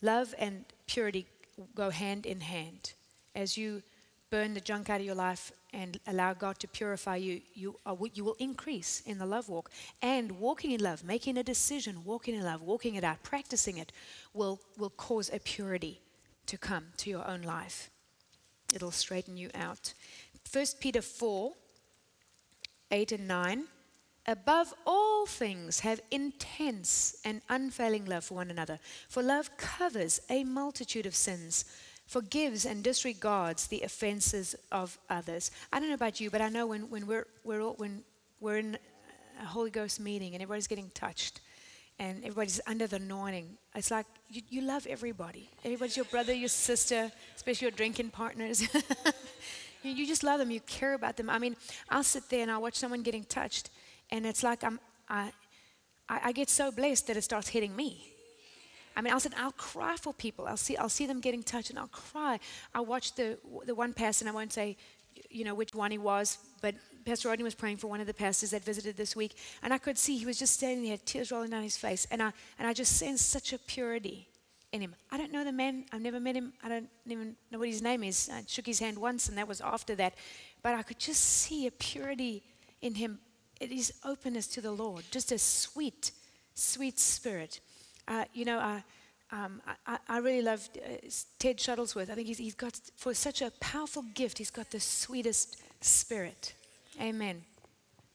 Love 0.00 0.32
and 0.38 0.64
purity 0.86 1.26
go 1.74 1.90
hand 1.90 2.24
in 2.24 2.42
hand 2.42 2.92
as 3.34 3.56
you 3.56 3.82
burn 4.30 4.54
the 4.54 4.60
junk 4.60 4.88
out 4.88 5.00
of 5.00 5.06
your 5.06 5.14
life 5.14 5.52
and 5.72 5.98
allow 6.06 6.32
God 6.32 6.58
to 6.60 6.68
purify 6.68 7.16
you, 7.16 7.40
you, 7.54 7.76
are, 7.84 7.96
you 8.14 8.24
will 8.24 8.36
increase 8.38 9.02
in 9.06 9.18
the 9.18 9.26
love 9.26 9.48
walk. 9.48 9.70
And 10.02 10.32
walking 10.32 10.70
in 10.70 10.80
love, 10.80 11.04
making 11.04 11.36
a 11.36 11.42
decision, 11.42 12.04
walking 12.04 12.34
in 12.34 12.44
love, 12.44 12.62
walking 12.62 12.94
it 12.94 13.04
out, 13.04 13.22
practicing 13.22 13.76
it, 13.76 13.92
will, 14.32 14.60
will 14.78 14.90
cause 14.90 15.30
a 15.32 15.38
purity 15.40 16.00
to 16.46 16.56
come 16.56 16.86
to 16.98 17.10
your 17.10 17.26
own 17.28 17.42
life. 17.42 17.90
It'll 18.74 18.90
straighten 18.92 19.36
you 19.36 19.50
out. 19.54 19.94
1 20.52 20.64
Peter 20.80 21.02
4 21.02 21.52
8 22.92 23.12
and 23.12 23.28
9. 23.28 23.64
Above 24.26 24.74
all 24.86 25.26
things, 25.26 25.80
have 25.80 26.00
intense 26.10 27.16
and 27.24 27.40
unfailing 27.48 28.04
love 28.04 28.24
for 28.24 28.34
one 28.34 28.50
another, 28.50 28.78
for 29.08 29.22
love 29.22 29.56
covers 29.56 30.20
a 30.28 30.44
multitude 30.44 31.06
of 31.06 31.14
sins 31.14 31.64
forgives 32.10 32.66
and 32.66 32.82
disregards 32.82 33.68
the 33.68 33.82
offenses 33.82 34.56
of 34.72 34.98
others. 35.08 35.52
I 35.72 35.78
don't 35.78 35.88
know 35.88 35.94
about 35.94 36.20
you, 36.20 36.28
but 36.28 36.40
I 36.40 36.48
know 36.48 36.66
when, 36.66 36.90
when, 36.90 37.06
we're, 37.06 37.28
we're, 37.44 37.62
all, 37.62 37.74
when 37.74 38.02
we're 38.40 38.56
in 38.56 38.76
a 39.40 39.44
Holy 39.44 39.70
Ghost 39.70 40.00
meeting 40.00 40.34
and 40.34 40.42
everybody's 40.42 40.66
getting 40.66 40.90
touched 40.92 41.40
and 42.00 42.18
everybody's 42.24 42.60
under 42.66 42.88
the 42.88 42.96
anointing, 42.96 43.56
it's 43.76 43.92
like 43.92 44.06
you, 44.28 44.42
you 44.48 44.60
love 44.62 44.88
everybody. 44.88 45.48
Everybody's 45.64 45.96
your 45.96 46.06
brother, 46.06 46.34
your 46.34 46.48
sister, 46.48 47.12
especially 47.36 47.66
your 47.66 47.76
drinking 47.76 48.10
partners. 48.10 48.60
you, 49.84 49.92
you 49.92 50.04
just 50.04 50.24
love 50.24 50.40
them, 50.40 50.50
you 50.50 50.60
care 50.62 50.94
about 50.94 51.16
them. 51.16 51.30
I 51.30 51.38
mean, 51.38 51.54
I'll 51.88 52.02
sit 52.02 52.28
there 52.28 52.42
and 52.42 52.50
I'll 52.50 52.62
watch 52.62 52.74
someone 52.74 53.04
getting 53.04 53.22
touched, 53.22 53.70
and 54.10 54.26
it's 54.26 54.42
like 54.42 54.64
I'm, 54.64 54.80
I, 55.08 55.30
I 56.08 56.32
get 56.32 56.50
so 56.50 56.72
blessed 56.72 57.06
that 57.06 57.16
it 57.16 57.22
starts 57.22 57.46
hitting 57.46 57.76
me. 57.76 58.09
I 58.96 59.02
mean, 59.02 59.12
I'll 59.12 59.20
sit, 59.20 59.32
I'll 59.36 59.52
cry 59.52 59.96
for 59.96 60.12
people. 60.12 60.46
I'll 60.46 60.56
see, 60.56 60.76
I'll 60.76 60.88
see 60.88 61.06
them 61.06 61.20
getting 61.20 61.42
touched, 61.42 61.70
and 61.70 61.78
I'll 61.78 61.88
cry. 61.88 62.38
I'll 62.74 62.86
watch 62.86 63.14
the 63.14 63.38
the 63.64 63.74
one 63.74 63.92
pastor, 63.92 64.24
and 64.24 64.30
I 64.30 64.34
won't 64.34 64.52
say, 64.52 64.76
you 65.30 65.44
know, 65.44 65.54
which 65.54 65.74
one 65.74 65.90
he 65.90 65.98
was, 65.98 66.38
but 66.60 66.74
Pastor 67.04 67.28
Rodney 67.28 67.44
was 67.44 67.54
praying 67.54 67.78
for 67.78 67.86
one 67.86 68.00
of 68.00 68.06
the 68.06 68.14
pastors 68.14 68.50
that 68.50 68.64
visited 68.64 68.96
this 68.96 69.16
week, 69.16 69.34
and 69.62 69.72
I 69.72 69.78
could 69.78 69.98
see 69.98 70.16
he 70.16 70.26
was 70.26 70.38
just 70.38 70.54
standing 70.54 70.84
there, 70.84 70.98
tears 70.98 71.30
rolling 71.30 71.50
down 71.50 71.62
his 71.62 71.76
face, 71.76 72.06
and 72.10 72.22
I 72.22 72.32
and 72.58 72.68
I 72.68 72.72
just 72.72 72.96
sensed 72.96 73.28
such 73.30 73.52
a 73.52 73.58
purity 73.58 74.28
in 74.72 74.80
him. 74.80 74.94
I 75.10 75.16
don't 75.16 75.32
know 75.32 75.44
the 75.44 75.52
man. 75.52 75.84
I've 75.92 76.00
never 76.00 76.20
met 76.20 76.36
him. 76.36 76.52
I 76.62 76.68
don't 76.68 76.88
even 77.06 77.36
know 77.50 77.58
what 77.58 77.68
his 77.68 77.82
name 77.82 78.04
is. 78.04 78.30
I 78.32 78.44
shook 78.46 78.66
his 78.66 78.78
hand 78.78 78.98
once, 78.98 79.28
and 79.28 79.36
that 79.38 79.48
was 79.48 79.60
after 79.60 79.94
that. 79.96 80.14
But 80.62 80.74
I 80.74 80.82
could 80.82 80.98
just 80.98 81.22
see 81.22 81.66
a 81.66 81.70
purity 81.70 82.42
in 82.82 82.94
him. 82.94 83.18
It 83.60 83.72
is 83.72 83.92
openness 84.04 84.46
to 84.48 84.60
the 84.60 84.72
Lord, 84.72 85.04
just 85.10 85.32
a 85.32 85.38
sweet, 85.38 86.12
sweet 86.54 86.98
spirit. 86.98 87.60
Uh, 88.10 88.24
you 88.34 88.44
know, 88.44 88.58
uh, 88.58 88.80
um, 89.30 89.62
I, 89.86 89.98
I, 90.08 90.18
really 90.18 90.42
love 90.42 90.68
uh, 90.76 90.94
Ted 91.38 91.58
Shuttlesworth. 91.58 92.10
I 92.10 92.16
think 92.16 92.26
he's, 92.26 92.38
he's 92.38 92.56
got, 92.56 92.76
for 92.96 93.14
such 93.14 93.40
a 93.40 93.52
powerful 93.60 94.02
gift, 94.14 94.38
he's 94.38 94.50
got 94.50 94.68
the 94.72 94.80
sweetest 94.80 95.62
spirit. 95.80 96.54
Amen. 97.00 97.42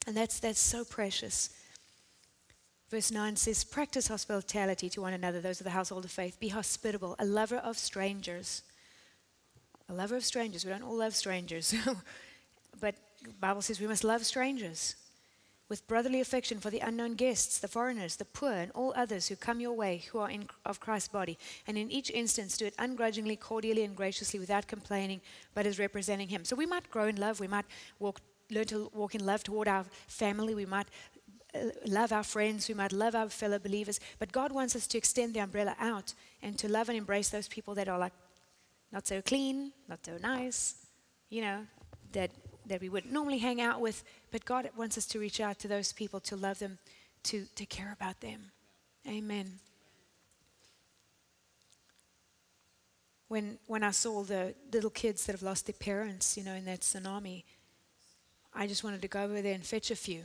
And 0.06 0.14
that's, 0.14 0.38
that's 0.38 0.60
so 0.60 0.84
precious. 0.84 1.48
Verse 2.90 3.10
9 3.10 3.36
says, 3.36 3.64
Practice 3.64 4.08
hospitality 4.08 4.90
to 4.90 5.00
one 5.00 5.14
another, 5.14 5.40
those 5.40 5.60
of 5.60 5.64
the 5.64 5.70
household 5.70 6.04
of 6.04 6.10
faith. 6.10 6.38
Be 6.38 6.48
hospitable, 6.48 7.16
a 7.18 7.24
lover 7.24 7.56
of 7.56 7.78
strangers. 7.78 8.60
A 9.88 9.94
lover 9.94 10.16
of 10.16 10.24
strangers. 10.26 10.66
We 10.66 10.72
don't 10.72 10.82
all 10.82 10.98
love 10.98 11.14
strangers. 11.14 11.74
but 12.80 12.96
Bible 13.40 13.62
says 13.62 13.80
we 13.80 13.86
must 13.86 14.04
love 14.04 14.26
strangers 14.26 14.94
with 15.68 15.86
brotherly 15.88 16.20
affection 16.20 16.60
for 16.60 16.70
the 16.70 16.78
unknown 16.80 17.14
guests, 17.14 17.58
the 17.58 17.68
foreigners, 17.68 18.16
the 18.16 18.24
poor, 18.24 18.52
and 18.52 18.70
all 18.72 18.92
others 18.96 19.28
who 19.28 19.36
come 19.36 19.60
your 19.60 19.72
way 19.72 20.04
who 20.12 20.18
are 20.18 20.30
in, 20.30 20.48
of 20.64 20.80
Christ's 20.80 21.08
body. 21.08 21.38
And 21.66 21.76
in 21.76 21.90
each 21.90 22.10
instance, 22.10 22.56
do 22.56 22.66
it 22.66 22.74
ungrudgingly, 22.78 23.36
cordially, 23.36 23.82
and 23.82 23.96
graciously 23.96 24.38
without 24.38 24.68
complaining, 24.68 25.20
but 25.54 25.66
as 25.66 25.78
representing 25.78 26.28
Him. 26.28 26.44
So 26.44 26.54
we 26.54 26.66
might 26.66 26.90
grow 26.90 27.06
in 27.06 27.16
love. 27.16 27.40
We 27.40 27.48
might 27.48 27.66
walk, 27.98 28.20
learn 28.50 28.66
to 28.66 28.90
walk 28.94 29.14
in 29.14 29.26
love 29.26 29.42
toward 29.42 29.66
our 29.66 29.84
family. 30.06 30.54
We 30.54 30.66
might 30.66 30.86
uh, 31.54 31.70
love 31.84 32.12
our 32.12 32.24
friends. 32.24 32.68
We 32.68 32.74
might 32.74 32.92
love 32.92 33.16
our 33.16 33.28
fellow 33.28 33.58
believers. 33.58 33.98
But 34.20 34.30
God 34.30 34.52
wants 34.52 34.76
us 34.76 34.86
to 34.88 34.98
extend 34.98 35.34
the 35.34 35.40
umbrella 35.40 35.74
out 35.80 36.14
and 36.42 36.56
to 36.58 36.68
love 36.68 36.88
and 36.88 36.96
embrace 36.96 37.30
those 37.30 37.48
people 37.48 37.74
that 37.74 37.88
are 37.88 37.98
like 37.98 38.12
not 38.92 39.06
so 39.06 39.20
clean, 39.20 39.72
not 39.88 40.04
so 40.06 40.16
nice, 40.22 40.76
you 41.28 41.42
know, 41.42 41.66
that 42.12 42.30
that 42.66 42.80
we 42.80 42.88
wouldn't 42.88 43.12
normally 43.12 43.38
hang 43.38 43.60
out 43.60 43.80
with, 43.80 44.02
but 44.30 44.44
God 44.44 44.68
wants 44.76 44.98
us 44.98 45.06
to 45.06 45.18
reach 45.18 45.40
out 45.40 45.58
to 45.60 45.68
those 45.68 45.92
people, 45.92 46.20
to 46.20 46.36
love 46.36 46.58
them, 46.58 46.78
to, 47.24 47.46
to 47.54 47.66
care 47.66 47.92
about 47.92 48.20
them. 48.20 48.50
Amen. 49.08 49.58
When, 53.28 53.58
when 53.66 53.82
I 53.82 53.90
saw 53.90 54.22
the 54.22 54.54
little 54.72 54.90
kids 54.90 55.26
that 55.26 55.32
have 55.32 55.42
lost 55.42 55.66
their 55.66 55.74
parents, 55.74 56.36
you 56.36 56.44
know, 56.44 56.54
in 56.54 56.64
that 56.66 56.80
tsunami, 56.80 57.42
I 58.54 58.66
just 58.66 58.84
wanted 58.84 59.02
to 59.02 59.08
go 59.08 59.22
over 59.22 59.42
there 59.42 59.54
and 59.54 59.64
fetch 59.64 59.90
a 59.90 59.96
few 59.96 60.22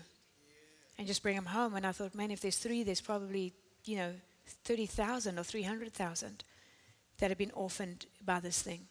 and 0.98 1.08
just 1.08 1.24
bring 1.24 1.36
them 1.36 1.46
home. 1.46 1.76
And 1.76 1.86
I 1.86 1.92
thought, 1.92 2.14
man, 2.14 2.32
if 2.32 2.42
there's 2.42 2.58
three, 2.58 2.84
there's 2.84 3.02
probably, 3.02 3.54
you 3.86 3.98
know, 3.98 4.14
30,000 4.64 5.40
or 5.40 5.44
300,000 5.44 6.44
that 7.18 7.30
have 7.30 7.38
been 7.38 7.52
orphaned 7.52 8.06
by 8.24 8.40
this 8.40 8.62
thing. 8.62 8.82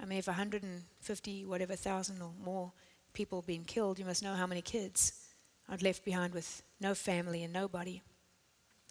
I 0.00 0.04
mean, 0.04 0.18
if 0.18 0.26
150, 0.26 1.44
whatever 1.44 1.76
thousand 1.76 2.22
or 2.22 2.32
more 2.44 2.72
people 3.12 3.42
been 3.42 3.64
killed, 3.64 3.98
you 3.98 4.04
must 4.04 4.22
know 4.22 4.34
how 4.34 4.46
many 4.46 4.62
kids 4.62 5.12
are 5.68 5.76
left 5.78 6.04
behind 6.04 6.34
with 6.34 6.62
no 6.80 6.94
family 6.94 7.44
and 7.44 7.52
nobody. 7.52 8.02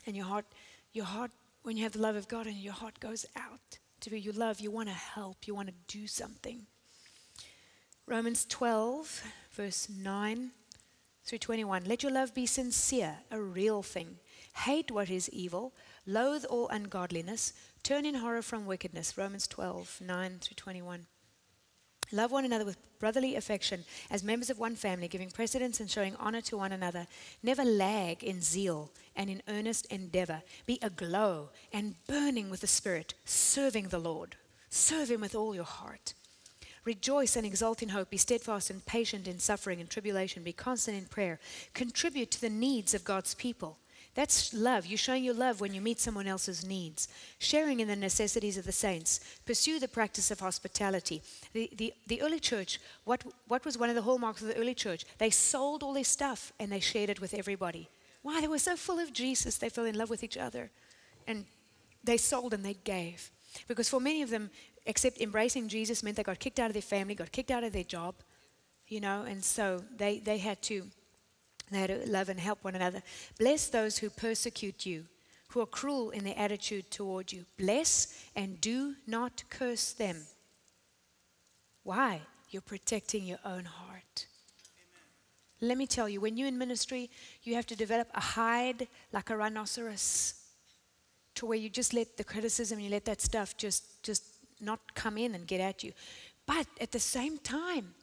And 0.06 0.16
your 0.16 0.26
heart, 0.26 0.46
your 0.94 1.06
heart, 1.06 1.32
when 1.64 1.78
you 1.78 1.84
have 1.84 1.94
the 1.94 2.00
love 2.00 2.16
of 2.16 2.28
God 2.28 2.48
and 2.48 2.56
your 2.56 2.74
heart 2.74 3.00
goes 3.00 3.26
out 3.36 3.78
to 4.00 4.10
be 4.10 4.20
you 4.20 4.32
love, 4.32 4.60
you 4.60 4.72
want 4.72 4.90
to 4.90 4.96
help, 4.96 5.48
you 5.48 5.54
want 5.54 5.68
to 5.68 5.74
do 5.88 6.08
something. 6.08 6.66
Romans 8.08 8.46
12, 8.46 9.24
verse 9.52 9.88
9 9.90 10.52
through 11.24 11.38
21. 11.38 11.84
Let 11.86 12.04
your 12.04 12.12
love 12.12 12.34
be 12.34 12.46
sincere, 12.46 13.18
a 13.30 13.40
real 13.40 13.84
thing. 13.84 14.18
Hate 14.56 14.92
what 14.92 15.10
is 15.10 15.30
evil, 15.30 15.74
loathe 16.06 16.46
all 16.46 16.68
ungodliness, 16.70 17.54
Turn 17.84 18.06
in 18.06 18.16
horror 18.16 18.42
from 18.42 18.66
wickedness. 18.66 19.18
Romans 19.18 19.48
12, 19.48 20.02
9 20.02 20.40
through 20.40 20.56
21. 20.56 21.08
Love 22.12 22.32
one 22.32 22.46
another 22.46 22.66
with 22.66 22.78
brotherly 23.00 23.36
affection 23.36 23.86
as 24.12 24.24
members 24.24 24.50
of 24.50 24.60
one 24.60 24.76
family, 24.76 25.08
giving 25.08 25.32
precedence 25.32 25.80
and 25.80 25.90
showing 25.90 26.16
honor 26.18 26.42
to 26.42 26.58
one 26.58 26.74
another. 26.74 27.08
Never 27.42 27.64
lag 27.64 28.24
in 28.24 28.42
zeal 28.42 28.92
and 29.16 29.30
in 29.30 29.42
earnest 29.48 29.88
endeavor. 29.88 30.44
Be 30.66 30.78
aglow 30.82 31.50
and 31.74 31.96
burning 32.08 32.50
with 32.50 32.62
the 32.62 32.68
Spirit, 32.68 33.16
serving 33.26 33.88
the 33.88 34.00
Lord. 34.00 34.36
Serve 34.70 35.10
Him 35.10 35.22
with 35.22 35.36
all 35.36 35.56
your 35.56 35.64
heart. 35.64 36.14
Rejoice 36.84 37.36
and 37.36 37.46
exult 37.46 37.82
in 37.82 37.90
hope. 37.90 38.10
Be 38.10 38.18
steadfast 38.18 38.70
and 38.70 38.86
patient 38.86 39.28
in 39.28 39.40
suffering 39.40 39.80
and 39.80 39.90
tribulation. 39.90 40.44
Be 40.44 40.54
constant 40.54 40.98
in 40.98 41.06
prayer. 41.06 41.40
Contribute 41.74 42.32
to 42.32 42.42
the 42.42 42.50
needs 42.50 42.94
of 42.94 43.04
God's 43.04 43.36
people. 43.36 43.78
That's 44.14 44.54
love. 44.54 44.86
You're 44.86 44.98
showing 44.98 45.24
your 45.24 45.34
love 45.34 45.62
when 45.62 45.74
you 45.74 45.80
meet 45.80 46.00
someone 46.00 46.28
else's 46.28 46.66
needs. 46.66 47.08
Sharing 47.40 47.80
in 47.80 47.88
the 47.88 47.96
necessities 47.96 48.58
of 48.58 48.66
the 48.66 48.72
saints. 48.72 49.22
Pursue 49.46 49.80
the 49.80 49.88
practice 49.88 50.32
of 50.32 50.42
hospitality. 50.42 51.22
The, 51.54 51.70
the, 51.78 51.94
the 52.08 52.22
early 52.22 52.40
church, 52.40 52.80
what, 53.06 53.24
what 53.48 53.64
was 53.64 53.78
one 53.78 53.90
of 53.90 53.96
the 53.96 54.02
hallmarks 54.02 54.42
of 54.42 54.50
the 54.50 54.58
early 54.58 54.74
church? 54.74 55.06
They 55.18 55.30
sold 55.30 55.82
all 55.82 55.94
their 55.94 56.04
stuff 56.04 56.52
and 56.60 56.72
they 56.72 56.82
shared 56.82 57.10
it 57.10 57.22
with 57.22 57.34
everybody. 57.34 57.88
Why? 58.22 58.42
They 58.42 58.50
were 58.50 58.60
so 58.60 58.76
full 58.76 59.00
of 59.00 59.14
Jesus, 59.14 59.58
they 59.58 59.70
fell 59.70 59.86
in 59.86 59.98
love 59.98 60.10
with 60.10 60.24
each 60.24 60.38
other. 60.38 60.70
And 61.26 61.46
they 62.04 62.18
sold 62.18 62.54
and 62.54 62.66
they 62.66 62.76
gave. 62.84 63.32
Because 63.68 63.90
for 63.90 64.02
many 64.02 64.22
of 64.22 64.30
them, 64.30 64.50
except 64.86 65.22
embracing 65.22 65.70
Jesus 65.70 66.04
meant 66.04 66.18
they 66.18 66.24
got 66.24 66.40
kicked 66.40 66.60
out 66.60 66.68
of 66.68 66.74
their 66.74 66.82
family, 66.82 67.16
got 67.16 67.32
kicked 67.32 67.52
out 67.52 67.64
of 67.64 67.72
their 67.72 67.84
job, 67.84 68.16
you 68.88 69.00
know, 69.00 69.24
and 69.24 69.44
so 69.44 69.84
they, 69.96 70.20
they 70.20 70.38
had 70.38 70.62
to 70.64 70.84
they 71.72 71.80
had 71.80 72.06
to 72.06 72.12
love 72.12 72.30
and 72.30 72.40
help 72.40 72.64
one 72.64 72.76
another. 72.76 73.02
Bless 73.40 73.68
those 73.68 73.98
who 73.98 74.10
persecute 74.10 74.86
you, 74.86 75.06
who 75.50 75.62
are 75.62 75.66
cruel 75.66 76.12
in 76.12 76.24
their 76.24 76.38
attitude 76.38 76.92
toward 76.92 77.32
you. 77.32 77.46
Bless 77.58 78.26
and 78.36 78.60
do 78.62 78.96
not 79.08 79.44
curse 79.50 79.94
them. 79.94 80.18
Why? 81.84 82.22
You're 82.50 82.62
protecting 82.62 83.26
your 83.26 83.40
own 83.46 83.66
heart. 83.66 84.26
Amen. 85.62 85.70
Let 85.70 85.78
me 85.78 85.88
tell 85.88 86.10
you, 86.10 86.20
when 86.20 86.38
you're 86.38 86.48
in 86.48 86.58
ministry, 86.58 87.10
you 87.44 87.56
have 87.56 87.66
to 87.68 87.76
develop 87.76 88.10
a 88.14 88.20
hide 88.20 88.88
like 89.14 89.30
a 89.30 89.38
rhinoceros 89.38 90.36
to 91.36 91.46
where 91.46 91.58
you 91.58 91.70
just 91.70 91.94
let 91.94 92.18
the 92.18 92.24
criticism, 92.24 92.80
you 92.80 92.90
let 92.90 93.06
that 93.06 93.22
stuff 93.22 93.56
just, 93.58 94.04
just 94.04 94.24
not 94.60 94.80
come 94.96 95.18
in 95.18 95.34
and 95.34 95.48
get 95.48 95.62
at 95.62 95.84
you. 95.84 95.94
But 96.46 96.68
at 96.80 96.92
the 96.92 97.00
same 97.00 97.38
time, 97.38 97.94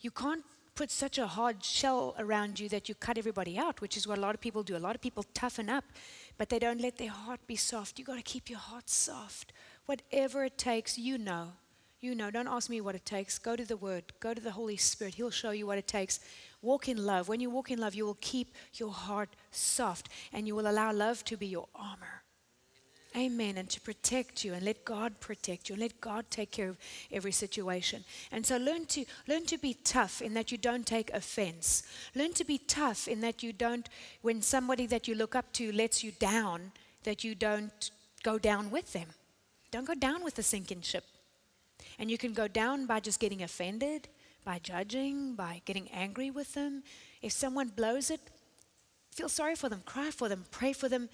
you 0.00 0.10
can't 0.10 0.44
put 0.74 0.90
such 0.90 1.18
a 1.18 1.26
hard 1.26 1.62
shell 1.64 2.14
around 2.18 2.58
you 2.58 2.68
that 2.70 2.88
you 2.88 2.94
cut 2.94 3.18
everybody 3.18 3.58
out, 3.58 3.80
which 3.80 3.96
is 3.96 4.06
what 4.06 4.18
a 4.18 4.20
lot 4.20 4.34
of 4.34 4.40
people 4.40 4.62
do. 4.62 4.76
A 4.76 4.78
lot 4.78 4.94
of 4.94 5.00
people 5.00 5.24
toughen 5.34 5.68
up, 5.68 5.84
but 6.38 6.48
they 6.48 6.58
don't 6.58 6.80
let 6.80 6.98
their 6.98 7.10
heart 7.10 7.40
be 7.46 7.56
soft. 7.56 7.98
You 7.98 8.04
got 8.04 8.16
to 8.16 8.22
keep 8.22 8.48
your 8.48 8.58
heart 8.58 8.88
soft. 8.88 9.52
Whatever 9.86 10.44
it 10.44 10.58
takes, 10.58 10.98
you 10.98 11.18
know. 11.18 11.52
You 12.00 12.14
know. 12.14 12.30
Don't 12.30 12.48
ask 12.48 12.70
me 12.70 12.80
what 12.80 12.94
it 12.94 13.04
takes. 13.04 13.38
Go 13.38 13.54
to 13.54 13.64
the 13.64 13.76
Word. 13.76 14.04
Go 14.18 14.34
to 14.34 14.40
the 14.40 14.52
Holy 14.52 14.76
Spirit. 14.76 15.14
He'll 15.14 15.30
show 15.30 15.50
you 15.50 15.66
what 15.66 15.78
it 15.78 15.86
takes. 15.86 16.20
Walk 16.62 16.88
in 16.88 17.04
love. 17.04 17.28
When 17.28 17.40
you 17.40 17.50
walk 17.50 17.70
in 17.70 17.78
love, 17.78 17.94
you 17.94 18.04
will 18.04 18.18
keep 18.20 18.54
your 18.74 18.92
heart 18.92 19.36
soft 19.50 20.08
and 20.32 20.46
you 20.46 20.54
will 20.54 20.68
allow 20.68 20.92
love 20.92 21.24
to 21.24 21.36
be 21.36 21.46
your 21.46 21.68
armor. 21.74 22.21
Amen. 23.16 23.58
And 23.58 23.68
to 23.70 23.80
protect 23.80 24.44
you 24.44 24.54
and 24.54 24.64
let 24.64 24.84
God 24.84 25.20
protect 25.20 25.68
you 25.68 25.74
and 25.74 25.82
let 25.82 26.00
God 26.00 26.24
take 26.30 26.50
care 26.50 26.70
of 26.70 26.78
every 27.10 27.32
situation. 27.32 28.04
And 28.30 28.44
so 28.46 28.56
learn 28.56 28.86
to 28.86 29.04
learn 29.28 29.44
to 29.46 29.58
be 29.58 29.74
tough 29.74 30.22
in 30.22 30.34
that 30.34 30.50
you 30.50 30.58
don't 30.58 30.86
take 30.86 31.10
offense. 31.12 31.82
Learn 32.14 32.32
to 32.34 32.44
be 32.44 32.58
tough 32.58 33.08
in 33.08 33.20
that 33.20 33.42
you 33.42 33.52
don't 33.52 33.88
when 34.22 34.40
somebody 34.40 34.86
that 34.86 35.08
you 35.08 35.14
look 35.14 35.34
up 35.34 35.52
to 35.54 35.72
lets 35.72 36.02
you 36.02 36.12
down, 36.12 36.72
that 37.04 37.22
you 37.22 37.34
don't 37.34 37.90
go 38.22 38.38
down 38.38 38.70
with 38.70 38.92
them. 38.92 39.08
Don't 39.70 39.86
go 39.86 39.94
down 39.94 40.24
with 40.24 40.34
the 40.34 40.42
sinking 40.42 40.82
ship. 40.82 41.04
And 41.98 42.10
you 42.10 42.16
can 42.16 42.32
go 42.32 42.48
down 42.48 42.86
by 42.86 43.00
just 43.00 43.20
getting 43.20 43.42
offended, 43.42 44.08
by 44.44 44.58
judging, 44.58 45.34
by 45.34 45.60
getting 45.64 45.88
angry 45.90 46.30
with 46.30 46.54
them. 46.54 46.82
If 47.20 47.32
someone 47.32 47.68
blows 47.68 48.10
it, 48.10 48.20
feel 49.10 49.28
sorry 49.28 49.54
for 49.54 49.68
them, 49.68 49.82
cry 49.84 50.10
for 50.10 50.28
them, 50.28 50.44
pray 50.50 50.72
for 50.72 50.88
them 50.88 51.08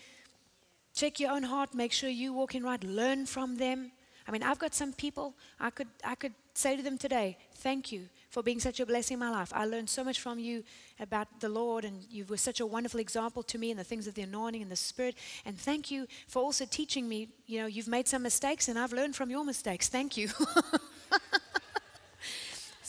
Check 0.98 1.20
your 1.20 1.30
own 1.30 1.44
heart, 1.44 1.74
make 1.74 1.92
sure 1.92 2.10
you 2.10 2.32
walk 2.32 2.56
in 2.56 2.64
right, 2.64 2.82
learn 2.82 3.24
from 3.24 3.54
them. 3.54 3.92
I 4.26 4.32
mean, 4.32 4.42
I've 4.42 4.58
got 4.58 4.74
some 4.74 4.92
people 4.92 5.32
I 5.60 5.70
could 5.70 5.86
I 6.04 6.16
could 6.16 6.32
say 6.54 6.76
to 6.76 6.82
them 6.82 6.98
today, 6.98 7.38
thank 7.54 7.92
you 7.92 8.08
for 8.30 8.42
being 8.42 8.58
such 8.58 8.80
a 8.80 8.84
blessing 8.84 9.14
in 9.14 9.20
my 9.20 9.30
life. 9.30 9.52
I 9.54 9.64
learned 9.64 9.88
so 9.88 10.02
much 10.02 10.18
from 10.18 10.40
you 10.40 10.64
about 10.98 11.28
the 11.38 11.48
Lord, 11.48 11.84
and 11.84 12.02
you 12.10 12.24
were 12.24 12.36
such 12.36 12.58
a 12.58 12.66
wonderful 12.66 12.98
example 12.98 13.44
to 13.44 13.58
me 13.58 13.70
in 13.70 13.76
the 13.76 13.84
things 13.84 14.08
of 14.08 14.14
the 14.14 14.22
anointing 14.22 14.60
and 14.60 14.72
the 14.72 14.82
Spirit. 14.90 15.14
And 15.44 15.56
thank 15.56 15.88
you 15.88 16.08
for 16.26 16.42
also 16.42 16.64
teaching 16.64 17.08
me. 17.08 17.28
You 17.46 17.60
know, 17.60 17.66
you've 17.66 17.86
made 17.86 18.08
some 18.08 18.24
mistakes, 18.24 18.66
and 18.66 18.76
I've 18.76 18.92
learned 18.92 19.14
from 19.14 19.30
your 19.30 19.44
mistakes. 19.44 19.88
Thank 19.88 20.16
you. 20.16 20.30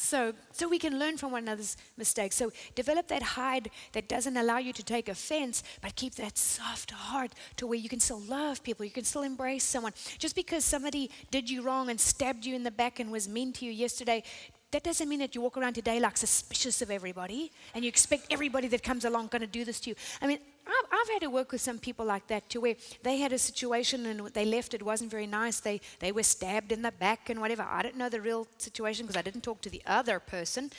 So, 0.09 0.33
so 0.51 0.67
we 0.67 0.79
can 0.79 0.97
learn 0.97 1.17
from 1.17 1.31
one 1.31 1.43
another's 1.43 1.77
mistakes. 1.95 2.35
So 2.35 2.51
develop 2.73 3.07
that 3.09 3.21
hide 3.21 3.69
that 3.91 4.09
doesn't 4.09 4.35
allow 4.35 4.57
you 4.57 4.73
to 4.73 4.83
take 4.83 5.07
offense, 5.07 5.61
but 5.83 5.95
keep 5.95 6.15
that 6.15 6.35
soft 6.35 6.89
heart 6.89 7.31
to 7.57 7.67
where 7.67 7.77
you 7.77 7.89
can 7.89 7.99
still 7.99 8.21
love 8.21 8.63
people, 8.63 8.83
you 8.83 8.91
can 8.91 9.03
still 9.03 9.21
embrace 9.21 9.63
someone. 9.63 9.93
Just 10.17 10.35
because 10.35 10.65
somebody 10.65 11.11
did 11.29 11.47
you 11.47 11.61
wrong 11.61 11.91
and 11.91 12.01
stabbed 12.01 12.43
you 12.43 12.55
in 12.55 12.63
the 12.63 12.71
back 12.71 12.99
and 12.99 13.11
was 13.11 13.29
mean 13.29 13.53
to 13.53 13.65
you 13.65 13.71
yesterday, 13.71 14.23
that 14.71 14.83
doesn't 14.83 15.07
mean 15.07 15.19
that 15.19 15.35
you 15.35 15.41
walk 15.41 15.57
around 15.57 15.73
today 15.73 15.99
like 15.99 16.17
suspicious 16.17 16.81
of 16.81 16.89
everybody 16.89 17.51
and 17.75 17.83
you 17.83 17.89
expect 17.89 18.25
everybody 18.31 18.67
that 18.67 18.81
comes 18.81 19.05
along 19.05 19.27
going 19.27 19.41
to 19.41 19.47
do 19.47 19.63
this 19.63 19.79
to 19.81 19.91
you. 19.91 19.95
I 20.23 20.27
mean, 20.27 20.39
I've, 20.69 20.85
I've, 20.91 21.09
had 21.09 21.21
to 21.21 21.29
work 21.29 21.51
with 21.51 21.61
some 21.61 21.79
people 21.79 22.05
like 22.05 22.27
that 22.27 22.49
too, 22.49 22.61
where 22.61 22.75
they 23.03 23.17
had 23.17 23.33
a 23.33 23.39
situation 23.39 24.05
and 24.05 24.27
they 24.29 24.45
left, 24.45 24.73
it 24.73 24.83
wasn't 24.83 25.11
very 25.11 25.27
nice. 25.27 25.59
They, 25.59 25.81
they 25.99 26.11
were 26.11 26.23
stabbed 26.23 26.71
in 26.71 26.81
the 26.81 26.91
back 26.91 27.29
and 27.29 27.41
whatever. 27.41 27.65
I 27.67 27.81
don't 27.81 27.97
know 27.97 28.09
the 28.09 28.21
real 28.21 28.47
situation 28.57 29.05
because 29.05 29.17
I 29.17 29.21
didn't 29.21 29.41
talk 29.41 29.61
to 29.61 29.69
the 29.69 29.81
other 29.85 30.19
person. 30.19 30.71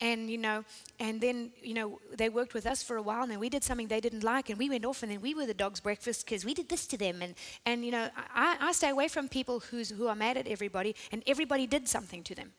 And, 0.00 0.30
you 0.30 0.38
know, 0.38 0.64
and 1.00 1.20
then, 1.20 1.50
you 1.62 1.74
know, 1.74 1.98
they 2.16 2.28
worked 2.28 2.54
with 2.54 2.66
us 2.66 2.82
for 2.82 2.96
a 2.96 3.02
while 3.02 3.22
and 3.22 3.32
then 3.32 3.40
we 3.40 3.48
did 3.48 3.64
something 3.64 3.88
they 3.88 4.00
didn't 4.00 4.22
like 4.22 4.48
and 4.50 4.58
we 4.58 4.68
went 4.68 4.84
off 4.84 5.02
and 5.02 5.10
then 5.10 5.20
we 5.20 5.34
were 5.34 5.46
the 5.46 5.54
dog's 5.54 5.80
breakfast 5.80 6.24
because 6.24 6.44
we 6.44 6.54
did 6.54 6.68
this 6.68 6.86
to 6.86 6.96
them. 6.96 7.22
And, 7.22 7.34
and 7.66 7.84
you 7.84 7.90
know, 7.90 8.08
I, 8.34 8.56
I 8.60 8.72
stay 8.72 8.90
away 8.90 9.08
from 9.08 9.28
people 9.28 9.60
who's, 9.60 9.90
who 9.90 10.06
are 10.06 10.14
mad 10.14 10.36
at 10.36 10.46
everybody 10.46 10.94
and 11.10 11.22
everybody 11.26 11.66
did 11.66 11.88
something 11.88 12.22
to 12.24 12.34
them. 12.34 12.52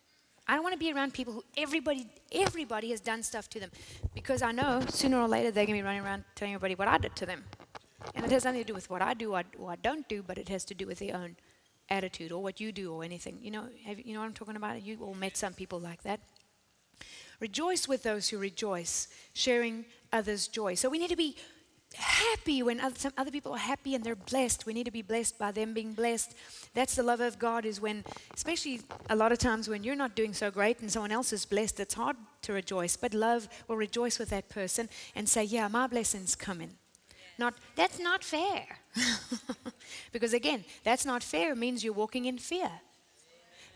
I 0.50 0.54
don't 0.54 0.64
want 0.64 0.74
to 0.74 0.80
be 0.80 0.92
around 0.92 1.14
people 1.14 1.32
who 1.32 1.44
everybody 1.56 2.08
everybody 2.32 2.90
has 2.90 3.00
done 3.00 3.22
stuff 3.22 3.48
to 3.52 3.60
them 3.60 3.70
because 4.16 4.42
I 4.42 4.52
know 4.52 4.82
sooner 4.90 5.20
or 5.20 5.28
later 5.28 5.52
they're 5.52 5.68
going 5.68 5.78
to 5.78 5.84
be 5.84 5.86
running 5.86 6.02
around 6.02 6.24
telling 6.34 6.56
everybody 6.56 6.74
what 6.74 6.88
I 6.88 6.98
did 6.98 7.16
to 7.18 7.28
them. 7.28 7.44
And 8.16 8.26
it 8.26 8.32
has 8.32 8.46
nothing 8.46 8.62
to 8.62 8.66
do 8.66 8.74
with 8.74 8.90
what 8.90 9.04
I 9.04 9.14
do 9.14 9.36
or, 9.36 9.44
or 9.60 9.70
I 9.70 9.76
don't 9.76 10.10
do, 10.10 10.24
but 10.24 10.40
it 10.40 10.50
has 10.50 10.66
to 10.66 10.74
do 10.74 10.88
with 10.88 10.98
their 10.98 11.16
own 11.16 11.36
attitude 11.88 12.32
or 12.32 12.42
what 12.42 12.60
you 12.60 12.72
do 12.72 12.92
or 12.92 13.04
anything. 13.04 13.38
You 13.44 13.52
know, 13.52 13.66
have, 13.86 14.00
you 14.00 14.16
know 14.16 14.22
what 14.22 14.26
I'm 14.26 14.34
talking 14.34 14.56
about? 14.56 14.82
You 14.82 14.98
all 15.04 15.14
met 15.14 15.38
some 15.38 15.54
people 15.54 15.80
like 15.80 16.02
that. 16.02 16.20
Rejoice 17.40 17.88
with 17.88 18.02
those 18.02 18.30
who 18.30 18.40
rejoice, 18.40 19.08
sharing 19.34 19.86
others' 20.12 20.48
joy. 20.48 20.74
So 20.74 20.90
we 20.90 20.98
need 20.98 21.12
to 21.12 21.16
be 21.16 21.36
happy 21.96 22.62
when 22.64 22.80
other, 22.80 22.96
some 22.98 23.14
other 23.18 23.32
people 23.32 23.54
are 23.54 23.58
happy 23.58 23.96
and 23.96 24.04
they're 24.04 24.16
blessed. 24.16 24.66
We 24.66 24.74
need 24.74 24.86
to 24.86 24.92
be 24.92 25.02
blessed 25.02 25.38
by 25.38 25.52
them 25.52 25.74
being 25.74 25.94
blessed. 25.94 26.36
That's 26.74 26.96
the 26.96 27.04
love 27.04 27.20
of 27.20 27.40
God, 27.40 27.66
is 27.66 27.82
when, 27.82 28.04
especially 28.36 28.82
a 29.10 29.16
lot 29.16 29.32
of 29.32 29.40
times 29.40 29.68
when 29.68 29.84
you're 29.84 29.96
not 29.96 30.16
doing 30.16 30.34
so 30.34 30.52
great 30.52 30.80
and 30.82 30.92
someone 30.92 31.12
else 31.12 31.34
is 31.34 31.46
blessed, 31.46 31.80
it's 31.80 31.94
hard 31.94 32.16
to 32.44 32.54
rejoice. 32.54 32.96
But 32.96 33.14
love 33.14 33.48
will 33.68 33.78
rejoice 33.78 34.20
with 34.20 34.30
that 34.30 34.50
person 34.50 34.90
and 35.16 35.28
say, 35.28 35.44
Yeah, 35.44 35.68
my 35.68 35.88
blessing's 35.88 36.36
coming. 36.36 36.72
Not, 37.38 37.54
that's 37.76 38.00
not 38.00 38.24
fair. 38.24 38.66
because 40.12 40.34
again, 40.34 40.66
that's 40.84 41.06
not 41.06 41.24
fair 41.24 41.56
means 41.56 41.84
you're 41.84 41.94
walking 41.94 42.26
in 42.26 42.38
fear 42.38 42.70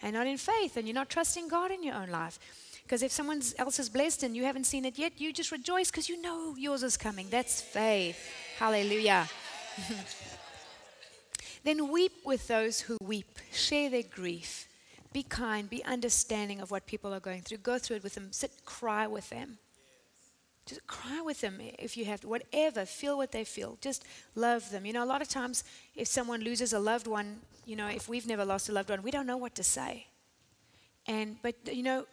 and 0.04 0.14
not 0.14 0.28
in 0.28 0.38
faith, 0.38 0.76
and 0.76 0.86
you're 0.86 0.94
not 0.94 1.10
trusting 1.10 1.48
God 1.48 1.72
in 1.72 1.82
your 1.82 1.96
own 1.96 2.10
life. 2.10 2.38
Because 2.84 3.02
if 3.02 3.12
someone 3.12 3.42
else 3.58 3.80
is 3.80 3.90
blessed 3.90 4.24
and 4.24 4.36
you 4.36 4.44
haven't 4.44 4.66
seen 4.66 4.86
it 4.86 5.00
yet, 5.00 5.20
you 5.20 5.34
just 5.34 5.52
rejoice 5.52 5.90
because 5.90 6.10
you 6.10 6.22
know 6.22 6.56
yours 6.58 6.84
is 6.84 6.98
coming. 6.98 7.28
That's 7.30 7.62
faith. 7.62 8.20
Hallelujah. 8.60 9.30
then 11.64 11.92
weep 11.92 12.14
with 12.26 12.48
those 12.48 12.82
who 12.82 12.98
weep, 13.02 13.40
share 13.52 13.90
their 13.90 14.04
grief. 14.04 14.68
Be 15.14 15.24
kind, 15.24 15.70
be 15.70 15.84
understanding 15.86 16.60
of 16.60 16.72
what 16.72 16.86
people 16.86 17.14
are 17.14 17.20
going 17.20 17.42
through. 17.42 17.60
Go 17.60 17.78
through 17.78 17.98
it 17.98 18.04
with 18.04 18.16
them, 18.16 18.32
sit, 18.32 18.52
cry 18.66 19.08
with 19.08 19.30
them. 19.30 19.58
Just 20.66 20.86
cry 20.88 21.22
with 21.22 21.42
them 21.42 21.60
if 21.78 21.98
you 21.98 22.06
have 22.06 22.22
to, 22.22 22.28
whatever, 22.28 22.86
feel 22.86 23.18
what 23.18 23.32
they 23.32 23.44
feel. 23.44 23.78
Just 23.82 24.06
love 24.36 24.70
them. 24.72 24.86
You 24.86 24.94
know, 24.94 25.04
a 25.04 25.06
lot 25.06 25.22
of 25.22 25.28
times 25.28 25.64
if 25.96 26.08
someone 26.08 26.42
loses 26.42 26.74
a 26.74 26.80
loved 26.80 27.06
one, 27.06 27.42
you 27.66 27.76
know, 27.76 27.88
if 27.88 28.08
we've 28.08 28.26
never 28.26 28.46
lost 28.46 28.70
a 28.70 28.72
loved 28.72 28.90
one, 28.90 29.04
we 29.04 29.12
don't 29.12 29.28
know 29.28 29.38
what 29.38 29.56
to 29.56 29.64
say. 29.64 30.08
And, 31.06 31.36
but, 31.42 31.56
you 31.72 31.84
know, 31.84 32.06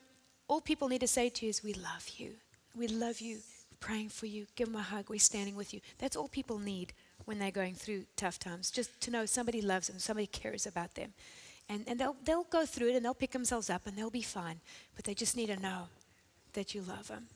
all 0.51 0.61
people 0.61 0.89
need 0.89 1.01
to 1.01 1.07
say 1.07 1.29
to 1.29 1.47
you 1.47 1.51
is, 1.51 1.63
We 1.63 1.75
love 1.75 2.11
you. 2.17 2.33
We 2.75 2.89
love 2.89 3.21
you. 3.21 3.37
We're 3.71 3.79
praying 3.79 4.09
for 4.09 4.27
you. 4.27 4.47
Give 4.57 4.67
them 4.67 4.77
a 4.77 4.83
hug. 4.83 5.09
We're 5.09 5.21
standing 5.21 5.55
with 5.55 5.73
you. 5.73 5.81
That's 5.99 6.17
all 6.17 6.27
people 6.27 6.59
need 6.59 6.93
when 7.25 7.39
they're 7.39 7.53
going 7.53 7.75
through 7.75 8.05
tough 8.17 8.41
times. 8.41 8.71
Just 8.71 9.01
to 9.03 9.13
know 9.13 9.27
somebody 9.27 9.63
loves 9.63 9.87
them, 9.87 10.01
somebody 10.01 10.27
cares 10.27 10.67
about 10.67 10.97
them. 10.97 11.13
And, 11.69 11.85
and 11.87 12.01
they'll, 12.01 12.17
they'll 12.25 12.43
go 12.51 12.67
through 12.67 12.89
it 12.89 12.97
and 12.97 13.05
they'll 13.05 13.15
pick 13.15 13.31
themselves 13.31 13.71
up 13.71 13.87
and 13.87 13.97
they'll 13.97 14.11
be 14.11 14.23
fine. 14.23 14.59
But 14.97 15.05
they 15.05 15.15
just 15.15 15.37
need 15.37 15.47
to 15.47 15.57
know 15.57 15.85
that 16.55 16.75
you 16.75 16.83
love 16.83 17.07
them. 17.07 17.29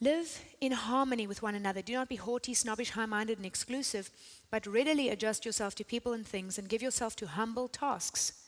Live 0.00 0.44
in 0.60 0.72
harmony 0.72 1.26
with 1.26 1.42
one 1.42 1.54
another. 1.54 1.80
Do 1.80 1.94
not 1.94 2.10
be 2.10 2.16
haughty, 2.16 2.52
snobbish, 2.52 2.90
high 2.90 3.06
minded, 3.06 3.38
and 3.38 3.46
exclusive, 3.46 4.10
but 4.50 4.66
readily 4.66 5.08
adjust 5.08 5.46
yourself 5.46 5.74
to 5.76 5.84
people 5.84 6.12
and 6.12 6.26
things 6.26 6.58
and 6.58 6.68
give 6.68 6.82
yourself 6.82 7.16
to 7.16 7.26
humble 7.26 7.68
tasks 7.68 8.44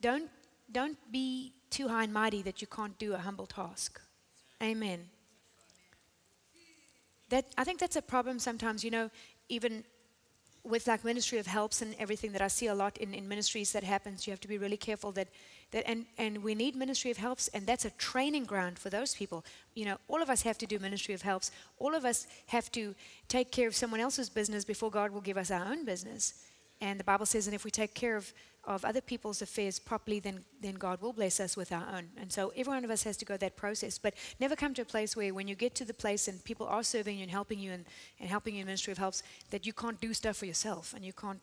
don't, 0.00 0.30
don't 0.70 0.98
be 1.10 1.52
too 1.70 1.88
high 1.88 2.04
and 2.04 2.12
mighty 2.12 2.42
that 2.42 2.60
you 2.60 2.66
can't 2.66 2.98
do 2.98 3.14
a 3.14 3.18
humble 3.18 3.46
task. 3.46 4.00
Amen. 4.62 5.08
That, 7.30 7.46
I 7.56 7.64
think 7.64 7.78
that's 7.78 7.96
a 7.96 8.02
problem 8.02 8.38
sometimes, 8.38 8.82
you 8.82 8.90
know, 8.90 9.10
even 9.48 9.84
with 10.64 10.86
like 10.86 11.04
ministry 11.04 11.38
of 11.38 11.46
helps 11.46 11.82
and 11.82 11.94
everything 11.98 12.32
that 12.32 12.42
I 12.42 12.48
see 12.48 12.66
a 12.66 12.74
lot 12.74 12.96
in, 12.98 13.14
in 13.14 13.28
ministries 13.28 13.72
that 13.72 13.84
happens, 13.84 14.26
you 14.26 14.32
have 14.32 14.40
to 14.40 14.48
be 14.48 14.58
really 14.58 14.76
careful 14.76 15.12
that, 15.12 15.28
that 15.70 15.88
and, 15.88 16.06
and 16.16 16.42
we 16.42 16.54
need 16.54 16.74
ministry 16.74 17.10
of 17.10 17.16
helps 17.16 17.48
and 17.48 17.66
that's 17.66 17.84
a 17.84 17.90
training 17.90 18.44
ground 18.44 18.78
for 18.78 18.90
those 18.90 19.14
people. 19.14 19.44
You 19.74 19.86
know, 19.86 19.98
all 20.08 20.22
of 20.22 20.30
us 20.30 20.42
have 20.42 20.58
to 20.58 20.66
do 20.66 20.78
ministry 20.78 21.14
of 21.14 21.22
helps. 21.22 21.50
All 21.78 21.94
of 21.94 22.04
us 22.04 22.26
have 22.46 22.70
to 22.72 22.94
take 23.28 23.50
care 23.50 23.68
of 23.68 23.76
someone 23.76 24.00
else's 24.00 24.28
business 24.28 24.64
before 24.64 24.90
God 24.90 25.10
will 25.10 25.20
give 25.20 25.38
us 25.38 25.50
our 25.50 25.64
own 25.64 25.84
business. 25.84 26.44
And 26.80 26.98
the 27.00 27.04
Bible 27.04 27.26
says, 27.26 27.46
and 27.46 27.54
if 27.54 27.64
we 27.64 27.70
take 27.70 27.94
care 27.94 28.16
of 28.16 28.32
of 28.68 28.84
other 28.84 29.00
people's 29.00 29.40
affairs 29.40 29.78
properly, 29.78 30.20
then, 30.20 30.44
then 30.60 30.74
God 30.74 31.00
will 31.00 31.14
bless 31.14 31.40
us 31.40 31.56
with 31.56 31.72
our 31.72 31.86
own. 31.94 32.08
And 32.18 32.30
so 32.30 32.52
every 32.54 32.72
one 32.72 32.84
of 32.84 32.90
us 32.90 33.02
has 33.04 33.16
to 33.16 33.24
go 33.24 33.38
that 33.38 33.56
process. 33.56 33.96
But 33.98 34.14
never 34.38 34.54
come 34.54 34.74
to 34.74 34.82
a 34.82 34.84
place 34.84 35.16
where 35.16 35.32
when 35.32 35.48
you 35.48 35.54
get 35.54 35.74
to 35.76 35.86
the 35.86 35.94
place 35.94 36.28
and 36.28 36.44
people 36.44 36.66
are 36.66 36.82
serving 36.82 37.16
you 37.16 37.22
and 37.22 37.30
helping 37.30 37.58
you 37.58 37.72
and, 37.72 37.86
and 38.20 38.28
helping 38.28 38.54
you 38.54 38.60
in 38.60 38.66
ministry 38.66 38.92
of 38.92 38.98
helps, 38.98 39.22
that 39.50 39.66
you 39.66 39.72
can't 39.72 40.00
do 40.00 40.12
stuff 40.12 40.36
for 40.36 40.46
yourself 40.46 40.92
and 40.94 41.02
you 41.02 41.14
can't, 41.14 41.40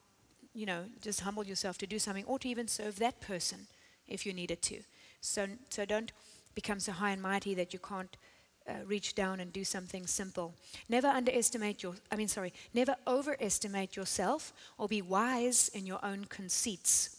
you 0.53 0.67
know, 0.67 0.85
just 1.01 1.21
humble 1.21 1.43
yourself 1.43 1.79
to 1.79 1.87
do 1.87 1.97
something 1.97 2.25
or 2.25 2.37
to 2.37 2.47
even 2.47 2.67
serve 2.67 2.97
that 2.97 3.19
person 3.21 3.67
if 4.07 4.25
you 4.25 4.31
needed 4.31 4.61
to. 4.61 4.81
So, 5.21 5.47
so 5.69 5.83
don't 5.83 6.11
become 6.53 6.79
so 6.79 6.91
high 6.91 7.11
and 7.11 7.21
mighty 7.21 7.55
that 7.55 7.73
you 7.73 7.79
can't 7.79 8.15
uh, 8.67 8.73
reach 8.85 9.15
down 9.15 9.39
and 9.39 9.51
do 9.51 9.63
something 9.63 10.07
simple. 10.07 10.53
Never 10.89 11.07
underestimate 11.07 11.83
your, 11.83 11.95
I 12.11 12.15
mean, 12.15 12.27
sorry, 12.27 12.53
never 12.73 12.95
overestimate 13.07 13.95
yourself 13.95 14.53
or 14.77 14.87
be 14.87 15.01
wise 15.01 15.69
in 15.73 15.85
your 15.85 16.03
own 16.03 16.25
conceits. 16.25 17.14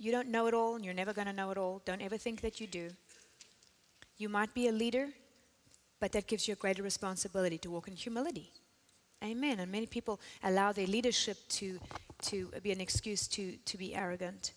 You 0.00 0.12
don't 0.12 0.28
know 0.28 0.46
it 0.46 0.54
all 0.54 0.76
and 0.76 0.84
you're 0.84 0.94
never 0.94 1.12
going 1.12 1.26
to 1.26 1.32
know 1.34 1.50
it 1.50 1.58
all. 1.58 1.82
Don't 1.84 2.00
ever 2.00 2.16
think 2.16 2.40
that 2.40 2.58
you 2.58 2.66
do. 2.66 2.88
You 4.16 4.30
might 4.30 4.54
be 4.54 4.66
a 4.66 4.72
leader, 4.72 5.10
but 6.00 6.12
that 6.12 6.26
gives 6.26 6.48
you 6.48 6.54
a 6.54 6.56
greater 6.56 6.82
responsibility 6.82 7.58
to 7.58 7.70
walk 7.70 7.86
in 7.86 7.94
humility. 7.94 8.50
Amen. 9.22 9.60
And 9.60 9.70
many 9.70 9.84
people 9.84 10.18
allow 10.42 10.72
their 10.72 10.86
leadership 10.86 11.36
to, 11.50 11.78
to 12.22 12.50
be 12.62 12.72
an 12.72 12.80
excuse 12.80 13.28
to, 13.28 13.56
to 13.66 13.76
be 13.76 13.94
arrogant. 13.94 14.52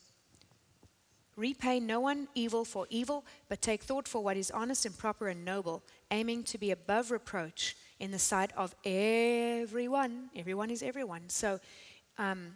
Repay 1.35 1.81
no 1.81 1.99
one 1.99 2.29
evil 2.35 2.63
for 2.63 2.87
evil, 2.89 3.25
but 3.49 3.61
take 3.61 3.83
thought 3.83 4.07
for 4.07 4.23
what 4.23 4.37
is 4.37 4.49
honest 4.49 4.85
and 4.85 4.97
proper 4.97 5.27
and 5.27 5.43
noble, 5.43 5.83
aiming 6.09 6.43
to 6.43 6.57
be 6.57 6.71
above 6.71 7.11
reproach 7.11 7.75
in 7.99 8.11
the 8.11 8.19
sight 8.19 8.51
of 8.55 8.73
everyone. 8.85 10.29
Everyone 10.37 10.69
is 10.69 10.81
everyone. 10.81 11.27
So, 11.27 11.59
um, 12.17 12.53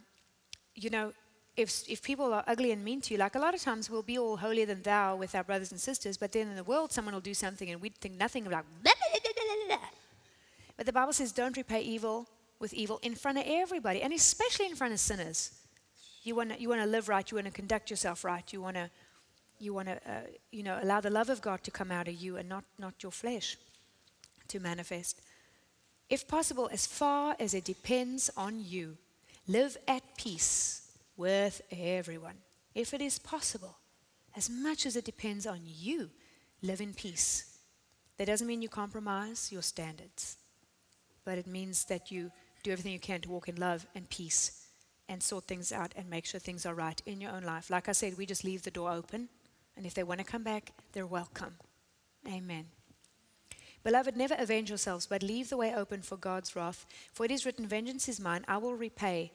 you 0.73 0.89
know, 0.89 1.11
if, 1.57 1.89
if 1.89 2.03
people 2.03 2.31
are 2.33 2.43
ugly 2.47 2.71
and 2.71 2.83
mean 2.83 3.01
to 3.01 3.13
you, 3.15 3.19
like 3.19 3.35
a 3.35 3.39
lot 3.39 3.55
of 3.55 3.61
times 3.61 3.89
we'll 3.89 4.03
be 4.03 4.19
all 4.19 4.37
holier 4.37 4.67
than 4.67 4.83
thou 4.83 5.15
with 5.15 5.33
our 5.33 5.43
brothers 5.43 5.71
and 5.71 5.81
sisters, 5.81 6.15
but 6.15 6.31
then 6.31 6.47
in 6.47 6.55
the 6.55 6.63
world 6.63 6.91
someone 6.91 7.15
will 7.15 7.21
do 7.21 7.33
something 7.33 7.69
and 7.71 7.81
we'd 7.81 7.95
think 7.95 8.15
nothing 8.15 8.45
of 8.45 8.53
about. 8.53 8.65
But 10.77 10.85
the 10.85 10.93
Bible 10.93 11.13
says, 11.13 11.31
don't 11.31 11.57
repay 11.57 11.81
evil 11.81 12.29
with 12.59 12.73
evil 12.73 12.99
in 13.01 13.15
front 13.15 13.39
of 13.39 13.43
everybody, 13.47 14.03
and 14.03 14.13
especially 14.13 14.67
in 14.67 14.75
front 14.75 14.93
of 14.93 14.99
sinners. 14.99 15.51
You 16.23 16.35
want 16.35 16.53
to 16.53 16.61
you 16.61 16.69
want 16.69 16.81
to 16.81 16.87
live 16.87 17.09
right. 17.09 17.29
You 17.29 17.35
want 17.35 17.47
to 17.47 17.53
conduct 17.53 17.89
yourself 17.89 18.23
right. 18.23 18.51
You 18.51 18.61
want 18.61 18.75
to 18.75 18.89
you 19.59 19.73
want 19.73 19.87
to 19.87 19.95
uh, 19.95 20.21
you 20.51 20.61
know 20.61 20.77
allow 20.81 20.99
the 20.99 21.09
love 21.09 21.29
of 21.29 21.41
God 21.41 21.63
to 21.63 21.71
come 21.71 21.91
out 21.91 22.07
of 22.07 22.15
you 22.15 22.37
and 22.37 22.49
not 22.49 22.65
not 22.77 23.01
your 23.01 23.11
flesh 23.11 23.57
to 24.49 24.59
manifest. 24.59 25.21
If 26.09 26.27
possible, 26.27 26.69
as 26.71 26.85
far 26.85 27.35
as 27.39 27.53
it 27.53 27.63
depends 27.63 28.29
on 28.35 28.63
you, 28.63 28.97
live 29.47 29.77
at 29.87 30.03
peace 30.17 30.86
with 31.17 31.61
everyone. 31.71 32.35
If 32.75 32.93
it 32.93 33.01
is 33.01 33.19
possible, 33.19 33.77
as 34.35 34.49
much 34.49 34.85
as 34.85 34.95
it 34.95 35.03
depends 35.03 35.47
on 35.47 35.61
you, 35.65 36.11
live 36.61 36.79
in 36.79 36.93
peace. 36.93 37.57
That 38.17 38.27
doesn't 38.27 38.47
mean 38.47 38.61
you 38.61 38.69
compromise 38.69 39.51
your 39.51 39.63
standards, 39.63 40.37
but 41.25 41.37
it 41.37 41.47
means 41.47 41.85
that 41.85 42.11
you 42.11 42.31
do 42.63 42.71
everything 42.71 42.93
you 42.93 42.99
can 42.99 43.21
to 43.21 43.29
walk 43.29 43.49
in 43.49 43.55
love 43.55 43.85
and 43.95 44.09
peace 44.09 44.67
and 45.09 45.21
sort 45.21 45.45
things 45.45 45.71
out 45.71 45.93
and 45.95 46.09
make 46.09 46.25
sure 46.25 46.39
things 46.39 46.65
are 46.65 46.73
right 46.73 47.01
in 47.05 47.21
your 47.21 47.31
own 47.31 47.43
life. 47.43 47.69
Like 47.69 47.89
I 47.89 47.93
said, 47.93 48.17
we 48.17 48.25
just 48.25 48.43
leave 48.43 48.63
the 48.63 48.71
door 48.71 48.91
open, 48.91 49.29
and 49.75 49.85
if 49.85 49.93
they 49.93 50.03
want 50.03 50.19
to 50.19 50.25
come 50.25 50.43
back, 50.43 50.71
they're 50.93 51.05
welcome. 51.05 51.55
Amen. 52.27 52.65
Beloved, 53.83 54.17
never 54.17 54.35
avenge 54.37 54.69
yourselves, 54.69 55.05
but 55.05 55.23
leave 55.23 55.49
the 55.49 55.57
way 55.57 55.73
open 55.73 56.01
for 56.01 56.17
God's 56.17 56.55
wrath. 56.55 56.85
For 57.13 57.25
it 57.25 57.31
is 57.31 57.45
written, 57.45 57.67
Vengeance 57.67 58.09
is 58.09 58.19
mine, 58.19 58.43
I 58.47 58.57
will 58.57 58.75
repay 58.75 59.31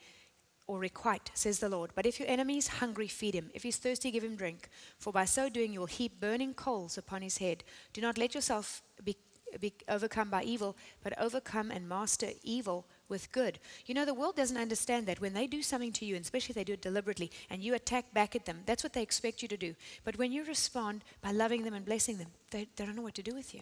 or 0.67 0.79
requite, 0.79 1.31
says 1.33 1.59
the 1.59 1.69
Lord. 1.69 1.91
But 1.95 2.05
if 2.05 2.19
your 2.19 2.29
enemy 2.29 2.57
is 2.57 2.67
hungry, 2.67 3.07
feed 3.07 3.35
him. 3.35 3.49
If 3.53 3.63
he's 3.63 3.77
thirsty, 3.77 4.11
give 4.11 4.23
him 4.23 4.35
drink. 4.35 4.69
For 4.97 5.11
by 5.11 5.25
so 5.25 5.49
doing, 5.49 5.73
you 5.73 5.79
will 5.79 5.87
heap 5.87 6.19
burning 6.19 6.53
coals 6.53 6.97
upon 6.97 7.21
his 7.21 7.37
head. 7.37 7.63
Do 7.91 8.01
not 8.01 8.17
let 8.17 8.33
yourself 8.33 8.81
be, 9.03 9.17
be 9.59 9.73
overcome 9.89 10.29
by 10.29 10.43
evil, 10.43 10.77
but 11.03 11.19
overcome 11.19 11.69
and 11.69 11.87
master 11.87 12.29
evil 12.43 12.85
with 13.09 13.31
good. 13.31 13.59
You 13.85 13.93
know, 13.93 14.05
the 14.05 14.13
world 14.13 14.37
doesn't 14.37 14.57
understand 14.57 15.05
that. 15.07 15.19
When 15.19 15.33
they 15.33 15.47
do 15.47 15.61
something 15.61 15.91
to 15.93 16.05
you, 16.05 16.15
and 16.15 16.23
especially 16.23 16.53
if 16.53 16.55
they 16.55 16.63
do 16.63 16.73
it 16.73 16.81
deliberately, 16.81 17.29
and 17.49 17.61
you 17.61 17.75
attack 17.75 18.13
back 18.13 18.35
at 18.35 18.45
them, 18.45 18.61
that's 18.65 18.83
what 18.83 18.93
they 18.93 19.03
expect 19.03 19.41
you 19.41 19.49
to 19.49 19.57
do. 19.57 19.75
But 20.05 20.17
when 20.17 20.31
you 20.31 20.45
respond 20.45 21.03
by 21.21 21.31
loving 21.31 21.63
them 21.63 21.73
and 21.73 21.85
blessing 21.85 22.17
them, 22.17 22.29
they, 22.51 22.67
they 22.75 22.85
don't 22.85 22.95
know 22.95 23.01
what 23.01 23.15
to 23.15 23.23
do 23.23 23.35
with 23.35 23.53
you. 23.53 23.61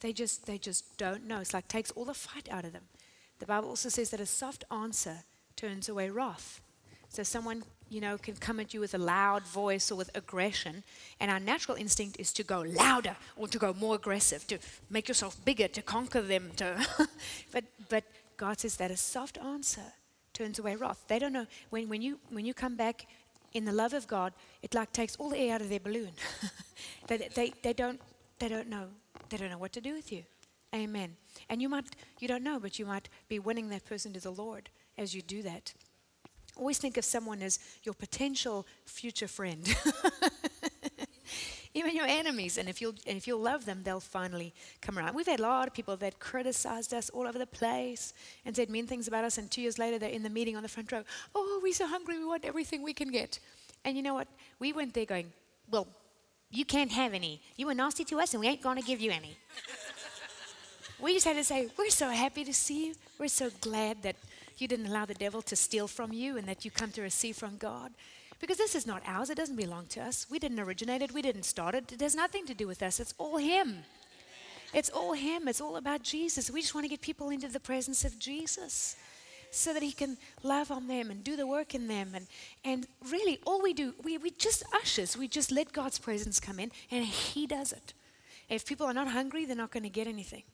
They 0.00 0.12
just, 0.12 0.46
they 0.46 0.58
just 0.58 0.96
don't 0.98 1.26
know. 1.26 1.40
It's 1.40 1.54
like 1.54 1.68
takes 1.68 1.90
all 1.92 2.04
the 2.04 2.14
fight 2.14 2.48
out 2.50 2.64
of 2.64 2.72
them. 2.72 2.84
The 3.38 3.46
Bible 3.46 3.68
also 3.68 3.88
says 3.88 4.10
that 4.10 4.20
a 4.20 4.26
soft 4.26 4.64
answer 4.70 5.24
turns 5.60 5.88
away 5.90 6.08
wrath. 6.08 6.60
So 7.10 7.22
someone, 7.22 7.64
you 7.90 8.00
know, 8.00 8.16
can 8.16 8.34
come 8.36 8.60
at 8.60 8.72
you 8.72 8.80
with 8.80 8.94
a 8.94 8.98
loud 8.98 9.42
voice 9.42 9.90
or 9.90 9.96
with 9.96 10.10
aggression, 10.14 10.84
and 11.18 11.30
our 11.30 11.40
natural 11.40 11.76
instinct 11.76 12.18
is 12.18 12.32
to 12.34 12.42
go 12.42 12.60
louder 12.62 13.16
or 13.36 13.48
to 13.48 13.58
go 13.58 13.74
more 13.74 13.96
aggressive, 13.96 14.46
to 14.46 14.58
make 14.88 15.08
yourself 15.08 15.36
bigger, 15.44 15.68
to 15.68 15.82
conquer 15.82 16.22
them. 16.22 16.52
To 16.56 16.86
but 17.52 17.64
but 17.88 18.04
God 18.36 18.60
says 18.60 18.76
that 18.76 18.90
a 18.90 18.96
soft 18.96 19.38
answer 19.38 19.92
turns 20.32 20.58
away 20.58 20.76
wrath. 20.76 21.02
They 21.08 21.18
don't 21.18 21.32
know 21.32 21.46
when, 21.70 21.88
when 21.88 22.00
you 22.00 22.18
when 22.30 22.46
you 22.46 22.54
come 22.54 22.76
back 22.76 23.06
in 23.52 23.64
the 23.64 23.72
love 23.72 23.92
of 23.92 24.06
God, 24.06 24.32
it 24.62 24.72
like 24.74 24.92
takes 24.92 25.16
all 25.16 25.30
the 25.30 25.38
air 25.38 25.56
out 25.56 25.60
of 25.60 25.68
their 25.68 25.80
balloon. 25.80 26.12
they, 27.08 27.28
they, 27.34 27.52
they 27.62 27.72
don't 27.72 28.00
they 28.38 28.48
don't 28.48 28.68
know 28.68 28.86
they 29.28 29.36
don't 29.36 29.50
know 29.50 29.58
what 29.58 29.72
to 29.72 29.80
do 29.80 29.92
with 29.94 30.10
you. 30.12 30.22
Amen. 30.72 31.16
And 31.48 31.60
you 31.60 31.68
might 31.68 31.84
you 32.20 32.28
don't 32.28 32.44
know, 32.44 32.60
but 32.60 32.78
you 32.78 32.86
might 32.86 33.08
be 33.28 33.40
winning 33.40 33.68
that 33.70 33.84
person 33.84 34.12
to 34.12 34.20
the 34.20 34.30
Lord 34.30 34.70
as 35.00 35.14
you 35.14 35.22
do 35.22 35.42
that. 35.42 35.72
Always 36.56 36.78
think 36.78 36.96
of 36.98 37.04
someone 37.04 37.42
as 37.42 37.58
your 37.82 37.94
potential 37.94 38.66
future 38.84 39.26
friend. 39.26 39.66
even 41.74 41.94
your 41.94 42.06
enemies. 42.06 42.58
And 42.58 42.68
if 42.68 42.80
you'll, 42.80 42.94
and 43.06 43.16
if 43.16 43.26
you'll 43.26 43.40
love 43.40 43.64
them, 43.64 43.80
they'll 43.82 44.00
finally 44.00 44.52
come 44.82 44.98
around. 44.98 45.14
We've 45.14 45.26
had 45.26 45.40
a 45.40 45.42
lot 45.42 45.68
of 45.68 45.74
people 45.74 45.96
that 45.96 46.18
criticized 46.18 46.92
us 46.92 47.08
all 47.10 47.26
over 47.26 47.38
the 47.38 47.46
place 47.46 48.12
and 48.44 48.54
said 48.54 48.68
mean 48.68 48.86
things 48.86 49.08
about 49.08 49.24
us. 49.24 49.38
And 49.38 49.50
two 49.50 49.62
years 49.62 49.78
later, 49.78 49.98
they're 49.98 50.10
in 50.10 50.22
the 50.22 50.30
meeting 50.30 50.56
on 50.56 50.62
the 50.62 50.68
front 50.68 50.92
row. 50.92 51.02
Oh, 51.34 51.60
we're 51.62 51.72
so 51.72 51.86
hungry. 51.86 52.18
We 52.18 52.26
want 52.26 52.44
everything 52.44 52.82
we 52.82 52.92
can 52.92 53.10
get. 53.10 53.38
And 53.84 53.96
you 53.96 54.02
know 54.02 54.14
what? 54.14 54.28
We 54.58 54.74
went 54.74 54.92
there 54.92 55.06
going, 55.06 55.32
well, 55.70 55.88
you 56.50 56.66
can't 56.66 56.92
have 56.92 57.14
any. 57.14 57.40
You 57.56 57.66
were 57.66 57.74
nasty 57.74 58.04
to 58.04 58.20
us, 58.20 58.34
and 58.34 58.40
we 58.40 58.48
ain't 58.48 58.60
going 58.60 58.76
to 58.76 58.82
give 58.82 59.00
you 59.00 59.12
any. 59.12 59.38
we 61.00 61.14
just 61.14 61.24
had 61.24 61.36
to 61.36 61.44
say, 61.44 61.68
we're 61.78 61.90
so 61.90 62.08
happy 62.08 62.44
to 62.44 62.52
see 62.52 62.88
you. 62.88 62.94
We're 63.18 63.28
so 63.28 63.50
glad 63.60 64.02
that 64.02 64.16
you 64.60 64.68
didn't 64.68 64.86
allow 64.86 65.04
the 65.04 65.14
devil 65.14 65.42
to 65.42 65.56
steal 65.56 65.88
from 65.88 66.12
you 66.12 66.36
and 66.36 66.46
that 66.48 66.64
you 66.64 66.70
come 66.70 66.90
to 66.92 67.02
receive 67.02 67.36
from 67.36 67.56
God. 67.56 67.92
Because 68.40 68.56
this 68.56 68.74
is 68.74 68.86
not 68.86 69.02
ours, 69.06 69.28
it 69.28 69.36
doesn't 69.36 69.56
belong 69.56 69.86
to 69.88 70.00
us. 70.00 70.26
We 70.30 70.38
didn't 70.38 70.60
originate 70.60 71.02
it, 71.02 71.12
we 71.12 71.22
didn't 71.22 71.42
start 71.42 71.74
it. 71.74 71.92
It 71.92 72.00
has 72.00 72.14
nothing 72.14 72.46
to 72.46 72.54
do 72.54 72.66
with 72.66 72.82
us, 72.82 72.98
it's 72.98 73.14
all 73.18 73.36
Him. 73.36 73.84
It's 74.72 74.88
all 74.88 75.12
Him, 75.12 75.48
it's 75.48 75.60
all 75.60 75.76
about 75.76 76.02
Jesus. 76.02 76.50
We 76.50 76.62
just 76.62 76.74
want 76.74 76.84
to 76.84 76.88
get 76.88 77.02
people 77.02 77.30
into 77.30 77.48
the 77.48 77.60
presence 77.60 78.04
of 78.04 78.18
Jesus 78.18 78.96
so 79.50 79.74
that 79.74 79.82
He 79.82 79.92
can 79.92 80.16
love 80.42 80.70
on 80.70 80.86
them 80.86 81.10
and 81.10 81.22
do 81.22 81.36
the 81.36 81.46
work 81.46 81.74
in 81.74 81.86
them. 81.86 82.12
And, 82.14 82.26
and 82.64 82.86
really, 83.10 83.40
all 83.46 83.60
we 83.60 83.74
do, 83.74 83.94
we, 84.02 84.16
we 84.16 84.30
just 84.30 84.62
ushers, 84.74 85.18
we 85.18 85.28
just 85.28 85.50
let 85.50 85.72
God's 85.72 85.98
presence 85.98 86.40
come 86.40 86.58
in, 86.58 86.70
and 86.90 87.04
He 87.04 87.46
does 87.46 87.72
it. 87.72 87.92
If 88.48 88.64
people 88.64 88.86
are 88.86 88.94
not 88.94 89.08
hungry, 89.08 89.44
they're 89.44 89.56
not 89.56 89.70
going 89.70 89.82
to 89.82 89.90
get 89.90 90.06
anything. 90.06 90.44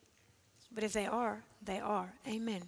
But 0.74 0.82
if 0.82 0.92
they 0.92 1.06
are, 1.06 1.44
they 1.62 1.78
are. 1.78 2.12
Amen. 2.26 2.62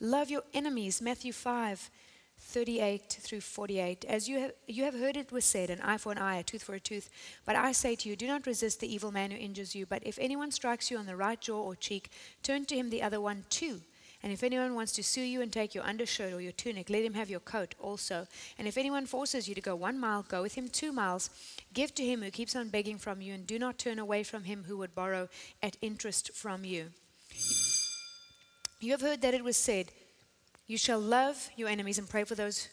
Love 0.00 0.30
your 0.30 0.42
enemies, 0.52 1.00
Matthew 1.00 1.32
5. 1.32 1.90
38 2.36 3.18
through 3.20 3.40
48. 3.40 4.04
As 4.04 4.28
you 4.28 4.38
have, 4.40 4.52
you 4.66 4.84
have 4.84 4.94
heard 4.94 5.16
it 5.16 5.32
was 5.32 5.44
said, 5.44 5.70
an 5.70 5.80
eye 5.80 5.96
for 5.96 6.12
an 6.12 6.18
eye, 6.18 6.36
a 6.36 6.42
tooth 6.42 6.62
for 6.62 6.74
a 6.74 6.80
tooth. 6.80 7.08
But 7.46 7.56
I 7.56 7.72
say 7.72 7.94
to 7.96 8.08
you, 8.08 8.16
do 8.16 8.26
not 8.26 8.46
resist 8.46 8.80
the 8.80 8.92
evil 8.92 9.10
man 9.10 9.30
who 9.30 9.36
injures 9.36 9.74
you. 9.74 9.86
But 9.86 10.06
if 10.06 10.18
anyone 10.20 10.50
strikes 10.50 10.90
you 10.90 10.98
on 10.98 11.06
the 11.06 11.16
right 11.16 11.40
jaw 11.40 11.60
or 11.60 11.74
cheek, 11.74 12.10
turn 12.42 12.64
to 12.66 12.76
him 12.76 12.90
the 12.90 13.02
other 13.02 13.20
one 13.20 13.44
too. 13.50 13.80
And 14.22 14.32
if 14.32 14.42
anyone 14.42 14.74
wants 14.74 14.92
to 14.92 15.02
sue 15.02 15.22
you 15.22 15.42
and 15.42 15.52
take 15.52 15.74
your 15.74 15.84
undershirt 15.84 16.32
or 16.32 16.40
your 16.40 16.52
tunic, 16.52 16.88
let 16.88 17.04
him 17.04 17.14
have 17.14 17.28
your 17.28 17.40
coat 17.40 17.74
also. 17.78 18.26
And 18.58 18.66
if 18.66 18.78
anyone 18.78 19.04
forces 19.04 19.48
you 19.48 19.54
to 19.54 19.60
go 19.60 19.76
one 19.76 19.98
mile, 19.98 20.24
go 20.26 20.40
with 20.40 20.54
him 20.54 20.68
two 20.68 20.92
miles. 20.92 21.28
Give 21.74 21.94
to 21.94 22.04
him 22.04 22.22
who 22.22 22.30
keeps 22.30 22.56
on 22.56 22.70
begging 22.70 22.96
from 22.96 23.20
you, 23.20 23.34
and 23.34 23.46
do 23.46 23.58
not 23.58 23.78
turn 23.78 23.98
away 23.98 24.22
from 24.22 24.44
him 24.44 24.64
who 24.66 24.78
would 24.78 24.94
borrow 24.94 25.28
at 25.62 25.76
interest 25.82 26.32
from 26.32 26.64
you. 26.64 26.86
You 28.80 28.92
have 28.92 29.00
heard 29.00 29.22
that 29.22 29.34
it 29.34 29.44
was 29.44 29.56
said, 29.56 29.90
you 30.66 30.78
shall 30.78 31.00
love 31.00 31.50
your 31.56 31.68
enemies 31.68 31.98
and 31.98 32.08
pray 32.08 32.24
for 32.24 32.34
those 32.34 32.68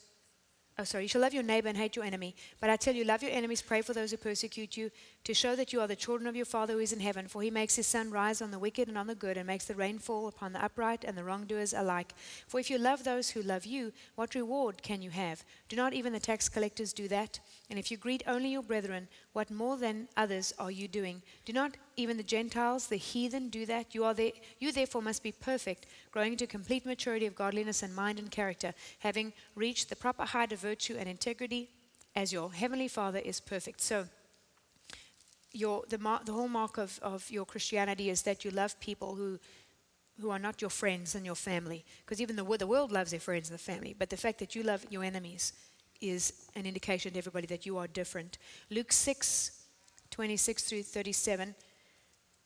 Oh, 0.79 0.83
sorry. 0.83 1.03
You 1.03 1.09
shall 1.09 1.21
love 1.21 1.33
your 1.33 1.43
neighbor 1.43 1.67
and 1.67 1.77
hate 1.77 1.95
your 1.95 2.05
enemy. 2.05 2.35
But 2.59 2.69
I 2.69 2.75
tell 2.75 2.95
you, 2.95 3.03
love 3.03 3.21
your 3.21 3.31
enemies, 3.31 3.61
pray 3.61 3.81
for 3.81 3.93
those 3.93 4.11
who 4.11 4.17
persecute 4.17 4.77
you, 4.77 4.89
to 5.25 5.33
show 5.33 5.55
that 5.55 5.73
you 5.73 5.81
are 5.81 5.87
the 5.87 5.95
children 5.95 6.27
of 6.27 6.35
your 6.35 6.45
Father 6.45 6.73
who 6.73 6.79
is 6.79 6.93
in 6.93 7.01
heaven. 7.01 7.27
For 7.27 7.43
he 7.43 7.51
makes 7.51 7.75
his 7.75 7.85
sun 7.85 8.09
rise 8.09 8.41
on 8.41 8.51
the 8.51 8.57
wicked 8.57 8.87
and 8.87 8.97
on 8.97 9.05
the 9.05 9.13
good, 9.13 9.37
and 9.37 9.45
makes 9.45 9.65
the 9.65 9.75
rain 9.75 9.99
fall 9.99 10.27
upon 10.27 10.53
the 10.53 10.63
upright 10.63 11.03
and 11.03 11.17
the 11.17 11.23
wrongdoers 11.23 11.73
alike. 11.73 12.13
For 12.47 12.59
if 12.59 12.69
you 12.69 12.77
love 12.77 13.03
those 13.03 13.29
who 13.29 13.41
love 13.41 13.65
you, 13.65 13.91
what 14.15 14.33
reward 14.33 14.81
can 14.81 15.01
you 15.01 15.11
have? 15.11 15.43
Do 15.67 15.75
not 15.75 15.93
even 15.93 16.13
the 16.13 16.19
tax 16.19 16.47
collectors 16.47 16.93
do 16.93 17.07
that? 17.09 17.39
And 17.71 17.79
if 17.79 17.89
you 17.89 17.95
greet 17.95 18.21
only 18.27 18.49
your 18.49 18.63
brethren, 18.63 19.07
what 19.31 19.49
more 19.49 19.77
than 19.77 20.09
others 20.17 20.53
are 20.59 20.69
you 20.69 20.89
doing? 20.89 21.21
Do 21.45 21.53
not 21.53 21.77
even 21.95 22.17
the 22.17 22.21
Gentiles, 22.21 22.87
the 22.87 22.97
heathen, 22.97 23.47
do 23.47 23.65
that? 23.65 23.95
You, 23.95 24.03
are 24.03 24.13
there, 24.13 24.33
you 24.59 24.73
therefore 24.73 25.01
must 25.01 25.23
be 25.23 25.31
perfect, 25.31 25.85
growing 26.11 26.33
into 26.33 26.47
complete 26.47 26.85
maturity 26.85 27.25
of 27.27 27.33
godliness 27.33 27.81
and 27.81 27.95
mind 27.95 28.19
and 28.19 28.29
character, 28.29 28.73
having 28.99 29.31
reached 29.55 29.87
the 29.87 29.95
proper 29.95 30.25
height 30.25 30.51
of 30.51 30.59
virtue 30.59 30.97
and 30.99 31.07
integrity, 31.07 31.69
as 32.13 32.33
your 32.33 32.51
heavenly 32.51 32.89
Father 32.89 33.19
is 33.19 33.39
perfect. 33.39 33.79
So, 33.79 34.05
your, 35.53 35.83
the, 35.87 35.97
mar- 35.97 36.21
the 36.25 36.33
hallmark 36.33 36.77
of, 36.77 36.99
of 37.01 37.31
your 37.31 37.45
Christianity 37.45 38.09
is 38.09 38.23
that 38.23 38.43
you 38.43 38.51
love 38.51 38.77
people 38.81 39.15
who, 39.15 39.39
who 40.19 40.29
are 40.29 40.39
not 40.39 40.61
your 40.61 40.69
friends 40.69 41.15
and 41.15 41.25
your 41.25 41.35
family. 41.35 41.85
Because 42.05 42.19
even 42.19 42.35
the, 42.35 42.43
the 42.57 42.67
world 42.67 42.91
loves 42.91 43.11
their 43.11 43.21
friends 43.21 43.49
and 43.49 43.57
the 43.57 43.63
family. 43.63 43.95
But 43.97 44.09
the 44.09 44.17
fact 44.17 44.39
that 44.39 44.55
you 44.55 44.63
love 44.63 44.85
your 44.89 45.05
enemies 45.05 45.53
is 46.01 46.33
an 46.55 46.65
indication 46.65 47.13
to 47.13 47.17
everybody 47.17 47.47
that 47.47 47.65
you 47.65 47.77
are 47.77 47.87
different. 47.87 48.37
Luke 48.69 48.91
6, 48.91 49.51
26 50.09 50.63
through 50.63 50.83
37. 50.83 51.55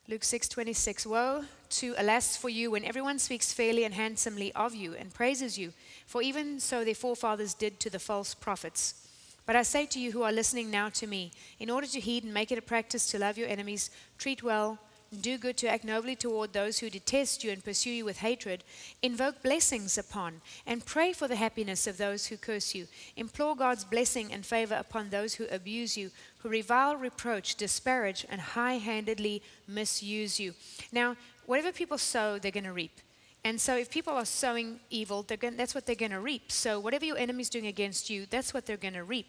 Luke 0.08 0.22
6:26 0.22 1.08
Woe 1.08 1.46
to 1.70 1.96
alas 1.98 2.38
for 2.38 2.48
you 2.48 2.70
when 2.70 2.86
everyone 2.86 3.18
speaks 3.18 3.52
fairly 3.52 3.84
and 3.86 3.96
handsomely 3.96 4.54
of 4.54 4.76
you 4.76 4.94
and 4.94 5.12
praises 5.12 5.58
you 5.58 5.74
for 6.06 6.22
even 6.22 6.60
so 6.60 6.86
their 6.86 6.94
forefathers 6.94 7.56
did 7.56 7.80
to 7.80 7.90
the 7.90 7.98
false 7.98 8.36
prophets 8.36 9.08
but 9.48 9.56
I 9.56 9.64
say 9.64 9.88
to 9.88 10.00
you 10.00 10.12
who 10.12 10.22
are 10.22 10.32
listening 10.32 10.70
now 10.70 10.90
to 10.90 11.08
me 11.08 11.32
in 11.60 11.72
order 11.72 11.88
to 11.88 12.00
heed 12.00 12.24
and 12.24 12.32
make 12.32 12.52
it 12.52 12.60
a 12.60 12.62
practice 12.62 13.08
to 13.08 13.18
love 13.18 13.36
your 13.36 13.48
enemies 13.48 13.90
treat 14.20 14.44
well 14.44 14.78
do 15.22 15.38
good 15.38 15.58
to 15.58 15.70
act 15.70 15.84
nobly 15.84 16.16
toward 16.16 16.54
those 16.54 16.80
who 16.80 16.90
detest 16.90 17.44
you 17.44 17.52
and 17.52 17.64
pursue 17.64 17.90
you 17.90 18.06
with 18.06 18.18
hatred 18.18 18.64
invoke 19.02 19.42
blessings 19.42 19.98
upon 19.98 20.42
and 20.66 20.86
pray 20.86 21.14
for 21.14 21.28
the 21.28 21.36
happiness 21.36 21.88
of 21.88 21.98
those 21.98 22.28
who 22.28 22.38
curse 22.38 22.76
you 22.76 22.88
implore 23.16 23.56
God's 23.56 23.84
blessing 23.84 24.32
and 24.34 24.46
favor 24.46 24.76
upon 24.76 25.10
those 25.10 25.36
who 25.36 25.46
abuse 25.48 25.96
you 25.98 26.12
who 26.46 26.50
revile, 26.50 26.96
reproach, 26.96 27.56
disparage, 27.56 28.24
and 28.30 28.40
high 28.40 28.76
handedly 28.76 29.42
misuse 29.68 30.40
you. 30.40 30.54
Now, 30.92 31.16
whatever 31.48 31.72
people 31.72 31.98
sow, 31.98 32.38
they're 32.38 32.52
going 32.52 32.66
to 32.66 32.72
reap. 32.72 33.00
And 33.46 33.62
so, 33.62 33.78
if 33.78 33.90
people 33.90 34.14
are 34.14 34.26
sowing 34.26 34.82
evil, 34.90 35.24
going 35.24 35.56
that's 35.56 35.74
what 35.74 35.86
they're 35.86 35.96
going 35.96 36.12
to 36.12 36.20
reap. 36.20 36.52
So, 36.52 36.80
whatever 36.80 37.06
your 37.06 37.18
enemy's 37.18 37.50
doing 37.50 37.68
against 37.68 38.10
you, 38.10 38.26
that's 38.26 38.54
what 38.54 38.66
they're 38.66 38.76
going 38.76 38.96
to 38.96 39.04
reap. 39.04 39.28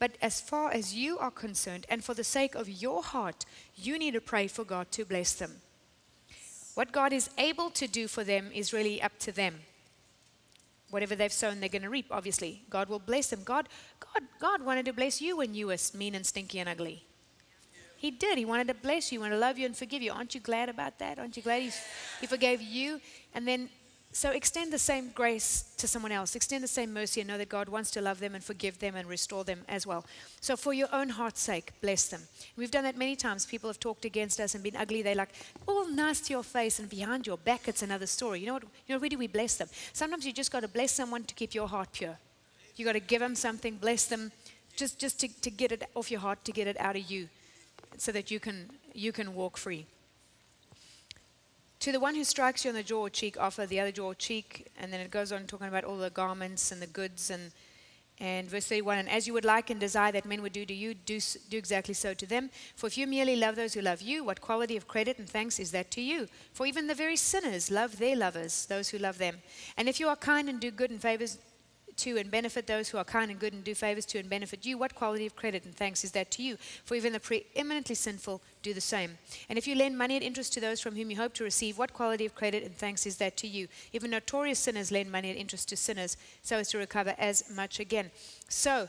But 0.00 0.16
as 0.20 0.40
far 0.40 0.72
as 0.72 0.94
you 0.94 1.18
are 1.18 1.30
concerned, 1.30 1.86
and 1.88 2.02
for 2.02 2.14
the 2.14 2.24
sake 2.24 2.56
of 2.56 2.68
your 2.68 3.02
heart, 3.02 3.44
you 3.76 3.98
need 3.98 4.14
to 4.14 4.20
pray 4.20 4.48
for 4.48 4.64
God 4.64 4.90
to 4.92 5.04
bless 5.04 5.34
them. 5.34 5.60
What 6.74 6.92
God 6.92 7.12
is 7.12 7.30
able 7.38 7.70
to 7.70 7.86
do 7.86 8.08
for 8.08 8.24
them 8.24 8.50
is 8.52 8.72
really 8.72 9.00
up 9.00 9.16
to 9.20 9.32
them 9.32 9.60
whatever 10.90 11.14
they've 11.14 11.32
sown, 11.32 11.60
they're 11.60 11.68
going 11.68 11.82
to 11.82 11.90
reap, 11.90 12.06
obviously. 12.10 12.62
God 12.70 12.88
will 12.88 12.98
bless 12.98 13.28
them. 13.28 13.42
God, 13.44 13.68
God, 14.00 14.22
God 14.40 14.62
wanted 14.62 14.86
to 14.86 14.92
bless 14.92 15.20
you 15.20 15.36
when 15.36 15.54
you 15.54 15.66
were 15.66 15.76
mean 15.94 16.14
and 16.14 16.26
stinky 16.26 16.58
and 16.58 16.68
ugly. 16.68 17.04
He 17.98 18.10
did. 18.12 18.38
He 18.38 18.44
wanted 18.44 18.68
to 18.68 18.74
bless 18.74 19.12
you, 19.12 19.20
wanted 19.20 19.34
to 19.34 19.40
love 19.40 19.58
you 19.58 19.66
and 19.66 19.76
forgive 19.76 20.02
you. 20.02 20.12
Aren't 20.12 20.34
you 20.34 20.40
glad 20.40 20.68
about 20.68 20.98
that? 21.00 21.18
Aren't 21.18 21.36
you 21.36 21.42
glad 21.42 21.62
he, 21.62 21.70
he 22.20 22.26
forgave 22.26 22.62
you? 22.62 23.00
And 23.34 23.46
then 23.46 23.68
so 24.12 24.30
extend 24.30 24.72
the 24.72 24.78
same 24.78 25.10
grace 25.14 25.74
to 25.76 25.86
someone 25.86 26.12
else. 26.12 26.34
Extend 26.34 26.64
the 26.64 26.68
same 26.68 26.94
mercy 26.94 27.20
and 27.20 27.28
know 27.28 27.36
that 27.36 27.48
God 27.48 27.68
wants 27.68 27.90
to 27.90 28.00
love 28.00 28.20
them 28.20 28.34
and 28.34 28.42
forgive 28.42 28.78
them 28.78 28.94
and 28.94 29.06
restore 29.08 29.44
them 29.44 29.64
as 29.68 29.86
well. 29.86 30.04
So 30.40 30.56
for 30.56 30.72
your 30.72 30.88
own 30.92 31.10
heart's 31.10 31.40
sake, 31.40 31.72
bless 31.82 32.06
them. 32.06 32.22
We've 32.56 32.70
done 32.70 32.84
that 32.84 32.96
many 32.96 33.16
times. 33.16 33.44
People 33.44 33.68
have 33.68 33.80
talked 33.80 34.04
against 34.04 34.40
us 34.40 34.54
and 34.54 34.64
been 34.64 34.76
ugly. 34.76 35.02
They're 35.02 35.14
like, 35.14 35.34
all 35.66 35.88
nice 35.88 36.20
to 36.22 36.32
your 36.32 36.42
face 36.42 36.78
and 36.78 36.88
behind 36.88 37.26
your 37.26 37.36
back, 37.36 37.68
it's 37.68 37.82
another 37.82 38.06
story. 38.06 38.40
You 38.40 38.46
know 38.46 38.54
what? 38.54 38.64
You 38.86 38.94
know, 38.94 38.98
where 38.98 39.10
do 39.10 39.18
we 39.18 39.26
bless 39.26 39.56
them? 39.56 39.68
Sometimes 39.92 40.24
you 40.24 40.32
just 40.32 40.52
got 40.52 40.60
to 40.60 40.68
bless 40.68 40.92
someone 40.92 41.24
to 41.24 41.34
keep 41.34 41.54
your 41.54 41.68
heart 41.68 41.90
pure. 41.92 42.16
You 42.76 42.84
got 42.84 42.92
to 42.92 43.00
give 43.00 43.20
them 43.20 43.34
something, 43.34 43.76
bless 43.76 44.06
them, 44.06 44.32
just, 44.76 44.98
just 44.98 45.20
to, 45.20 45.40
to 45.42 45.50
get 45.50 45.72
it 45.72 45.82
off 45.94 46.10
your 46.10 46.20
heart, 46.20 46.44
to 46.44 46.52
get 46.52 46.66
it 46.66 46.80
out 46.80 46.96
of 46.96 47.10
you, 47.10 47.28
so 47.98 48.12
that 48.12 48.30
you 48.30 48.40
can, 48.40 48.70
you 48.94 49.12
can 49.12 49.34
walk 49.34 49.56
free. 49.56 49.86
To 51.80 51.92
the 51.92 52.00
one 52.00 52.16
who 52.16 52.24
strikes 52.24 52.64
you 52.64 52.70
on 52.70 52.74
the 52.74 52.82
jaw 52.82 53.02
or 53.02 53.10
cheek, 53.10 53.36
offer 53.38 53.64
the 53.64 53.78
other 53.78 53.92
jaw 53.92 54.06
or 54.06 54.14
cheek. 54.14 54.66
And 54.80 54.92
then 54.92 55.00
it 55.00 55.10
goes 55.10 55.30
on 55.30 55.46
talking 55.46 55.68
about 55.68 55.84
all 55.84 55.96
the 55.96 56.10
garments 56.10 56.72
and 56.72 56.82
the 56.82 56.88
goods. 56.88 57.30
And, 57.30 57.52
and 58.18 58.48
verse 58.48 58.66
31 58.66 58.98
And 58.98 59.08
as 59.08 59.28
you 59.28 59.32
would 59.32 59.44
like 59.44 59.70
and 59.70 59.78
desire 59.78 60.10
that 60.10 60.26
men 60.26 60.42
would 60.42 60.52
do 60.52 60.64
to 60.64 60.74
you, 60.74 60.94
do, 60.94 61.20
do 61.48 61.56
exactly 61.56 61.94
so 61.94 62.14
to 62.14 62.26
them. 62.26 62.50
For 62.74 62.88
if 62.88 62.98
you 62.98 63.06
merely 63.06 63.36
love 63.36 63.54
those 63.54 63.74
who 63.74 63.80
love 63.80 64.02
you, 64.02 64.24
what 64.24 64.40
quality 64.40 64.76
of 64.76 64.88
credit 64.88 65.18
and 65.18 65.28
thanks 65.28 65.60
is 65.60 65.70
that 65.70 65.92
to 65.92 66.00
you? 66.00 66.26
For 66.52 66.66
even 66.66 66.88
the 66.88 66.94
very 66.96 67.16
sinners 67.16 67.70
love 67.70 67.98
their 67.98 68.16
lovers, 68.16 68.66
those 68.66 68.88
who 68.88 68.98
love 68.98 69.18
them. 69.18 69.36
And 69.76 69.88
if 69.88 70.00
you 70.00 70.08
are 70.08 70.16
kind 70.16 70.48
and 70.48 70.58
do 70.58 70.72
good 70.72 70.90
and 70.90 71.00
favors 71.00 71.38
to 71.98 72.16
and 72.16 72.30
benefit 72.30 72.66
those 72.66 72.88
who 72.88 72.98
are 72.98 73.04
kind 73.04 73.30
and 73.30 73.38
good 73.38 73.52
and 73.52 73.62
do 73.62 73.74
favors 73.74 74.06
to 74.06 74.18
and 74.18 74.30
benefit 74.30 74.64
you, 74.64 74.78
what 74.78 74.94
quality 74.94 75.26
of 75.26 75.36
credit 75.36 75.64
and 75.64 75.74
thanks 75.74 76.04
is 76.04 76.12
that 76.12 76.30
to 76.32 76.42
you? 76.42 76.56
For 76.84 76.94
even 76.94 77.12
the 77.12 77.20
preeminently 77.20 77.94
sinful 77.94 78.40
do 78.62 78.72
the 78.72 78.80
same. 78.80 79.18
And 79.48 79.58
if 79.58 79.66
you 79.66 79.74
lend 79.74 79.98
money 79.98 80.16
at 80.16 80.22
interest 80.22 80.52
to 80.54 80.60
those 80.60 80.80
from 80.80 80.96
whom 80.96 81.10
you 81.10 81.16
hope 81.16 81.34
to 81.34 81.44
receive, 81.44 81.78
what 81.78 81.92
quality 81.92 82.26
of 82.26 82.34
credit 82.34 82.64
and 82.64 82.74
thanks 82.74 83.06
is 83.06 83.16
that 83.18 83.36
to 83.38 83.46
you? 83.46 83.68
Even 83.92 84.10
notorious 84.10 84.58
sinners 84.58 84.90
lend 84.90 85.12
money 85.12 85.30
at 85.30 85.36
interest 85.36 85.68
to 85.68 85.76
sinners 85.76 86.16
so 86.42 86.56
as 86.56 86.68
to 86.68 86.78
recover 86.78 87.14
as 87.18 87.44
much 87.54 87.80
again. 87.80 88.10
So, 88.48 88.88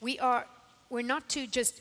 we 0.00 0.18
are 0.18 0.46
we're 0.88 1.02
not 1.02 1.28
to 1.28 1.46
just 1.46 1.80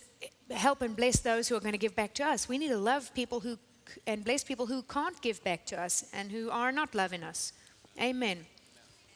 help 0.52 0.82
and 0.82 0.96
bless 0.96 1.20
those 1.20 1.48
who 1.48 1.56
are 1.56 1.60
going 1.60 1.72
to 1.72 1.80
give 1.80 1.96
back 1.96 2.14
to 2.16 2.24
us. 2.24 2.48
We 2.48 2.58
need 2.58 2.68
to 2.68 2.78
love 2.78 3.14
people 3.14 3.40
who 3.40 3.58
and 4.06 4.24
bless 4.24 4.44
people 4.44 4.68
who 4.68 4.84
can't 4.84 5.20
give 5.22 5.44
back 5.44 5.66
to 5.66 5.82
us 5.82 6.06
and 6.14 6.32
who 6.32 6.52
are 6.52 6.72
not 6.72 6.94
loving 6.94 7.24
us. 7.24 7.54
Amen 8.00 8.46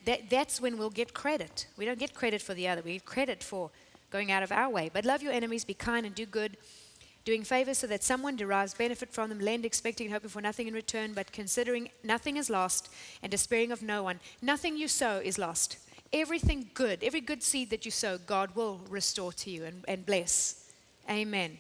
that, 0.06 0.30
that's 0.30 0.60
when 0.60 0.78
we'll 0.78 0.90
get 0.90 1.14
credit. 1.14 1.68
We 1.78 1.86
don't 1.86 2.00
get 2.00 2.14
credit 2.14 2.42
for 2.42 2.54
the 2.54 2.68
other, 2.68 2.82
we 2.82 2.94
get 2.94 3.06
credit 3.06 3.44
for 3.44 3.70
going 4.12 4.32
out 4.32 4.44
of 4.44 4.52
our 4.52 4.70
way. 4.70 4.90
But 4.94 5.06
love 5.06 5.24
your 5.24 5.34
enemies, 5.34 5.66
be 5.66 5.74
kind 5.74 6.06
and 6.06 6.14
do 6.14 6.26
good, 6.26 6.58
doing 7.26 7.44
favors 7.44 7.80
so 7.80 7.88
that 7.88 8.04
someone 8.04 8.36
derives 8.36 8.74
benefit 8.74 9.12
from 9.12 9.30
them, 9.30 9.40
lend 9.40 9.66
expecting 9.66 10.08
and 10.08 10.14
hoping 10.14 10.30
for 10.30 10.42
nothing 10.42 10.68
in 10.68 10.74
return, 10.74 11.14
but 11.14 11.32
considering 11.32 11.90
nothing 12.04 12.38
is 12.38 12.50
lost 12.50 12.90
and 13.22 13.32
despairing 13.32 13.72
of 13.72 13.82
no 13.82 14.04
one. 14.04 14.20
Nothing 14.42 14.78
you 14.78 14.88
sow 14.88 15.20
is 15.24 15.38
lost. 15.38 15.78
Everything 16.12 16.70
good, 16.74 17.04
every 17.04 17.22
good 17.22 17.42
seed 17.42 17.70
that 17.72 17.86
you 17.86 17.92
sow, 17.92 18.20
God 18.20 18.56
will 18.56 18.82
restore 18.90 19.34
to 19.34 19.50
you 19.50 19.64
and, 19.64 19.84
and 19.88 20.06
bless. 20.06 20.70
Amen. 21.10 21.58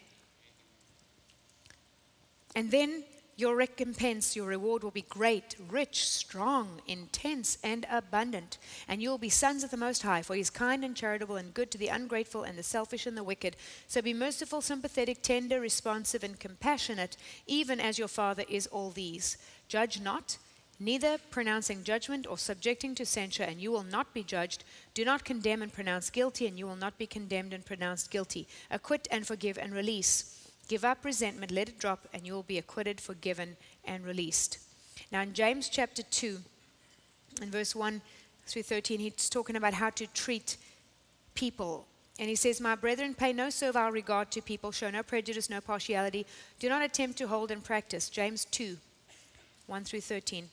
And 2.55 2.69
then 2.69 3.03
your 3.35 3.55
recompense, 3.55 4.35
your 4.35 4.45
reward 4.45 4.83
will 4.83 4.91
be 4.91 5.05
great, 5.09 5.55
rich, 5.69 6.07
strong, 6.07 6.81
intense, 6.87 7.57
and 7.63 7.85
abundant. 7.89 8.57
And 8.87 9.01
you 9.01 9.09
will 9.09 9.17
be 9.17 9.29
sons 9.29 9.63
of 9.63 9.71
the 9.71 9.77
Most 9.77 10.03
High, 10.03 10.21
for 10.21 10.35
He 10.35 10.41
is 10.41 10.49
kind 10.49 10.85
and 10.85 10.95
charitable 10.95 11.35
and 11.35 11.53
good 11.53 11.71
to 11.71 11.77
the 11.77 11.87
ungrateful 11.87 12.43
and 12.43 12.57
the 12.57 12.63
selfish 12.63 13.07
and 13.07 13.17
the 13.17 13.23
wicked. 13.23 13.55
So 13.87 14.01
be 14.01 14.13
merciful, 14.13 14.61
sympathetic, 14.61 15.23
tender, 15.23 15.59
responsive, 15.59 16.23
and 16.23 16.39
compassionate, 16.39 17.17
even 17.47 17.79
as 17.79 17.97
your 17.97 18.07
Father 18.07 18.43
is 18.47 18.67
all 18.67 18.91
these. 18.91 19.37
Judge 19.67 19.99
not, 19.99 20.37
neither 20.79 21.17
pronouncing 21.31 21.83
judgment 21.83 22.27
or 22.27 22.37
subjecting 22.37 22.93
to 22.95 23.05
censure, 23.05 23.43
and 23.43 23.59
you 23.59 23.71
will 23.71 23.83
not 23.83 24.13
be 24.13 24.23
judged. 24.23 24.63
Do 24.93 25.03
not 25.03 25.23
condemn 25.23 25.63
and 25.63 25.73
pronounce 25.73 26.11
guilty, 26.11 26.45
and 26.45 26.59
you 26.59 26.67
will 26.67 26.75
not 26.75 26.99
be 26.99 27.07
condemned 27.07 27.53
and 27.53 27.65
pronounced 27.65 28.11
guilty. 28.11 28.47
Acquit 28.69 29.07
and 29.09 29.25
forgive 29.25 29.57
and 29.57 29.73
release. 29.73 30.42
Give 30.67 30.85
up 30.85 31.03
resentment, 31.03 31.51
let 31.51 31.69
it 31.69 31.79
drop, 31.79 32.07
and 32.13 32.25
you 32.25 32.33
will 32.33 32.43
be 32.43 32.57
acquitted, 32.57 33.01
forgiven, 33.01 33.57
and 33.85 34.05
released. 34.05 34.59
Now, 35.11 35.21
in 35.21 35.33
James 35.33 35.69
chapter 35.69 36.03
2, 36.03 36.39
in 37.41 37.51
verse 37.51 37.75
1 37.75 38.01
through 38.47 38.63
13, 38.63 38.99
he's 38.99 39.29
talking 39.29 39.55
about 39.55 39.73
how 39.73 39.89
to 39.91 40.07
treat 40.07 40.57
people. 41.35 41.85
And 42.19 42.29
he 42.29 42.35
says, 42.35 42.61
My 42.61 42.75
brethren, 42.75 43.13
pay 43.13 43.33
no 43.33 43.49
servile 43.49 43.91
regard 43.91 44.31
to 44.31 44.41
people, 44.41 44.71
show 44.71 44.89
no 44.89 45.03
prejudice, 45.03 45.49
no 45.49 45.61
partiality. 45.61 46.25
Do 46.59 46.69
not 46.69 46.81
attempt 46.81 47.17
to 47.17 47.27
hold 47.27 47.51
and 47.51 47.63
practice. 47.63 48.09
James 48.09 48.45
2, 48.45 48.77
1 49.67 49.83
through 49.83 50.01
13. 50.01 50.49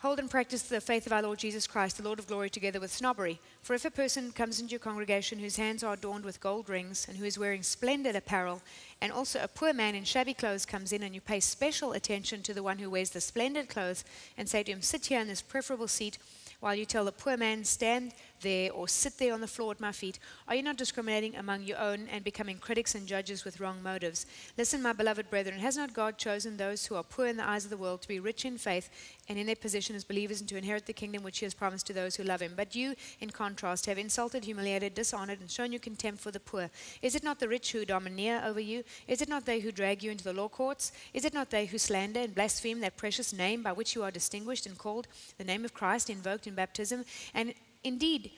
Hold 0.00 0.18
and 0.18 0.30
practice 0.30 0.60
the 0.60 0.82
faith 0.82 1.06
of 1.06 1.12
our 1.14 1.22
Lord 1.22 1.38
Jesus 1.38 1.66
Christ, 1.66 1.96
the 1.96 2.02
Lord 2.02 2.18
of 2.18 2.26
glory, 2.26 2.50
together 2.50 2.78
with 2.78 2.92
snobbery. 2.92 3.40
For 3.62 3.72
if 3.72 3.86
a 3.86 3.90
person 3.90 4.30
comes 4.30 4.60
into 4.60 4.72
your 4.72 4.78
congregation 4.78 5.38
whose 5.38 5.56
hands 5.56 5.82
are 5.82 5.94
adorned 5.94 6.26
with 6.26 6.38
gold 6.38 6.68
rings 6.68 7.06
and 7.08 7.16
who 7.16 7.24
is 7.24 7.38
wearing 7.38 7.62
splendid 7.62 8.14
apparel, 8.14 8.60
and 9.00 9.10
also 9.10 9.40
a 9.42 9.48
poor 9.48 9.72
man 9.72 9.94
in 9.94 10.04
shabby 10.04 10.34
clothes 10.34 10.66
comes 10.66 10.92
in, 10.92 11.02
and 11.02 11.14
you 11.14 11.22
pay 11.22 11.40
special 11.40 11.92
attention 11.92 12.42
to 12.42 12.52
the 12.52 12.62
one 12.62 12.78
who 12.78 12.90
wears 12.90 13.08
the 13.08 13.22
splendid 13.22 13.70
clothes 13.70 14.04
and 14.36 14.46
say 14.46 14.62
to 14.62 14.72
him, 14.72 14.82
Sit 14.82 15.06
here 15.06 15.20
in 15.20 15.28
this 15.28 15.40
preferable 15.40 15.88
seat, 15.88 16.18
while 16.60 16.74
you 16.74 16.84
tell 16.84 17.06
the 17.06 17.10
poor 17.10 17.38
man, 17.38 17.64
Stand 17.64 18.12
there 18.40 18.72
or 18.72 18.88
sit 18.88 19.18
there 19.18 19.34
on 19.34 19.40
the 19.40 19.46
floor 19.46 19.70
at 19.70 19.80
my 19.80 19.92
feet? 19.92 20.18
Are 20.48 20.54
you 20.54 20.62
not 20.62 20.76
discriminating 20.76 21.36
among 21.36 21.62
your 21.62 21.78
own 21.78 22.08
and 22.10 22.24
becoming 22.24 22.58
critics 22.58 22.94
and 22.94 23.06
judges 23.06 23.44
with 23.44 23.60
wrong 23.60 23.82
motives? 23.82 24.26
Listen, 24.56 24.82
my 24.82 24.92
beloved 24.92 25.30
brethren, 25.30 25.58
has 25.58 25.76
not 25.76 25.94
God 25.94 26.18
chosen 26.18 26.56
those 26.56 26.86
who 26.86 26.94
are 26.94 27.02
poor 27.02 27.26
in 27.26 27.36
the 27.36 27.48
eyes 27.48 27.64
of 27.64 27.70
the 27.70 27.76
world 27.76 28.02
to 28.02 28.08
be 28.08 28.20
rich 28.20 28.44
in 28.44 28.58
faith 28.58 28.88
and 29.28 29.38
in 29.38 29.46
their 29.46 29.56
position 29.56 29.96
as 29.96 30.04
believers 30.04 30.40
and 30.40 30.48
to 30.48 30.56
inherit 30.56 30.86
the 30.86 30.92
kingdom 30.92 31.22
which 31.22 31.38
he 31.38 31.46
has 31.46 31.54
promised 31.54 31.86
to 31.86 31.92
those 31.92 32.16
who 32.16 32.22
love 32.22 32.42
him? 32.42 32.52
But 32.56 32.74
you, 32.74 32.94
in 33.20 33.30
contrast, 33.30 33.86
have 33.86 33.98
insulted, 33.98 34.44
humiliated, 34.44 34.94
dishonored, 34.94 35.40
and 35.40 35.50
shown 35.50 35.72
your 35.72 35.80
contempt 35.80 36.20
for 36.20 36.30
the 36.30 36.40
poor. 36.40 36.70
Is 37.02 37.14
it 37.14 37.24
not 37.24 37.40
the 37.40 37.48
rich 37.48 37.72
who 37.72 37.84
domineer 37.84 38.42
over 38.44 38.60
you? 38.60 38.84
Is 39.08 39.22
it 39.22 39.28
not 39.28 39.46
they 39.46 39.60
who 39.60 39.72
drag 39.72 40.02
you 40.02 40.10
into 40.10 40.24
the 40.24 40.32
law 40.32 40.48
courts? 40.48 40.92
Is 41.14 41.24
it 41.24 41.34
not 41.34 41.50
they 41.50 41.66
who 41.66 41.78
slander 41.78 42.20
and 42.20 42.34
blaspheme 42.34 42.80
that 42.80 42.96
precious 42.96 43.32
name 43.32 43.62
by 43.62 43.72
which 43.72 43.94
you 43.94 44.02
are 44.02 44.10
distinguished 44.10 44.66
and 44.66 44.78
called, 44.78 45.08
the 45.38 45.44
name 45.44 45.64
of 45.64 45.74
Christ 45.74 46.10
invoked 46.10 46.46
in 46.46 46.54
baptism? 46.54 47.04
And 47.34 47.54
indeed, 47.86 48.32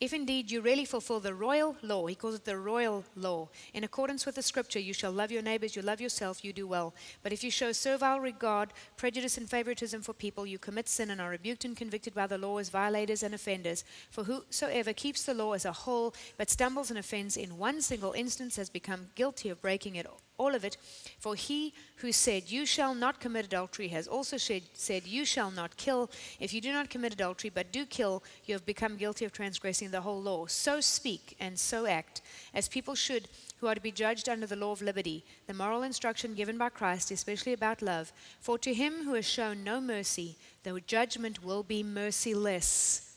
if 0.00 0.12
indeed 0.12 0.50
you 0.50 0.60
really 0.60 0.84
fulfill 0.84 1.20
the 1.20 1.34
royal 1.34 1.76
law, 1.82 2.06
he 2.06 2.14
calls 2.14 2.34
it 2.34 2.44
the 2.44 2.56
royal 2.56 3.04
law, 3.14 3.48
in 3.72 3.84
accordance 3.84 4.26
with 4.26 4.34
the 4.34 4.42
scripture, 4.42 4.80
you 4.80 4.92
shall 4.92 5.12
love 5.12 5.30
your 5.30 5.40
neighbors, 5.40 5.76
you 5.76 5.82
love 5.82 6.00
yourself, 6.00 6.44
you 6.44 6.52
do 6.52 6.66
well. 6.66 6.94
But 7.22 7.32
if 7.32 7.44
you 7.44 7.50
show 7.50 7.70
servile 7.72 8.18
regard, 8.18 8.72
prejudice, 8.96 9.38
and 9.38 9.48
favoritism 9.48 10.02
for 10.02 10.12
people, 10.12 10.46
you 10.46 10.58
commit 10.58 10.88
sin 10.88 11.10
and 11.10 11.20
are 11.20 11.30
rebuked 11.30 11.64
and 11.64 11.76
convicted 11.76 12.12
by 12.12 12.26
the 12.26 12.38
law 12.38 12.58
as 12.58 12.70
violators 12.70 13.22
and 13.22 13.34
offenders. 13.34 13.84
For 14.10 14.24
whosoever 14.24 14.92
keeps 14.92 15.22
the 15.24 15.34
law 15.34 15.52
as 15.52 15.64
a 15.64 15.72
whole, 15.72 16.14
but 16.36 16.50
stumbles 16.50 16.90
and 16.90 16.98
offends 16.98 17.36
in 17.36 17.56
one 17.56 17.80
single 17.80 18.12
instance, 18.12 18.56
has 18.56 18.68
become 18.70 19.10
guilty 19.14 19.48
of 19.48 19.62
breaking 19.62 19.96
it 19.96 20.06
all 20.36 20.54
of 20.54 20.64
it. 20.64 20.76
For 21.18 21.34
he 21.34 21.72
who 21.96 22.12
said, 22.12 22.50
You 22.50 22.66
shall 22.66 22.94
not 22.94 23.20
commit 23.20 23.46
adultery, 23.46 23.88
has 23.88 24.06
also 24.06 24.36
said, 24.36 25.06
You 25.06 25.24
shall 25.24 25.50
not 25.50 25.76
kill. 25.76 26.10
If 26.40 26.52
you 26.52 26.60
do 26.60 26.72
not 26.72 26.90
commit 26.90 27.12
adultery, 27.12 27.50
but 27.50 27.72
do 27.72 27.86
kill, 27.86 28.22
you 28.44 28.54
have 28.54 28.66
become 28.66 28.96
guilty 28.96 29.24
of 29.24 29.32
transgressing 29.32 29.90
the 29.90 30.00
whole 30.00 30.20
law. 30.20 30.46
So 30.46 30.80
speak 30.80 31.36
and 31.40 31.58
so 31.58 31.86
act, 31.86 32.22
as 32.52 32.68
people 32.68 32.94
should 32.94 33.28
who 33.58 33.68
are 33.68 33.74
to 33.74 33.80
be 33.80 33.92
judged 33.92 34.28
under 34.28 34.46
the 34.46 34.56
law 34.56 34.72
of 34.72 34.82
liberty, 34.82 35.24
the 35.46 35.54
moral 35.54 35.82
instruction 35.82 36.34
given 36.34 36.58
by 36.58 36.68
Christ, 36.68 37.10
especially 37.10 37.52
about 37.52 37.80
love. 37.80 38.12
For 38.40 38.58
to 38.58 38.74
him 38.74 39.04
who 39.04 39.14
has 39.14 39.24
shown 39.24 39.64
no 39.64 39.80
mercy, 39.80 40.36
the 40.64 40.80
judgment 40.86 41.42
will 41.44 41.62
be 41.62 41.82
merciless. 41.82 43.16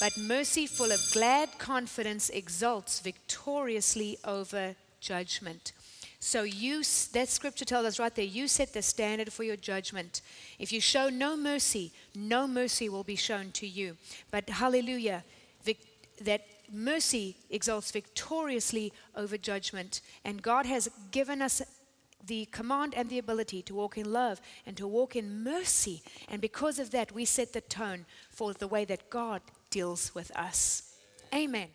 But 0.00 0.16
mercy, 0.16 0.66
full 0.66 0.92
of 0.92 1.00
glad 1.12 1.58
confidence, 1.58 2.30
exults 2.30 3.00
victoriously 3.00 4.18
over 4.24 4.76
judgment. 5.00 5.72
So 6.20 6.42
you 6.42 6.82
that 7.12 7.28
scripture 7.28 7.64
tells 7.64 7.86
us 7.86 7.98
right 7.98 8.14
there, 8.14 8.24
you 8.24 8.48
set 8.48 8.72
the 8.72 8.82
standard 8.82 9.32
for 9.32 9.44
your 9.44 9.56
judgment. 9.56 10.20
If 10.58 10.72
you 10.72 10.80
show 10.80 11.08
no 11.08 11.36
mercy, 11.36 11.92
no 12.14 12.48
mercy 12.48 12.88
will 12.88 13.04
be 13.04 13.16
shown 13.16 13.52
to 13.52 13.66
you. 13.66 13.96
But 14.30 14.48
hallelujah, 14.48 15.24
vic, 15.62 15.78
that 16.22 16.42
mercy 16.72 17.36
exalts 17.50 17.92
victoriously 17.92 18.92
over 19.14 19.38
judgment. 19.38 20.00
And 20.24 20.42
God 20.42 20.66
has 20.66 20.88
given 21.12 21.40
us 21.40 21.62
the 22.26 22.46
command 22.46 22.94
and 22.96 23.08
the 23.08 23.18
ability 23.18 23.62
to 23.62 23.74
walk 23.74 23.96
in 23.96 24.12
love 24.12 24.40
and 24.66 24.76
to 24.76 24.86
walk 24.86 25.14
in 25.14 25.44
mercy. 25.44 26.02
And 26.28 26.40
because 26.40 26.78
of 26.78 26.90
that, 26.90 27.12
we 27.12 27.24
set 27.24 27.52
the 27.52 27.60
tone 27.60 28.06
for 28.30 28.52
the 28.52 28.68
way 28.68 28.84
that 28.86 29.08
God 29.08 29.40
deals 29.70 30.14
with 30.14 30.36
us. 30.36 30.94
Amen. 31.32 31.68